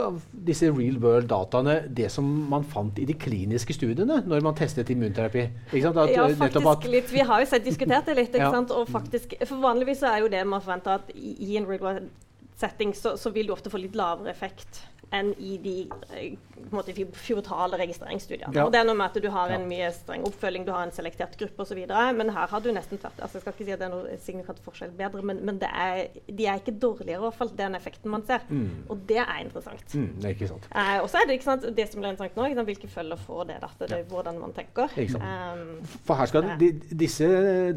disse 0.48 0.70
real 0.70 1.00
world-dataene 1.02 1.78
det 1.98 2.12
som 2.14 2.28
man 2.52 2.68
fant 2.70 3.00
i 3.02 3.08
de 3.10 3.18
kliniske 3.18 3.76
studiene 3.78 4.22
når 4.26 4.46
man 4.46 4.58
testet 4.58 4.92
immunterapi. 4.94 5.48
At, 5.76 6.14
ja, 6.14 6.28
faktisk 6.38 6.92
litt. 6.92 7.10
Vi 7.14 7.26
har 7.26 7.42
jo 7.42 7.50
sett 7.50 7.66
diskutert 7.66 8.06
det 8.10 8.18
litt. 8.20 8.38
Ja. 8.38 8.52
Og 8.54 8.88
faktisk, 8.92 9.34
for 9.46 9.64
Vanligvis 9.64 10.04
er 10.06 10.22
jo 10.24 10.30
det 10.32 10.46
man 10.48 10.64
forventer 10.64 11.00
at 11.00 11.10
i, 11.16 11.36
i 11.50 11.58
en 11.60 11.68
real 11.70 11.82
world 11.82 12.14
setting 12.56 12.94
så, 12.96 13.18
så 13.20 13.32
vil 13.36 13.50
du 13.50 13.54
ofte 13.56 13.72
få 13.72 13.82
litt 13.82 13.96
lavere 13.98 14.32
effekt 14.32 14.84
enn 15.14 15.32
i 15.38 15.58
de 15.62 15.76
eh, 16.16 16.36
måte, 16.72 16.94
fjortale 16.96 17.78
registreringsstudiene. 17.82 18.54
Ja. 18.56 18.66
Og 18.66 18.74
det 18.74 18.82
er 18.82 18.88
noe 18.88 18.98
med 18.98 19.12
at 19.12 19.22
Du 19.26 19.30
har 19.32 19.52
en 19.54 19.68
mye 19.70 19.90
streng 19.96 20.26
oppfølging, 20.28 20.66
du 20.68 20.74
har 20.76 20.86
en 20.88 20.94
selektert 20.96 21.38
gruppe 21.40 21.66
osv. 21.66 21.82
Men 22.18 22.32
her 22.36 22.52
har 22.52 22.64
du 22.64 22.72
nesten 22.76 23.02
tvert 23.02 23.22
altså 23.22 23.40
Jeg 23.40 23.46
skal 23.46 23.56
ikke 23.56 23.68
si 23.68 23.76
at 23.76 23.82
det 23.82 23.88
er 23.88 23.94
noe 23.94 24.18
signifikant 24.22 24.62
forskjell 24.66 24.94
bedre, 24.98 25.24
men, 25.26 25.42
men 25.46 25.62
er, 25.68 26.08
de 26.28 26.48
er 26.48 26.62
ikke 26.62 26.76
dårligere, 26.82 27.20
i 27.20 27.26
hvert 27.26 27.40
fall. 27.40 27.54
Den 27.58 27.78
effekten 27.78 28.14
man 28.14 28.26
ser. 28.28 28.46
Mm. 28.50 28.86
Og 28.90 29.06
det 29.10 29.22
er 29.24 29.38
interessant. 29.44 29.86
Mm, 29.94 30.10
det 30.20 30.30
er 30.30 30.38
ikke 30.38 30.52
sant. 30.52 30.70
Eh, 30.72 30.98
og 31.02 31.10
så 31.12 31.22
er 31.22 31.30
det 31.30 31.40
ikke 31.40 31.50
sant, 31.50 31.70
det 31.78 31.88
som 31.92 32.02
blir 32.02 32.14
interessant 32.14 32.40
nå, 32.40 32.50
sant, 32.52 32.70
hvilke 32.72 32.92
følger 32.92 33.24
får 33.26 33.48
det 33.52 33.62
dette, 33.64 33.90
det 33.92 34.00
er 34.02 34.10
hvordan 34.10 34.42
man 34.42 34.54
tenker. 34.56 34.92
Um, 35.16 35.66
For 36.08 36.20
her 36.20 36.30
skal 36.32 36.52
de, 36.60 36.72
disse 36.98 37.28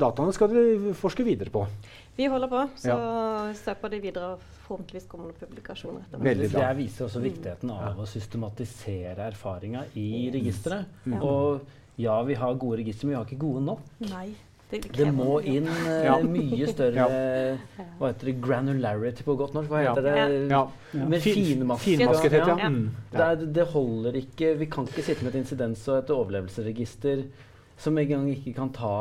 dataene 0.01 0.35
skal 0.37 0.53
dere 0.53 0.95
forske 0.99 1.27
videre 1.27 1.53
på? 1.53 1.65
Vi 2.19 2.27
holder 2.27 2.49
på, 2.51 2.69
så 2.77 2.89
ja. 2.89 3.55
se 3.55 3.75
på 3.79 3.89
de 3.93 4.01
videre. 4.03 4.33
og 4.35 4.41
Forhåpentligvis 4.65 5.05
kommer 5.07 5.31
det 5.31 5.39
publikasjoner 5.39 6.03
etter 6.03 6.19
hvert. 6.25 6.41
Det 6.51 6.71
viser 6.81 7.07
også 7.07 7.21
viktigheten 7.23 7.71
av 7.71 7.93
mm. 7.95 8.01
å 8.03 8.07
systematisere 8.11 9.29
erfaringa 9.31 9.85
i 9.95 10.27
registeret. 10.35 10.91
Mm. 11.07 11.15
Og 11.23 12.01
ja, 12.03 12.17
vi 12.27 12.35
har 12.41 12.59
gode 12.59 12.81
registre, 12.83 13.07
men 13.07 13.15
vi 13.15 13.19
har 13.21 13.31
ikke 13.31 13.39
gode 13.47 13.63
nok. 13.69 13.87
Nei. 14.11 14.27
Det, 14.69 14.83
det, 14.99 15.07
må 15.15 15.39
inn 15.49 15.71
ja. 16.05 16.19
mye 16.21 16.67
større 16.75 17.07
Hva 17.07 18.11
heter 18.11 18.29
det? 18.29 18.35
Granularity 18.45 19.25
på 19.25 19.39
godt 19.39 19.55
norsk? 19.57 19.71
Hva 19.71 19.87
heter 19.87 20.05
det? 20.11 20.17
Ja. 20.51 20.65
Mer 20.99 21.23
finmasket. 21.23 22.35
Ja. 22.35 22.59
Mm. 22.67 22.83
Det, 23.15 23.53
det 23.57 23.71
holder 23.77 24.19
ikke. 24.27 24.57
Vi 24.59 24.69
kan 24.75 24.91
ikke 24.91 25.07
sitte 25.07 25.23
med 25.23 25.37
et 25.37 25.45
insidens- 25.45 25.87
og 25.87 26.03
et 26.03 26.13
overlevelsesregister 26.19 27.29
som 27.79 27.99
engang 28.01 28.27
ikke 28.33 28.57
kan 28.57 28.73
ta 28.75 28.95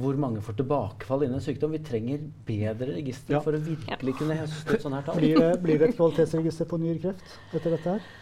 hvor 0.00 0.18
mange 0.20 0.42
får 0.44 0.58
tilbakefall 0.58 1.24
innen 1.24 1.40
en 1.40 1.44
sykdom. 1.44 1.72
Vi 1.72 1.84
trenger 1.84 2.26
bedre 2.46 2.98
register 2.98 3.38
ja. 3.38 3.44
for 3.44 3.56
å 3.56 3.62
virkelig 3.64 4.12
ja. 4.12 4.18
kunne 4.18 4.36
høste 4.42 4.76
ut 4.76 4.84
sånne 4.84 5.00
her 5.00 5.06
tall. 5.06 5.22
Blir 5.22 5.40
det, 5.40 5.54
blir 5.64 5.80
det 5.80 5.88
et 5.92 5.96
kvalitetsregister 5.96 6.68
på 6.68 6.80
nyrekreft 6.82 7.56
etter 7.56 7.72
dette 7.78 7.96
her? 7.96 8.12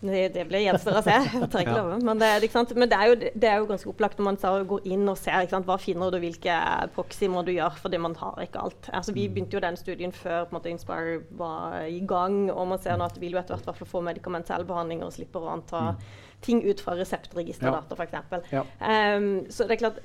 Det, 0.00 0.20
det 0.32 0.46
blir 0.48 0.62
gjenstår 0.64 0.96
å 0.96 1.02
se. 1.04 1.12
Jeg 1.12 1.48
tør 1.52 1.60
ikke 1.60 1.74
love. 1.76 1.98
Men, 2.00 2.20
det, 2.22 2.30
Men 2.72 2.88
det, 2.88 2.96
er 2.96 3.10
jo, 3.10 3.16
det, 3.20 3.48
er 3.50 3.58
jo, 3.60 3.66
ganske 3.68 3.90
opplagt 3.92 4.16
når 4.16 4.28
man 4.30 4.38
går 4.70 4.88
inn 4.88 5.04
og 5.12 5.18
ser 5.20 5.44
hva 5.68 5.76
finner 5.82 6.14
du, 6.14 6.16
hvilke 6.22 6.56
proxy 6.94 7.28
må 7.28 7.42
du 7.44 7.52
gjøre, 7.52 7.76
fordi 7.82 8.00
man 8.00 8.16
har 8.16 8.40
ikke 8.46 8.64
alt. 8.64 8.88
Altså, 8.88 9.12
vi 9.12 9.26
mm. 9.28 9.34
begynte 9.36 9.58
jo 9.58 9.64
den 9.66 9.76
studien 9.76 10.16
før 10.16 10.46
på 10.46 10.54
en 10.54 10.56
måte, 10.56 10.72
Inspire 10.72 11.20
var 11.36 11.84
i 11.84 12.00
gang, 12.00 12.46
og 12.54 12.72
man 12.72 12.80
ser 12.80 12.96
nå 12.96 13.10
at 13.10 13.20
vi 13.20 13.28
vil 13.28 13.36
jo 13.36 13.42
etter 13.42 13.60
hvert 13.60 13.92
få 13.92 14.00
medikamentell 14.08 14.64
behandling 14.64 15.04
og 15.04 15.12
slipper 15.12 15.44
å 15.44 15.54
anta 15.58 15.84
mm 15.92 16.26
ting 16.42 16.64
ut 16.64 16.80
fra 16.80 16.96
reseptregisterdata, 16.98 17.96
ja. 17.98 18.04
f.eks. 18.04 18.52
Ja. 18.52 18.64
Um, 19.16 19.46
så 19.50 19.66
det 19.68 19.76
er 19.76 19.82
klart 19.84 20.00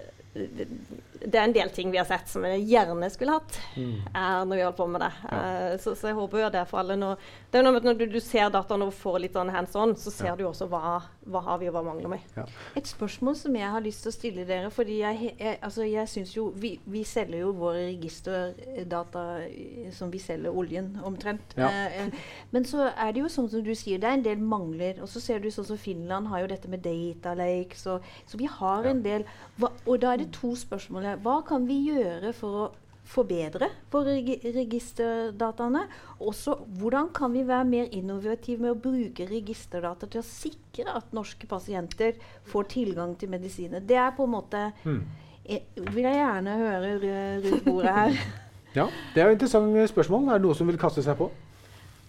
det 1.25 1.39
er 1.39 1.43
en 1.47 1.53
del 1.55 1.69
ting 1.73 1.91
vi 1.91 1.97
har 1.97 2.05
sett 2.09 2.27
som 2.29 2.43
jeg 2.47 2.63
gjerne 2.69 3.09
skulle 3.13 3.35
hatt 3.39 3.59
Mm. 3.75 3.95
eh, 4.07 4.43
når 4.45 4.55
vi 4.55 4.61
holder 4.63 4.77
på 4.77 4.87
med 4.89 5.01
det. 5.01 5.11
Eh, 5.31 5.77
så, 5.83 5.95
så 5.97 6.07
jeg 6.11 6.15
håper 6.15 6.39
jo 6.45 6.49
det 6.53 6.61
for 6.69 6.79
alle. 6.79 6.95
Når, 6.95 7.17
det 7.51 7.59
er 7.59 7.63
noe 7.65 7.73
med 7.75 7.81
at 7.81 7.87
når 7.89 7.97
du, 7.99 8.05
du 8.13 8.19
ser 8.23 8.49
dataene 8.53 8.85
og 8.87 8.93
får 8.93 9.19
litt 9.23 9.33
sånn 9.35 9.51
hands 9.51 9.75
on, 9.75 9.95
så 9.99 10.11
ser 10.13 10.25
Ja. 10.31 10.35
du 10.35 10.45
også 10.47 10.67
hva, 10.71 11.01
hva 11.27 11.41
har 11.43 11.57
vi 11.61 11.67
og 11.69 11.75
hva 11.75 11.83
mangler 11.87 12.15
vi. 12.15 12.43
Et 12.79 12.87
spørsmål 12.87 13.35
som 13.35 13.55
jeg 13.55 13.69
har 13.71 13.81
lyst 13.83 14.03
til 14.05 14.11
å 14.11 14.15
stille 14.15 14.45
dere. 14.47 14.69
fordi 14.71 14.99
jeg, 15.01 15.35
jeg, 15.39 15.57
altså 15.61 15.83
jeg 15.87 16.07
synes 16.09 16.35
jo, 16.37 16.49
vi, 16.55 16.79
vi 16.85 17.03
selger 17.03 17.39
jo 17.43 17.51
våre 17.57 17.85
registerdata 17.89 19.23
eh, 19.45 19.91
som 19.95 20.11
vi 20.11 20.19
selger 20.19 20.55
oljen, 20.55 20.93
omtrent. 21.03 21.55
Ja. 21.57 21.69
Eh, 21.69 22.09
men 22.51 22.65
så 22.67 22.89
er 22.91 23.13
det 23.15 23.23
jo 23.23 23.29
sånn 23.31 23.49
som 23.51 23.63
du 23.65 23.73
sier, 23.75 23.99
det 24.01 24.09
er 24.09 24.17
en 24.19 24.25
del 24.25 24.41
mangler. 24.41 25.01
Og 25.03 25.09
så 25.11 25.21
ser 25.23 25.39
du 25.43 25.49
sånn 25.53 25.67
som 25.67 25.79
Finland 25.79 26.29
har 26.31 26.43
jo 26.43 26.49
dette 26.51 26.69
med 26.71 26.83
data 26.85 27.35
lakes. 27.37 27.83
Så, 27.85 27.99
så 28.27 28.39
vi 28.39 28.47
har 28.49 28.85
en 28.89 29.01
del 29.05 29.25
hva, 29.59 29.71
Og 29.85 29.99
da 30.01 30.13
er 30.13 30.23
det 30.23 30.31
to 30.35 30.53
spørsmål 30.57 31.05
her. 31.07 31.14
Hva 31.23 31.41
kan 31.47 31.65
vi 31.67 31.79
gjøre 31.91 32.33
for 32.33 32.59
å 32.63 32.65
forbedre 33.05 33.67
våre 33.93 34.15
regi 34.17 34.39
registerdataene? 34.55 35.83
Også 36.25 36.55
hvordan 36.79 37.11
kan 37.13 37.33
vi 37.35 37.43
være 37.45 37.67
mer 37.69 37.91
innovative 37.93 38.61
med 38.63 38.71
å 38.73 38.79
bruke 38.81 39.27
registerdata 39.29 40.07
til 40.09 40.21
å 40.23 40.25
sikre 40.25 40.95
at 40.97 41.13
norske 41.13 41.45
pasienter 41.47 42.17
får 42.49 42.69
tilgang 42.73 43.13
til 43.19 43.29
medisiner? 43.29 43.79
Det 43.85 43.97
er 44.01 44.11
på 44.17 44.23
en 44.25 44.33
måte 44.37 44.71
Mm. 44.83 45.03
jeg, 45.47 45.61
Vil 45.75 46.03
jeg 46.03 46.15
gjerne 46.15 46.57
høre 46.57 47.41
rundt 47.45 47.65
bordet 47.65 47.93
her. 47.93 48.17
Ja, 48.75 48.89
Det 49.13 49.21
er 49.21 49.27
jo 49.29 49.31
et 49.31 49.41
interessant 49.41 49.89
spørsmål. 49.89 50.25
Er 50.29 50.33
det 50.39 50.41
noe 50.49 50.55
som 50.55 50.67
vil 50.67 50.77
kaste 50.77 51.01
seg 51.01 51.15
på? 51.15 51.29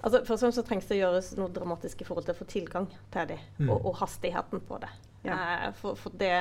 Altså, 0.03 0.25
først 0.27 0.31
og 0.31 0.39
fremst 0.41 0.59
så 0.59 0.65
trengs 0.67 0.87
det 0.89 0.99
gjøres 0.99 1.29
noe 1.39 1.49
dramatisk 1.49 2.01
i 2.01 2.05
forhold 2.05 2.25
til 2.27 2.35
å 2.35 2.39
få 2.39 2.45
tilgang 2.47 2.89
til 3.13 3.27
dem, 3.29 3.39
Mm. 3.59 3.71
og, 3.71 3.87
og 3.87 3.95
hastigheten 4.01 4.61
på 4.67 4.81
det. 4.81 4.89
Ja. 5.27 5.67
Eh, 5.67 5.69
for, 5.81 5.99
for 6.01 6.15
det 6.19 6.33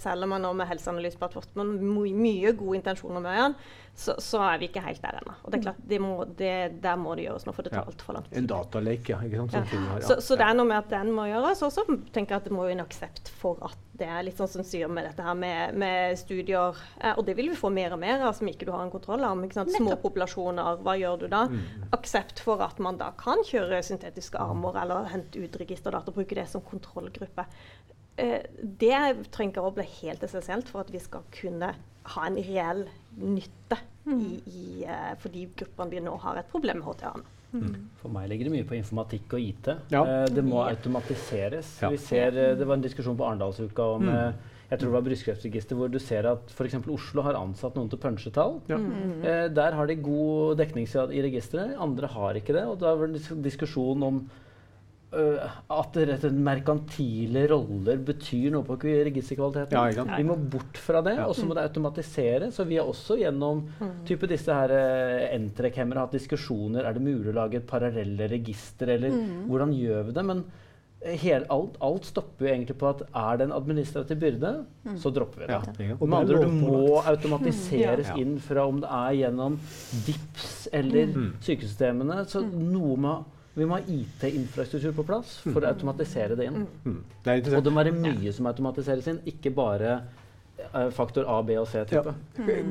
selger 0.00 0.30
man 0.30 0.44
nå 0.44 0.52
med 0.58 0.70
helseanalyseplattformen 0.70 1.74
my, 1.80 2.12
mye 2.16 2.54
gode 2.58 2.80
intensjoner 2.82 3.24
med 3.24 3.36
øynene, 3.36 3.74
så, 3.96 4.12
så 4.20 4.42
er 4.44 4.58
vi 4.60 4.66
ikke 4.68 4.82
helt 4.84 5.00
der 5.00 5.16
ennå. 5.22 5.34
Og 5.40 5.52
det 5.52 5.56
er 5.56 5.62
klart, 5.70 5.78
det 5.88 5.98
må, 6.04 6.16
det, 6.36 6.52
der 6.84 6.98
må 7.00 7.14
det 7.16 7.24
gjøres 7.30 7.46
noe, 7.46 7.56
for 7.56 7.64
det 7.64 7.72
tar 7.72 7.86
altfor 7.88 8.18
lang 8.18 8.26
tid. 8.26 8.36
En 8.42 8.48
datalake, 8.50 9.14
ja. 9.14 9.20
ikke 9.24 9.40
sant? 9.40 9.56
Ja. 9.56 9.62
Som 9.70 9.86
ja. 9.88 10.00
Så, 10.04 10.16
så 10.26 10.36
det 10.36 10.44
er 10.44 10.58
noe 10.58 10.68
med 10.68 10.76
at 10.82 10.90
den 10.92 11.14
må 11.16 11.24
gjøres. 11.30 11.62
Og 11.64 11.72
så 11.72 11.84
tenker 12.12 12.36
jeg 12.36 12.42
at 12.42 12.50
det 12.50 12.52
må 12.52 12.66
jo 12.68 12.74
en 12.74 12.84
aksept 12.84 13.32
for 13.40 13.62
at 13.64 13.80
det 13.96 14.10
er 14.12 14.26
litt 14.26 14.36
sånn 14.36 14.50
som 14.52 14.66
sier 14.68 14.92
med 14.92 15.08
dette 15.08 15.24
her 15.24 15.38
med, 15.38 15.80
med 15.80 16.20
studier. 16.20 16.76
Eh, 17.00 17.16
og 17.16 17.24
det 17.24 17.38
vil 17.40 17.48
vi 17.54 17.56
få 17.56 17.72
mer 17.72 17.96
og 17.96 18.02
mer 18.04 18.26
av 18.28 18.36
som 18.36 18.52
ikke 18.52 18.68
du 18.68 18.74
har 18.74 18.84
en 18.84 18.92
kontroll 18.92 19.24
om. 19.24 19.46
Ikke 19.48 19.62
sant? 19.62 19.72
Små 19.72 19.96
populasjoner, 20.02 20.84
hva 20.84 20.98
gjør 21.00 21.24
du 21.24 21.28
da? 21.32 21.46
Mm. 21.48 21.88
Aksept 21.96 22.44
for 22.44 22.60
at 22.68 22.76
man 22.84 23.00
da 23.00 23.14
kan 23.16 23.40
kjøre 23.48 23.80
syntetiske 23.86 24.44
armer 24.44 24.76
eller 24.82 25.08
hente 25.14 25.40
ut 25.40 25.60
registerdata 25.64 26.12
og 26.12 26.20
bruke 26.20 26.36
det 26.36 26.50
som 26.52 26.64
kontrollgruppe. 26.68 27.48
Eh, 28.18 28.42
det 28.80 29.28
trenger 29.34 29.66
å 29.66 29.74
bli 29.76 29.84
helt 30.00 30.22
essensielt 30.24 30.68
for 30.72 30.80
at 30.86 30.90
vi 30.94 30.98
skal 31.02 31.24
kunne 31.36 31.74
ha 32.14 32.26
en 32.26 32.36
reell 32.38 32.84
nytte 33.18 33.78
i, 34.06 34.38
i, 34.46 34.84
eh, 34.86 35.14
for 35.18 35.28
de 35.34 35.46
gruppene 35.58 35.90
vi 35.90 36.00
nå 36.00 36.14
har 36.22 36.38
et 36.40 36.48
problem 36.52 36.78
med 36.80 36.86
HTA-ene. 36.88 37.24
For 38.02 38.12
meg 38.12 38.28
ligger 38.28 38.48
det 38.48 38.52
mye 38.52 38.66
på 38.68 38.76
informatikk 38.76 39.32
og 39.36 39.40
IT. 39.40 39.68
Ja. 39.92 40.02
Eh, 40.04 40.26
det 40.28 40.42
må 40.44 40.60
automatiseres. 40.66 41.78
Ja. 41.82 41.88
Vi 41.92 41.96
ser, 42.00 42.30
det 42.56 42.66
var 42.66 42.76
en 42.76 42.84
diskusjon 42.84 43.16
på 43.16 43.24
Arendalsuka 43.26 43.82
om 43.96 44.04
Mm. 44.08 44.34
jeg 44.70 44.78
tror 44.78 44.88
det 44.90 44.96
var 44.96 45.06
brystkreftregister, 45.08 45.76
hvor 45.76 45.88
du 45.90 45.98
ser 45.98 46.26
at 46.26 46.50
f.eks. 46.50 46.74
Oslo 46.88 47.22
har 47.22 47.34
ansatt 47.38 47.74
noen 47.78 47.88
til 47.88 47.98
punchetall. 48.02 48.60
Ja. 48.68 48.76
Eh, 48.76 49.48
der 49.48 49.72
har 49.72 49.86
de 49.86 49.94
god 49.96 50.56
dekningsgrad 50.58 51.12
i 51.14 51.22
registeret, 51.22 51.76
andre 51.78 52.06
har 52.06 52.34
ikke 52.34 52.52
det. 52.52 52.64
Og 52.66 52.78
da 52.80 52.94
var 52.94 53.06
det 53.06 53.22
en 53.30 53.42
diskusjon 53.42 54.02
om 54.02 54.30
at 55.16 55.96
rett 55.96 56.18
og 56.18 56.20
slett 56.20 56.38
merkantile 56.46 57.46
roller 57.50 57.96
betyr 58.04 58.50
noe 58.54 58.66
på 58.66 58.76
registerkvaliteten. 58.82 59.96
Ja. 59.96 60.04
Vi 60.16 60.24
må 60.28 60.36
bort 60.36 60.76
fra 60.76 61.00
det, 61.02 61.16
Ja. 61.16 61.26
og 61.26 61.34
så 61.36 61.46
må 61.48 61.54
det 61.54 61.64
automatiseres. 61.68 62.54
Så 62.54 62.64
vi 62.68 62.76
har 62.76 62.86
også 62.86 63.16
gjennom 63.20 63.64
type 64.04 64.26
disse 64.28 64.52
her 64.52 64.70
uh, 64.70 65.34
Entrek-hemmere 65.36 66.04
hatt 66.04 66.12
diskusjoner. 66.12 66.84
Er 66.84 66.92
det 66.94 67.02
mulig 67.02 67.32
å 67.32 67.36
lage 67.40 67.56
et 67.56 67.66
parallelle 67.66 68.28
register, 68.30 68.88
eller 68.96 69.10
hvordan 69.48 69.72
gjør 69.74 70.06
vi 70.10 70.12
det? 70.12 70.24
Men 70.24 70.44
eh, 71.02 71.16
hel, 71.20 71.44
alt, 71.52 71.76
alt 71.84 72.04
stopper 72.08 72.46
jo 72.46 72.52
egentlig 72.54 72.76
på 72.80 72.88
at 72.88 73.02
er 73.14 73.36
det 73.36 73.46
en 73.48 73.52
administrativ 73.56 74.18
byrde, 74.20 74.52
så 74.98 75.12
dropper 75.12 75.44
vi 75.44 75.46
det. 75.46 75.86
Ja. 75.90 75.96
Og 76.00 76.08
Med 76.08 76.18
andre 76.18 76.38
ord, 76.38 76.44
det 76.44 76.52
må 76.52 77.02
automatiseres 77.04 77.06
automatiseres 77.06 78.08
Ja. 78.08 78.16
inn 78.22 78.38
fra 78.40 78.66
om 78.66 78.80
det 78.80 78.88
er 78.90 79.12
gjennom 79.22 79.58
DIPS 80.06 80.68
eller 80.72 81.06
Mm. 81.06 81.32
sykesystemene. 81.40 82.24
Så 82.26 82.42
noe 82.50 82.96
må, 82.96 83.24
vi 83.56 83.64
må 83.64 83.78
ha 83.78 83.84
IT-infrastruktur 83.88 84.92
på 84.98 85.06
plass 85.08 85.38
for 85.46 85.62
å 85.62 85.70
automatisere 85.70 86.36
det 86.36 86.50
inn. 86.50 86.66
Mm. 86.84 87.00
Det 87.24 87.34
er 87.34 87.58
Og 87.58 87.64
det 87.64 87.72
må 87.72 87.82
være 87.82 87.96
mye 87.96 88.32
som 88.36 88.48
automatiseres 88.50 89.08
inn, 89.12 89.20
ikke 89.32 89.52
bare 89.56 89.94
eh, 89.96 90.90
faktor 90.94 91.28
A, 91.32 91.38
B 91.46 91.56
og 91.60 91.68
C-type. 91.70 92.12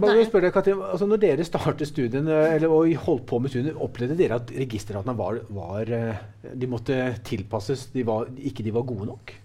Bare 0.02 0.28
spørre 0.28 0.48
deg, 0.48 0.54
Katrin, 0.54 0.84
altså 0.86 1.10
når 1.10 1.24
dere 1.24 1.48
startet 1.48 1.90
studien, 1.90 2.30
eller, 2.30 2.68
og 2.70 2.94
holdt 3.08 3.26
på 3.32 3.42
med 3.42 3.54
studien, 3.54 3.80
opplevde 3.82 4.20
dere 4.20 4.38
at 4.42 4.54
registerdatene 4.54 5.18
var, 5.18 5.42
var 5.58 5.96
eh, 5.98 6.22
De 6.54 6.70
måtte 6.70 7.00
tilpasses, 7.26 7.90
de 7.96 8.06
var, 8.06 8.30
ikke 8.38 8.66
de 8.66 8.76
var 8.76 8.86
gode 8.86 9.10
nok? 9.10 9.36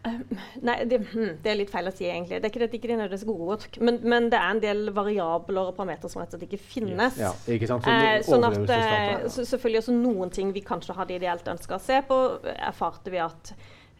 Nei, 0.00 0.76
det, 0.88 0.96
hm, 1.10 1.34
det 1.44 1.50
er 1.50 1.58
litt 1.58 1.70
feil 1.72 1.90
å 1.90 1.92
si, 1.92 2.06
egentlig. 2.08 2.38
Det 2.40 2.48
er 2.48 2.52
ikke 2.54 2.60
det 2.62 2.68
at 2.70 2.76
ikke 2.78 2.88
de 2.88 2.94
er 2.94 3.00
nødvendigvis 3.02 3.26
gode 3.28 3.82
men, 3.84 3.98
men 4.08 4.28
det 4.32 4.38
er 4.38 4.54
en 4.54 4.62
del 4.62 4.88
variabler 4.96 5.68
og 5.68 5.76
parametere 5.76 6.08
som 6.12 6.22
rett 6.22 6.32
og 6.32 6.40
slett 6.40 6.46
ikke 6.48 6.60
finnes. 6.62 7.18
Ja, 7.20 7.34
ikke 7.52 7.68
sant? 7.68 7.84
Eh, 7.84 8.22
sånn 8.24 8.46
at, 8.48 8.56
eh, 8.64 8.94
ja. 9.10 9.18
så, 9.28 9.44
selvfølgelig 9.44 9.82
også 9.82 9.96
noen 9.98 10.32
ting 10.32 10.54
vi 10.56 10.64
kanskje 10.64 10.96
hadde 10.96 11.18
ideelt 11.18 11.52
ønska 11.52 11.76
å 11.76 11.84
se 11.84 12.00
på, 12.08 12.18
erfarte 12.56 13.12
vi 13.12 13.20
at 13.20 13.52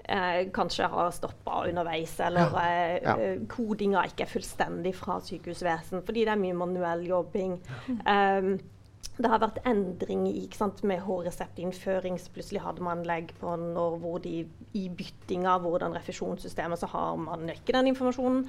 eh, 0.08 0.40
kanskje 0.56 0.88
har 0.88 1.12
stoppa 1.12 1.66
underveis, 1.68 2.16
eller 2.24 2.56
eh, 2.64 2.96
Ja. 3.04 3.18
eh, 3.20 3.44
kodinga 3.52 4.06
ikke 4.08 4.24
er 4.24 4.32
fullstendig 4.32 4.94
fra 4.96 5.20
sykehusvesen, 5.20 6.00
fordi 6.06 6.24
det 6.24 6.32
er 6.32 6.40
mye 6.40 6.56
manuell 6.64 7.04
jobbing. 7.12 7.58
Um, 8.06 8.54
det 9.22 9.30
har 9.30 9.40
vært 9.42 9.58
endring 9.68 10.26
i, 10.28 10.44
ikke 10.46 10.56
sant, 10.56 10.82
med 10.86 11.00
H-reseptinnføring. 11.04 12.18
Plutselig 12.34 12.62
hadde 12.64 12.82
man 12.84 13.02
legg 13.08 13.32
på 13.40 13.52
når 13.60 13.96
hvor 14.02 14.18
de 14.24 14.46
i 14.78 14.84
byttinga, 14.88 15.58
hvordan 15.64 15.94
refusjonssystemet, 15.98 16.78
så 16.80 16.86
har 16.92 17.16
man 17.20 17.48
ikke 17.52 17.74
den 17.76 17.90
informasjonen. 17.92 18.44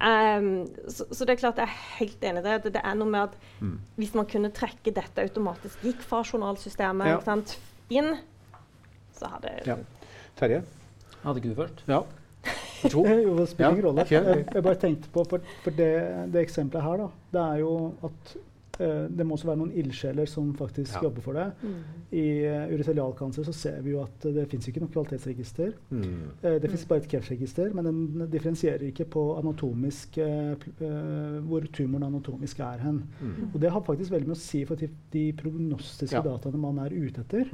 Um, 0.00 0.48
så, 0.88 1.06
så 1.10 1.24
det 1.26 1.36
er 1.36 1.40
klart 1.42 1.60
jeg 1.62 1.68
er 1.68 1.80
helt 1.98 2.24
enig 2.28 2.42
i 2.42 2.46
det. 2.46 2.56
Det, 2.66 2.72
det 2.78 2.82
er 2.84 2.94
noe 3.00 3.08
med 3.10 3.20
at 3.28 3.38
Mm. 3.62 3.76
hvis 3.96 4.14
man 4.18 4.26
kunne 4.26 4.48
trekke 4.50 4.90
dette 4.94 5.22
automatisk, 5.22 5.78
gikk 5.86 6.00
fra 6.02 6.22
journalsystemet 6.26 7.06
Ja. 7.06 7.18
ikke 7.18 7.24
sant, 7.30 7.58
inn, 7.90 8.16
så 9.14 9.28
hadde 9.30 9.52
Ja. 9.66 9.76
Terje? 10.36 10.62
Hadde 11.22 11.38
ikke 11.38 11.52
du 11.54 11.60
først? 11.62 11.84
Ja. 11.88 12.00
Jo, 12.92 13.02
det 13.38 13.48
spiller 13.48 13.70
ingen 13.70 13.84
Ja, 13.84 13.88
rolle. 13.88 14.06
Jeg, 14.10 14.46
jeg 14.54 14.62
bare 14.66 14.74
tenkte 14.82 15.08
på, 15.14 15.22
for, 15.30 15.38
for 15.62 15.70
det, 15.78 15.90
det 16.34 16.42
eksempelet 16.42 16.82
her, 16.82 16.96
da, 17.04 17.06
det 17.36 17.42
er 17.52 17.60
jo 17.62 17.74
at 18.08 18.32
det 18.78 19.24
må 19.26 19.36
også 19.36 19.46
være 19.50 19.60
noen 19.60 19.72
ildsjeler 19.76 20.26
som 20.26 20.54
faktisk 20.56 20.94
Ja. 20.96 21.02
jobber 21.04 21.20
for 21.20 21.32
det. 21.36 21.44
I 22.12 22.24
uh, 22.48 22.72
urocelialkancer 22.72 23.44
så 23.44 23.52
ser 23.52 23.80
vi 23.82 23.90
jo 23.90 24.00
at 24.02 24.24
eh, 24.26 24.32
det 24.32 24.48
fins 24.50 24.66
ikke 24.68 24.80
noe 24.80 24.88
kvalitetsregister. 24.92 25.72
Mm. 25.90 26.02
Uh, 26.42 26.56
det 26.62 26.70
fins 26.70 26.84
bare 26.88 27.02
et 27.04 27.08
kreftregister, 27.12 27.72
men 27.74 27.84
den 27.84 28.30
differensierer 28.32 28.82
ikke 28.88 29.04
på 29.12 29.22
anatomisk 29.38 30.18
uh, 30.18 30.52
eh, 30.56 31.38
hvor 31.46 31.68
tumoren 31.72 32.08
anatomisk 32.08 32.60
er 32.60 32.78
hen. 32.84 33.02
Mm. 33.20 33.50
Og 33.54 33.60
det 33.60 33.70
har 33.70 33.84
faktisk 33.86 34.10
veldig 34.12 34.28
mye 34.32 34.38
å 34.40 34.42
si 34.42 34.64
for 34.68 34.80
de, 34.80 34.88
de 35.12 35.32
prognostiske 35.32 36.16
Ja. 36.16 36.22
dataene 36.22 36.58
man 36.60 36.78
er 36.78 36.92
ute 36.96 37.20
etter. 37.20 37.44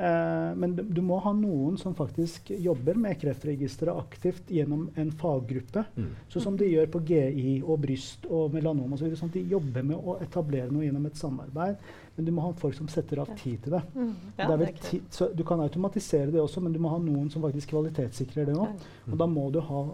Mm. 0.00 0.50
Eh, 0.50 0.56
men 0.56 0.74
du, 0.76 0.82
du 0.82 1.00
må 1.04 1.18
ha 1.20 1.32
noen 1.36 1.76
som 1.80 1.94
faktisk 1.94 2.50
jobber 2.56 2.98
med 2.98 3.18
Kreftregisteret 3.20 3.96
aktivt 4.00 4.50
gjennom 4.50 4.88
en 4.96 5.12
faggruppe. 5.12 5.84
Mm. 5.96 6.10
Sånn 6.32 6.46
som 6.48 6.58
de 6.60 6.68
gjør 6.70 6.90
på 6.94 7.02
GI 7.10 7.60
og 7.60 7.82
bryst 7.84 8.28
og 8.30 8.54
melanom 8.56 8.96
osv. 8.96 9.12
Sånn 9.18 9.32
at 9.32 9.38
de 9.38 9.46
jobber 9.54 9.86
med 9.92 10.00
å 10.00 10.18
etablere 10.24 10.70
noe 10.72 10.86
gjennom 10.86 11.08
et 11.10 11.20
samarbeid. 11.20 11.80
Men 12.16 12.26
du 12.26 12.34
må 12.36 12.44
ha 12.44 12.52
folk 12.58 12.76
som 12.76 12.88
setter 12.90 13.22
av 13.22 13.30
tid 13.38 13.62
til 13.64 13.76
det. 13.76 13.82
Ja, 13.94 14.44
det 14.44 14.46
er 14.46 14.56
vel 14.56 14.66
det 14.66 14.72
er 14.74 14.84
ti, 14.84 15.02
så 15.14 15.30
du 15.32 15.44
kan 15.46 15.62
automatisere 15.62 16.32
det 16.34 16.40
også, 16.42 16.62
men 16.64 16.74
du 16.74 16.80
må 16.82 16.92
ha 16.92 16.98
noen 17.00 17.30
som 17.32 17.44
faktisk 17.44 17.72
kvalitetssikrer 17.72 18.50
det 18.50 18.56
òg. 18.58 18.88
Og 19.08 19.18
da 19.20 19.28
må 19.30 19.46
du 19.54 19.60
ha 19.64 19.84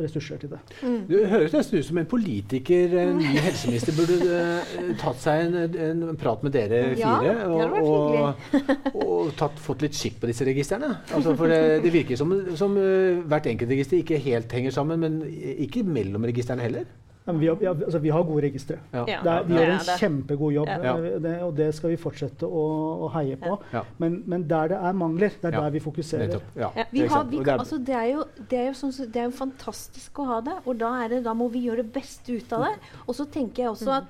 ressurser 0.00 0.40
til 0.42 0.52
det. 0.52 0.60
Du 1.08 1.16
høres 1.30 1.54
nesten 1.54 1.80
ut 1.80 1.86
som 1.88 2.00
en 2.00 2.08
politiker, 2.10 2.96
en 3.00 3.16
ny 3.20 3.32
helseminister, 3.46 3.96
burde 3.96 4.18
uh, 4.26 4.90
tatt 5.00 5.22
seg 5.22 5.46
en, 5.46 5.78
en 5.86 6.20
prat 6.20 6.44
med 6.44 6.54
dere 6.56 6.82
fire 6.92 7.30
Ja, 7.30 7.34
og, 7.48 7.78
og, 7.80 8.60
og 9.06 9.32
tatt, 9.40 9.56
fått 9.62 9.86
litt 9.86 9.96
skikk 9.96 10.20
på 10.22 10.30
disse 10.30 10.46
registrene. 10.48 10.92
Altså, 11.16 11.32
for 11.38 11.52
det, 11.52 11.80
det 11.86 11.94
virker 11.94 12.20
som, 12.20 12.34
som 12.58 12.76
uh, 12.76 13.24
hvert 13.24 13.48
enkelt 13.52 13.72
register 13.72 14.00
ikke 14.00 14.20
helt 14.26 14.52
henger 14.52 14.76
sammen, 14.76 15.00
men 15.00 15.20
ikke 15.66 15.86
mellom 15.86 16.28
registrene 16.28 16.66
heller. 16.66 16.88
Ja, 17.26 17.32
men 17.32 17.40
vi, 17.40 17.46
har, 17.48 17.56
altså, 17.74 17.98
vi 17.98 18.08
har 18.14 18.22
gode 18.22 18.42
registre. 18.44 18.76
Ja. 18.94 19.00
Er, 19.18 19.42
de 19.48 19.54
gjør 19.56 19.70
en 19.74 19.98
kjempegod 19.98 20.52
jobb, 20.54 20.68
Ja. 20.68 20.92
eh, 20.96 21.16
det, 21.24 21.32
og 21.42 21.56
det 21.56 21.74
skal 21.74 21.90
vi 21.90 21.96
fortsette 21.98 22.46
å, 22.46 22.62
å 23.02 23.08
heie 23.16 23.36
på. 23.36 23.56
Ja. 23.72 23.82
Men, 23.98 24.22
men 24.30 24.44
der 24.46 24.68
det 24.68 24.78
er 24.78 24.92
mangler, 24.92 25.34
det 25.42 25.44
er 25.50 25.56
Ja. 25.58 25.60
der 25.66 25.70
vi 25.74 25.80
fokuserer. 25.80 26.36
Ja. 26.54 26.70
Ja. 26.76 26.84
Vi 26.92 27.06
har, 27.06 27.24
vi, 27.24 27.38
det 27.42 27.48
er- 27.48 27.58
altså 27.58 27.78
det, 27.84 27.94
er 27.94 28.06
jo, 28.12 28.24
det, 28.48 28.58
er 28.60 28.66
jo 28.70 28.76
sånn, 28.78 28.94
det 29.12 29.16
er 29.24 29.30
fantastisk 29.34 30.18
å 30.22 30.26
ha 30.30 30.40
det, 30.40 30.54
og 30.66 30.78
da, 30.78 30.92
er 31.04 31.08
det, 31.16 31.24
da 31.24 31.34
må 31.34 31.50
vi 31.50 31.66
gjøre 31.66 31.82
det 31.82 31.92
beste 31.92 32.32
ut 32.38 32.52
av 32.52 32.68
det. 32.68 32.74
Og 33.08 33.14
så 33.18 33.26
tenker 33.26 33.64
jeg 33.64 33.70
også 33.74 33.90
at 34.02 34.04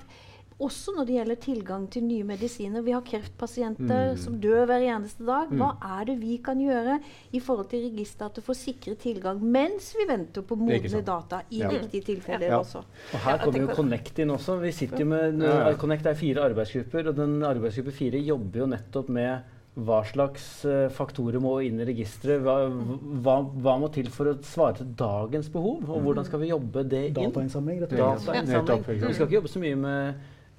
Også 0.59 0.89
når 0.95 1.05
det 1.05 1.13
gjelder 1.19 1.37
tilgang 1.37 1.83
til 1.93 2.01
nye 2.07 2.23
medisiner. 2.25 2.81
Vi 2.81 2.91
har 2.95 3.03
kreftpasienter 3.05 4.13
Mm. 4.13 4.17
som 4.17 4.39
dør 4.41 4.65
hver 4.65 4.81
eneste 4.89 5.23
dag. 5.25 5.49
Hva 5.53 5.77
er 5.99 6.05
det 6.05 6.15
vi 6.19 6.37
kan 6.41 6.57
gjøre 6.57 6.99
i 7.31 7.39
forhold 7.39 7.69
til 7.69 7.83
registeret 7.91 8.39
for 8.41 8.53
å 8.53 8.57
sikre 8.57 8.95
tilgang 8.97 9.39
mens 9.39 9.93
vi 9.93 10.07
venter 10.09 10.41
på 10.41 10.57
modne 10.57 11.03
data 11.05 11.43
i 11.51 11.59
Ja. 11.61 11.69
riktige 11.69 12.03
tilfeller 12.05 12.47
Ja. 12.49 12.59
også? 12.59 12.77
Og 13.13 13.19
her 13.19 13.37
Ja, 13.37 13.43
kommer 13.43 13.59
jo 13.59 13.67
Connect 13.75 14.17
inn 14.19 14.29
også. 14.29 14.59
Vi 14.59 14.71
sitter 14.71 14.97
jo 14.99 15.05
med. 15.05 15.77
Connect 15.77 16.05
er 16.07 16.13
fire 16.15 16.49
arbeidsgrupper, 16.49 17.07
og 17.09 17.15
den 17.15 17.41
arbeidsgruppe 17.43 17.91
fire 17.93 18.17
jobber 18.25 18.59
jo 18.59 18.65
nettopp 18.65 19.09
med 19.09 19.43
hva 19.77 20.03
slags 20.03 20.65
uh, 20.65 20.89
faktorer 20.89 21.39
må 21.39 21.63
inn 21.63 21.79
i 21.79 21.85
registeret. 21.85 22.41
Hva, 22.41 22.67
hva, 23.21 23.43
hva 23.61 23.79
må 23.79 23.91
til 23.93 24.09
for 24.09 24.25
å 24.25 24.41
svare 24.41 24.77
til 24.77 24.87
dagens 24.97 25.49
behov, 25.49 25.87
og 25.87 26.01
hvordan 26.01 26.25
skal 26.25 26.39
vi 26.39 26.47
jobbe 26.49 26.81
det 26.89 27.03
inn? 27.09 27.13
Datainnsamling, 27.13 27.81
rett 27.83 27.93
og 27.93 28.17
slett. 28.19 28.25
Datainnsamling. 28.25 28.65
Nettopp. 28.65 28.87
Vi 29.07 29.13
skal 29.13 29.27
ikke 29.27 29.37
jobbe 29.37 29.49
så 29.53 29.59
mye 29.61 29.75
med 29.77 30.15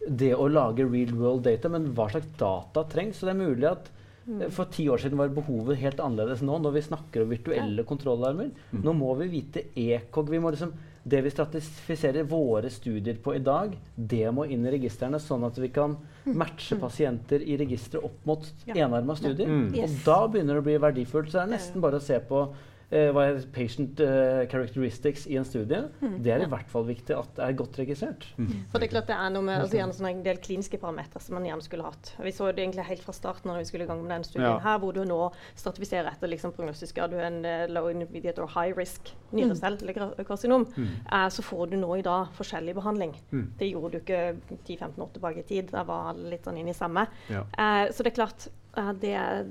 det 0.09 0.35
å 0.37 0.49
lage 0.51 0.87
real 0.89 1.15
world 1.19 1.47
data, 1.47 1.71
men 1.73 1.93
hva 1.97 2.09
slags 2.13 2.29
data 2.41 2.85
trengs. 2.91 3.21
Så 3.21 3.29
det 3.29 3.35
er 3.35 3.41
mulig 3.41 3.71
at 3.71 3.89
eh, 3.91 4.49
for 4.55 4.71
ti 4.73 4.89
år 4.91 5.03
siden 5.03 5.21
var 5.21 5.33
behovet 5.35 5.81
helt 5.83 6.03
annerledes 6.05 6.45
nå, 6.47 6.61
når 6.65 6.77
vi 6.79 6.85
snakker 6.89 7.25
om 7.25 7.33
virtuelle 7.35 7.87
kontrollarmer. 7.89 8.53
Nå 8.77 8.95
må 8.97 9.15
vi 9.23 9.31
vite 9.39 9.67
ECOG. 9.75 10.33
Vi 10.35 10.41
må 10.43 10.53
liksom, 10.55 10.73
det 11.09 11.23
vi 11.25 11.33
stratifiserer 11.33 12.29
våre 12.29 12.71
studier 12.73 13.21
på 13.23 13.37
i 13.37 13.43
dag, 13.45 13.77
det 13.97 14.25
må 14.35 14.47
inn 14.49 14.67
i 14.67 14.75
registrene, 14.75 15.21
sånn 15.23 15.47
at 15.49 15.61
vi 15.61 15.71
kan 15.75 15.97
matche 16.29 16.77
pasienter 16.81 17.45
i 17.45 17.57
registeret 17.61 18.05
opp 18.05 18.27
mot 18.29 18.49
enarma 18.75 19.17
studier. 19.17 19.49
Mm. 19.49 19.69
Yes. 19.77 20.01
Og 20.01 20.11
da 20.11 20.19
begynner 20.29 20.59
det 20.59 20.65
å 20.65 20.69
bli 20.71 20.81
verdifullt. 20.89 21.31
Så 21.33 21.41
det 21.41 21.47
er 21.47 21.55
nesten 21.57 21.85
bare 21.85 22.01
å 22.01 22.05
se 22.05 22.19
på 22.29 22.49
eh, 22.91 23.11
hva 23.15 23.27
er 23.29 23.41
patient 23.55 24.01
eh, 24.01 24.45
characteristics 24.51 25.27
i 25.29 25.37
en 25.41 25.47
studie. 25.49 25.83
Det 26.01 26.33
er 26.35 26.45
i 26.45 26.51
hvert 26.51 26.71
fall 26.73 26.87
viktig 26.89 27.17
at 27.17 27.35
det 27.37 27.45
er 27.47 27.59
godt 27.59 27.79
registrert. 27.81 28.27
For 28.37 28.79
det 28.79 28.89
er 28.89 28.95
klart 28.97 29.11
det 29.11 29.19
er 29.19 29.33
noe 29.35 29.45
med 29.47 29.63
altså, 29.63 29.79
gjerne 29.81 30.13
en 30.13 30.25
del 30.27 30.41
kliniske 30.45 30.81
parametere 30.83 31.23
som 31.23 31.39
man 31.39 31.49
gjerne 31.49 31.67
skulle 31.67 31.87
hatt. 31.87 32.15
Vi 32.25 32.35
så 32.35 32.51
det 32.53 32.65
egentlig 32.65 32.89
helt 32.89 33.05
fra 33.05 33.17
starten 33.17 33.51
når 33.51 33.63
vi 33.63 33.69
skulle 33.71 33.87
i 33.87 33.91
gang 33.91 34.03
med 34.03 34.15
den 34.17 34.27
studien 34.29 34.49
Ja. 34.49 34.59
her, 34.65 34.79
hvor 34.83 34.93
du 34.97 35.03
nå 35.05 35.21
stratifiserer 35.59 36.11
etter 36.13 36.31
liksom, 36.31 36.53
prognostisk 36.57 36.99
Har 36.99 37.09
Du 37.09 37.19
en 37.21 37.45
uh, 37.45 37.67
low 37.69 37.89
intermediate 37.91 38.41
or 38.43 38.49
high 38.49 38.77
risk 38.77 39.13
nyrecellekarsinom. 39.33 40.67
Eh, 41.13 41.29
så 41.29 41.43
får 41.43 41.67
du 41.67 41.77
nå 41.77 41.97
i 41.97 42.03
dag 42.03 42.29
forskjellig 42.37 42.75
behandling. 42.75 43.15
Mm. 43.31 43.47
Det 43.59 43.71
gjorde 43.71 43.91
du 43.93 43.99
ikke 43.99 44.37
10-15 44.67 45.03
år 45.03 45.11
tilbake 45.13 45.41
i 45.41 45.49
tid. 45.49 45.71
det 45.73 45.85
var 45.87 46.13
alle 46.13 46.33
litt 46.35 46.45
sånn 46.47 46.59
inne 46.61 46.73
i 46.73 46.79
samme. 46.79 47.07
Ja. 47.29 47.45
Eh, 47.53 47.91
så 47.93 48.03
det 48.05 48.13
er 48.13 48.19
klart 48.21 48.49
eh, 48.77 48.93
det, 49.03 49.15
er, 49.15 49.45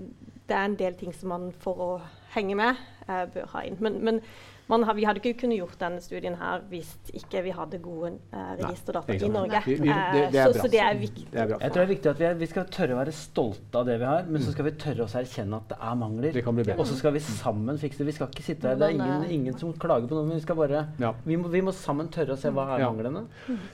det 0.48 0.58
er 0.58 0.66
en 0.66 0.80
del 0.80 0.98
ting 1.00 1.14
som 1.14 1.34
man 1.34 1.52
for 1.52 1.84
å 1.84 1.92
henge 2.36 2.56
med 2.56 2.76
eh, 3.10 3.26
bør 3.34 3.52
ha 3.54 3.64
inn. 3.68 3.78
Men, 3.80 4.00
men 4.06 4.22
man 4.70 4.84
har, 4.84 4.94
vi 4.98 5.04
hadde 5.08 5.22
ikke 5.22 5.40
kunnet 5.42 5.58
gjort 5.62 5.78
denne 5.80 6.02
studien 6.04 6.36
her 6.36 6.62
hvis 6.70 6.90
ikke 7.14 7.44
vi 7.46 7.52
hadde 7.56 7.80
gode 7.80 8.14
eh, 8.34 8.52
registerdata 8.62 9.14
i. 9.16 9.30
Norge. 9.30 9.62
Vi- 9.66 9.76
vi- 9.76 9.88
det- 9.88 10.32
det 10.32 10.36
er 10.36 10.48
Eh, 10.48 10.48
bra. 10.48 10.54
så, 10.54 10.62
så 10.62 10.72
det 10.72 10.80
er 10.82 10.96
viktig. 11.00 11.26
Det 11.32 11.40
er 11.40 11.48
bra. 11.48 11.58
Jeg 11.62 11.72
tror 11.72 11.82
det 11.82 11.90
er 11.90 11.94
viktig 11.96 12.10
at 12.10 12.20
vi, 12.20 12.26
er, 12.26 12.34
vi 12.34 12.46
skal 12.46 12.66
tørre 12.66 12.94
å 12.96 12.98
være 13.00 13.14
stolte 13.14 13.76
av 13.80 13.86
det 13.86 14.00
vi 14.00 14.06
har, 14.06 14.24
men 14.28 14.42
så 14.42 14.52
skal 14.52 14.66
vi 14.66 14.72
tørre 14.72 15.06
å 15.06 15.10
erkjenne 15.22 15.56
at 15.56 15.68
det 15.70 15.78
er 15.82 15.96
mangler. 15.96 16.32
Det 16.34 16.44
kan 16.44 16.56
bli 16.56 16.64
bedre. 16.64 16.80
Og 16.80 16.86
så 16.88 16.96
skal 16.98 17.14
vi 17.14 17.20
sammen 17.20 17.78
fikse 17.78 17.98
det. 18.00 18.06
Vi 18.08 18.12
skal 18.18 18.28
ikke 18.28 18.44
sitte 18.44 18.68
her, 18.68 18.76
Det 18.76 18.88
er 18.90 18.96
ingen, 18.96 19.24
ingen 19.32 19.58
som 19.58 19.74
klager 19.74 20.08
på 20.08 20.16
noe, 20.16 20.26
men 20.28 20.36
vi 20.38 20.42
skal 20.44 20.56
bare 20.56 20.88
Ja. 21.00 21.14
vi, 21.26 21.36
må, 21.36 21.48
vi 21.50 21.62
må 21.62 21.72
sammen 21.74 22.08
tørre 22.10 22.34
å 22.36 22.38
se 22.38 22.50
hva 22.50 22.76
er 22.76 22.80
Ja. 22.82 22.92
manglene. 22.92 23.26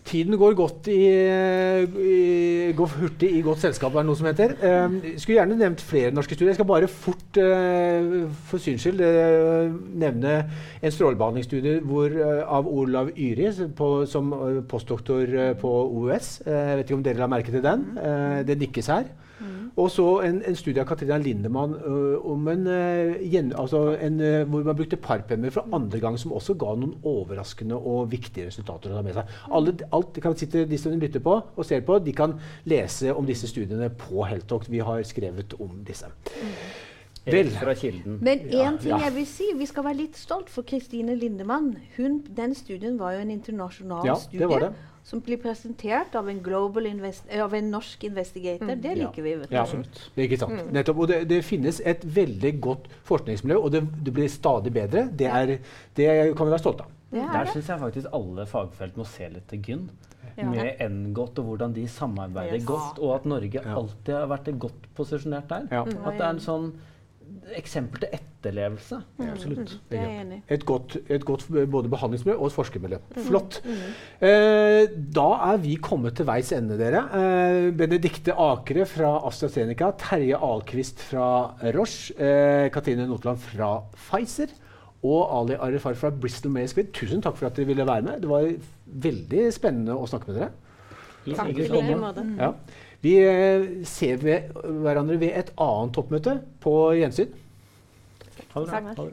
Tiden 0.05 0.37
går 0.37 0.53
godt 0.55 0.87
i, 0.87 1.01
i 1.97 2.73
Går 2.73 2.87
hurtig 2.99 3.29
i 3.37 3.41
godt 3.45 3.59
selskap, 3.63 3.93
er 3.95 4.03
det 4.03 4.05
noe 4.09 4.15
som 4.19 4.27
heter. 4.29 4.53
Um, 4.85 4.99
skulle 5.17 5.37
gjerne 5.39 5.57
nevnt 5.59 5.81
flere 5.81 6.11
norske 6.15 6.35
studier. 6.35 6.51
Jeg 6.53 6.55
skal 6.59 6.65
bare 6.69 6.87
fort, 6.87 7.37
uh, 7.37 8.29
for 8.49 8.57
syns 8.63 8.81
skyld, 8.85 9.01
uh, 9.01 9.73
nevne 9.99 10.35
en 10.83 10.91
strålebehandlingsstudie 10.91 11.79
hvor, 11.87 12.11
eh, 12.11 12.43
av 12.43 12.67
Olav 12.67 13.11
Yri 13.15 13.49
på, 13.75 13.89
som 14.05 14.33
eh, 14.33 14.61
postdoktor 14.67 15.35
eh, 15.35 15.53
på 15.59 15.73
OUS. 15.87 16.41
Jeg 16.45 16.77
vet 16.77 16.89
ikke 16.89 16.99
om 16.99 17.03
dere 17.03 17.23
la 17.23 17.27
merke 17.31 17.51
til 17.51 17.63
den? 17.63 17.85
Eh, 17.97 18.41
det 18.47 18.59
nikkes 18.59 18.91
her. 18.91 19.11
Og 19.75 19.89
så 19.89 20.05
en, 20.27 20.37
en 20.45 20.55
studie 20.55 20.81
av 20.81 20.85
Katrina 20.85 21.17
Lindemann 21.17 21.73
uh, 21.81 22.25
om 22.29 22.45
en, 22.51 22.67
uh, 22.69 23.15
gjen, 23.25 23.49
altså 23.57 23.95
en 23.97 24.19
uh, 24.21 24.43
hvor 24.45 24.67
man 24.67 24.77
brukte 24.77 24.99
parpemmer 25.01 25.49
for 25.53 25.65
andre 25.73 25.99
gang, 26.03 26.17
som 26.21 26.35
også 26.37 26.53
ga 26.61 26.75
noen 26.77 26.93
overraskende 27.09 27.79
og 27.79 28.11
viktige 28.11 28.51
resultater 28.51 28.93
å 28.93 28.99
ta 28.99 29.03
med 29.05 29.17
seg. 29.17 29.33
Alle, 29.49 29.73
alt 29.97 30.21
kan 30.21 30.37
sitte, 30.37 30.67
de 30.69 30.77
som 30.77 30.93
lytter 30.93 31.25
på 31.25 31.39
og 31.41 31.65
ser 31.65 31.81
på, 31.87 31.97
de 32.05 32.13
kan 32.13 32.37
lese 32.69 33.13
om 33.17 33.25
disse 33.25 33.49
studiene 33.49 33.89
på 33.97 34.21
Heltokt. 34.29 34.69
Vi 34.69 34.83
har 34.85 35.01
skrevet 35.09 35.57
om 35.57 35.81
disse. 35.87 36.13
Vel. 36.37 36.82
Rett 37.25 37.53
fra 37.55 37.73
kilden. 37.75 38.17
Men 38.21 38.39
én 38.51 38.77
ting 38.83 38.99
jeg 38.99 39.13
vil 39.15 39.25
si, 39.29 39.45
vi 39.55 39.65
skal 39.69 39.85
være 39.85 39.95
litt 40.01 40.17
stolt 40.19 40.49
for 40.51 40.65
Kristine 40.67 41.15
Lindemann. 41.15 41.69
Hun, 41.97 42.17
den 42.35 42.55
studien 42.55 42.97
var 42.99 43.13
jo 43.15 43.21
en 43.23 43.31
internasjonal 43.31 44.05
Ja, 44.05 44.13
det 44.17 44.25
studie 44.25 44.47
var 44.51 44.59
det. 44.59 44.71
som 45.07 45.21
blir 45.21 45.37
presentert 45.37 46.15
av 46.15 46.27
en, 46.29 46.41
invest 46.85 47.23
eh, 47.29 47.43
av 47.43 47.53
en 47.53 47.71
norsk 47.71 48.03
investigator. 48.03 48.75
Det 48.75 48.89
Ja. 48.97 49.07
liker 49.07 49.21
vi. 49.23 49.35
vet 49.35 49.49
du. 49.49 49.55
Ja, 49.55 49.63
det 49.65 50.17
er 50.17 50.27
ikke 50.27 50.37
sant. 50.39 50.71
Nettopp. 50.73 50.97
Og 50.97 51.07
det, 51.07 51.27
det 51.29 51.43
finnes 51.45 51.81
et 51.85 52.03
veldig 52.15 52.59
godt 52.61 52.87
forskningsmiljø, 53.03 53.57
og 53.57 53.71
det, 53.71 53.83
det 54.03 54.13
blir 54.13 54.27
stadig 54.27 54.73
bedre. 54.73 55.07
Det, 55.15 55.27
er, 55.27 55.57
det 55.95 56.35
kan 56.35 56.45
vi 56.45 56.51
være 56.51 56.59
stolte 56.59 56.83
av. 56.83 56.91
Det 57.11 57.19
er 57.21 57.31
Der 57.31 57.43
det. 57.45 57.53
syns 57.53 57.67
jeg 57.69 57.79
faktisk 57.79 58.07
alle 58.13 58.45
fagfelt 58.45 58.97
må 58.97 59.05
se 59.05 59.29
litt 59.29 59.47
til 59.47 59.61
Gynn. 59.61 59.89
Ja. 60.35 60.49
Med 60.49 60.79
NGOT 60.89 61.39
og 61.39 61.45
hvordan 61.45 61.73
de 61.75 61.87
samarbeider 61.87 62.55
Yes. 62.57 62.65
godt, 62.65 62.99
og 62.99 63.15
at 63.15 63.25
Norge 63.25 63.61
Ja. 63.63 63.75
alltid 63.77 64.13
har 64.13 64.27
vært 64.27 64.59
godt 64.59 64.87
posisjonert 64.95 65.47
der. 65.47 65.67
Ja. 65.71 65.81
At 65.83 66.17
det 66.17 66.21
er 66.21 66.29
en 66.29 66.39
sånn 66.39 66.73
eksempel 67.57 68.03
til 68.03 68.15
etterlevelse. 68.17 68.99
Absolutt. 69.25 69.73
Det 69.89 69.99
er 69.99 70.07
jeg 70.07 70.21
enig 70.23 70.37
i. 70.39 70.41
Et 70.55 70.65
godt, 70.65 70.97
et 71.09 71.25
godt 71.25 71.45
både 71.49 71.91
behandlingsmiljø 71.91 72.37
og 72.37 72.47
et 72.49 72.55
forskermiljø. 72.55 72.99
Flott. 73.27 73.59
Eh, 73.65 74.83
da 75.15 75.27
er 75.51 75.61
vi 75.63 75.75
kommet 75.83 76.17
til 76.17 76.27
veis 76.29 76.51
ende, 76.55 76.77
dere. 76.79 77.03
Eh, 77.19 77.69
Benedikte 77.77 78.35
Akre 78.35 78.87
fra 78.89 79.15
AstraZeneca, 79.27 79.91
Terje 79.99 80.39
Ahlquist 80.39 81.03
fra 81.11 81.27
Roche, 81.75 82.15
eh, 82.17 82.69
Katrine 82.73 83.07
Notland 83.07 83.41
fra 83.43 83.75
Pfizer 83.95 84.53
og 85.03 85.21
Ali 85.39 85.55
Arifar 85.59 85.97
fra 85.99 86.11
Bristol-May-Squid. 86.15 86.93
Tusen 86.95 87.23
takk 87.23 87.37
for 87.39 87.49
at 87.49 87.57
dere 87.57 87.67
ville 87.67 87.87
være 87.87 88.05
med. 88.05 88.21
Det 88.23 88.29
var 88.31 88.47
veldig 89.07 89.47
spennende 89.53 89.97
å 89.97 90.07
snakke 90.07 90.31
med 90.31 90.39
dere. 90.39 90.53
Takk 91.35 91.53
i 91.55 91.67
Like 91.71 91.97
måte. 91.99 92.23
Ja. 92.39 92.51
Vi 93.03 93.17
eh, 93.19 93.65
ser 93.89 94.21
hverandre 94.23 95.19
ved 95.19 95.35
et 95.35 95.51
annet 95.59 95.95
toppmøte 95.95 96.37
på 96.63 96.73
gjensyn. 97.01 97.33
Ha 98.53 98.63
det 98.63 98.83
bra. 98.95 99.07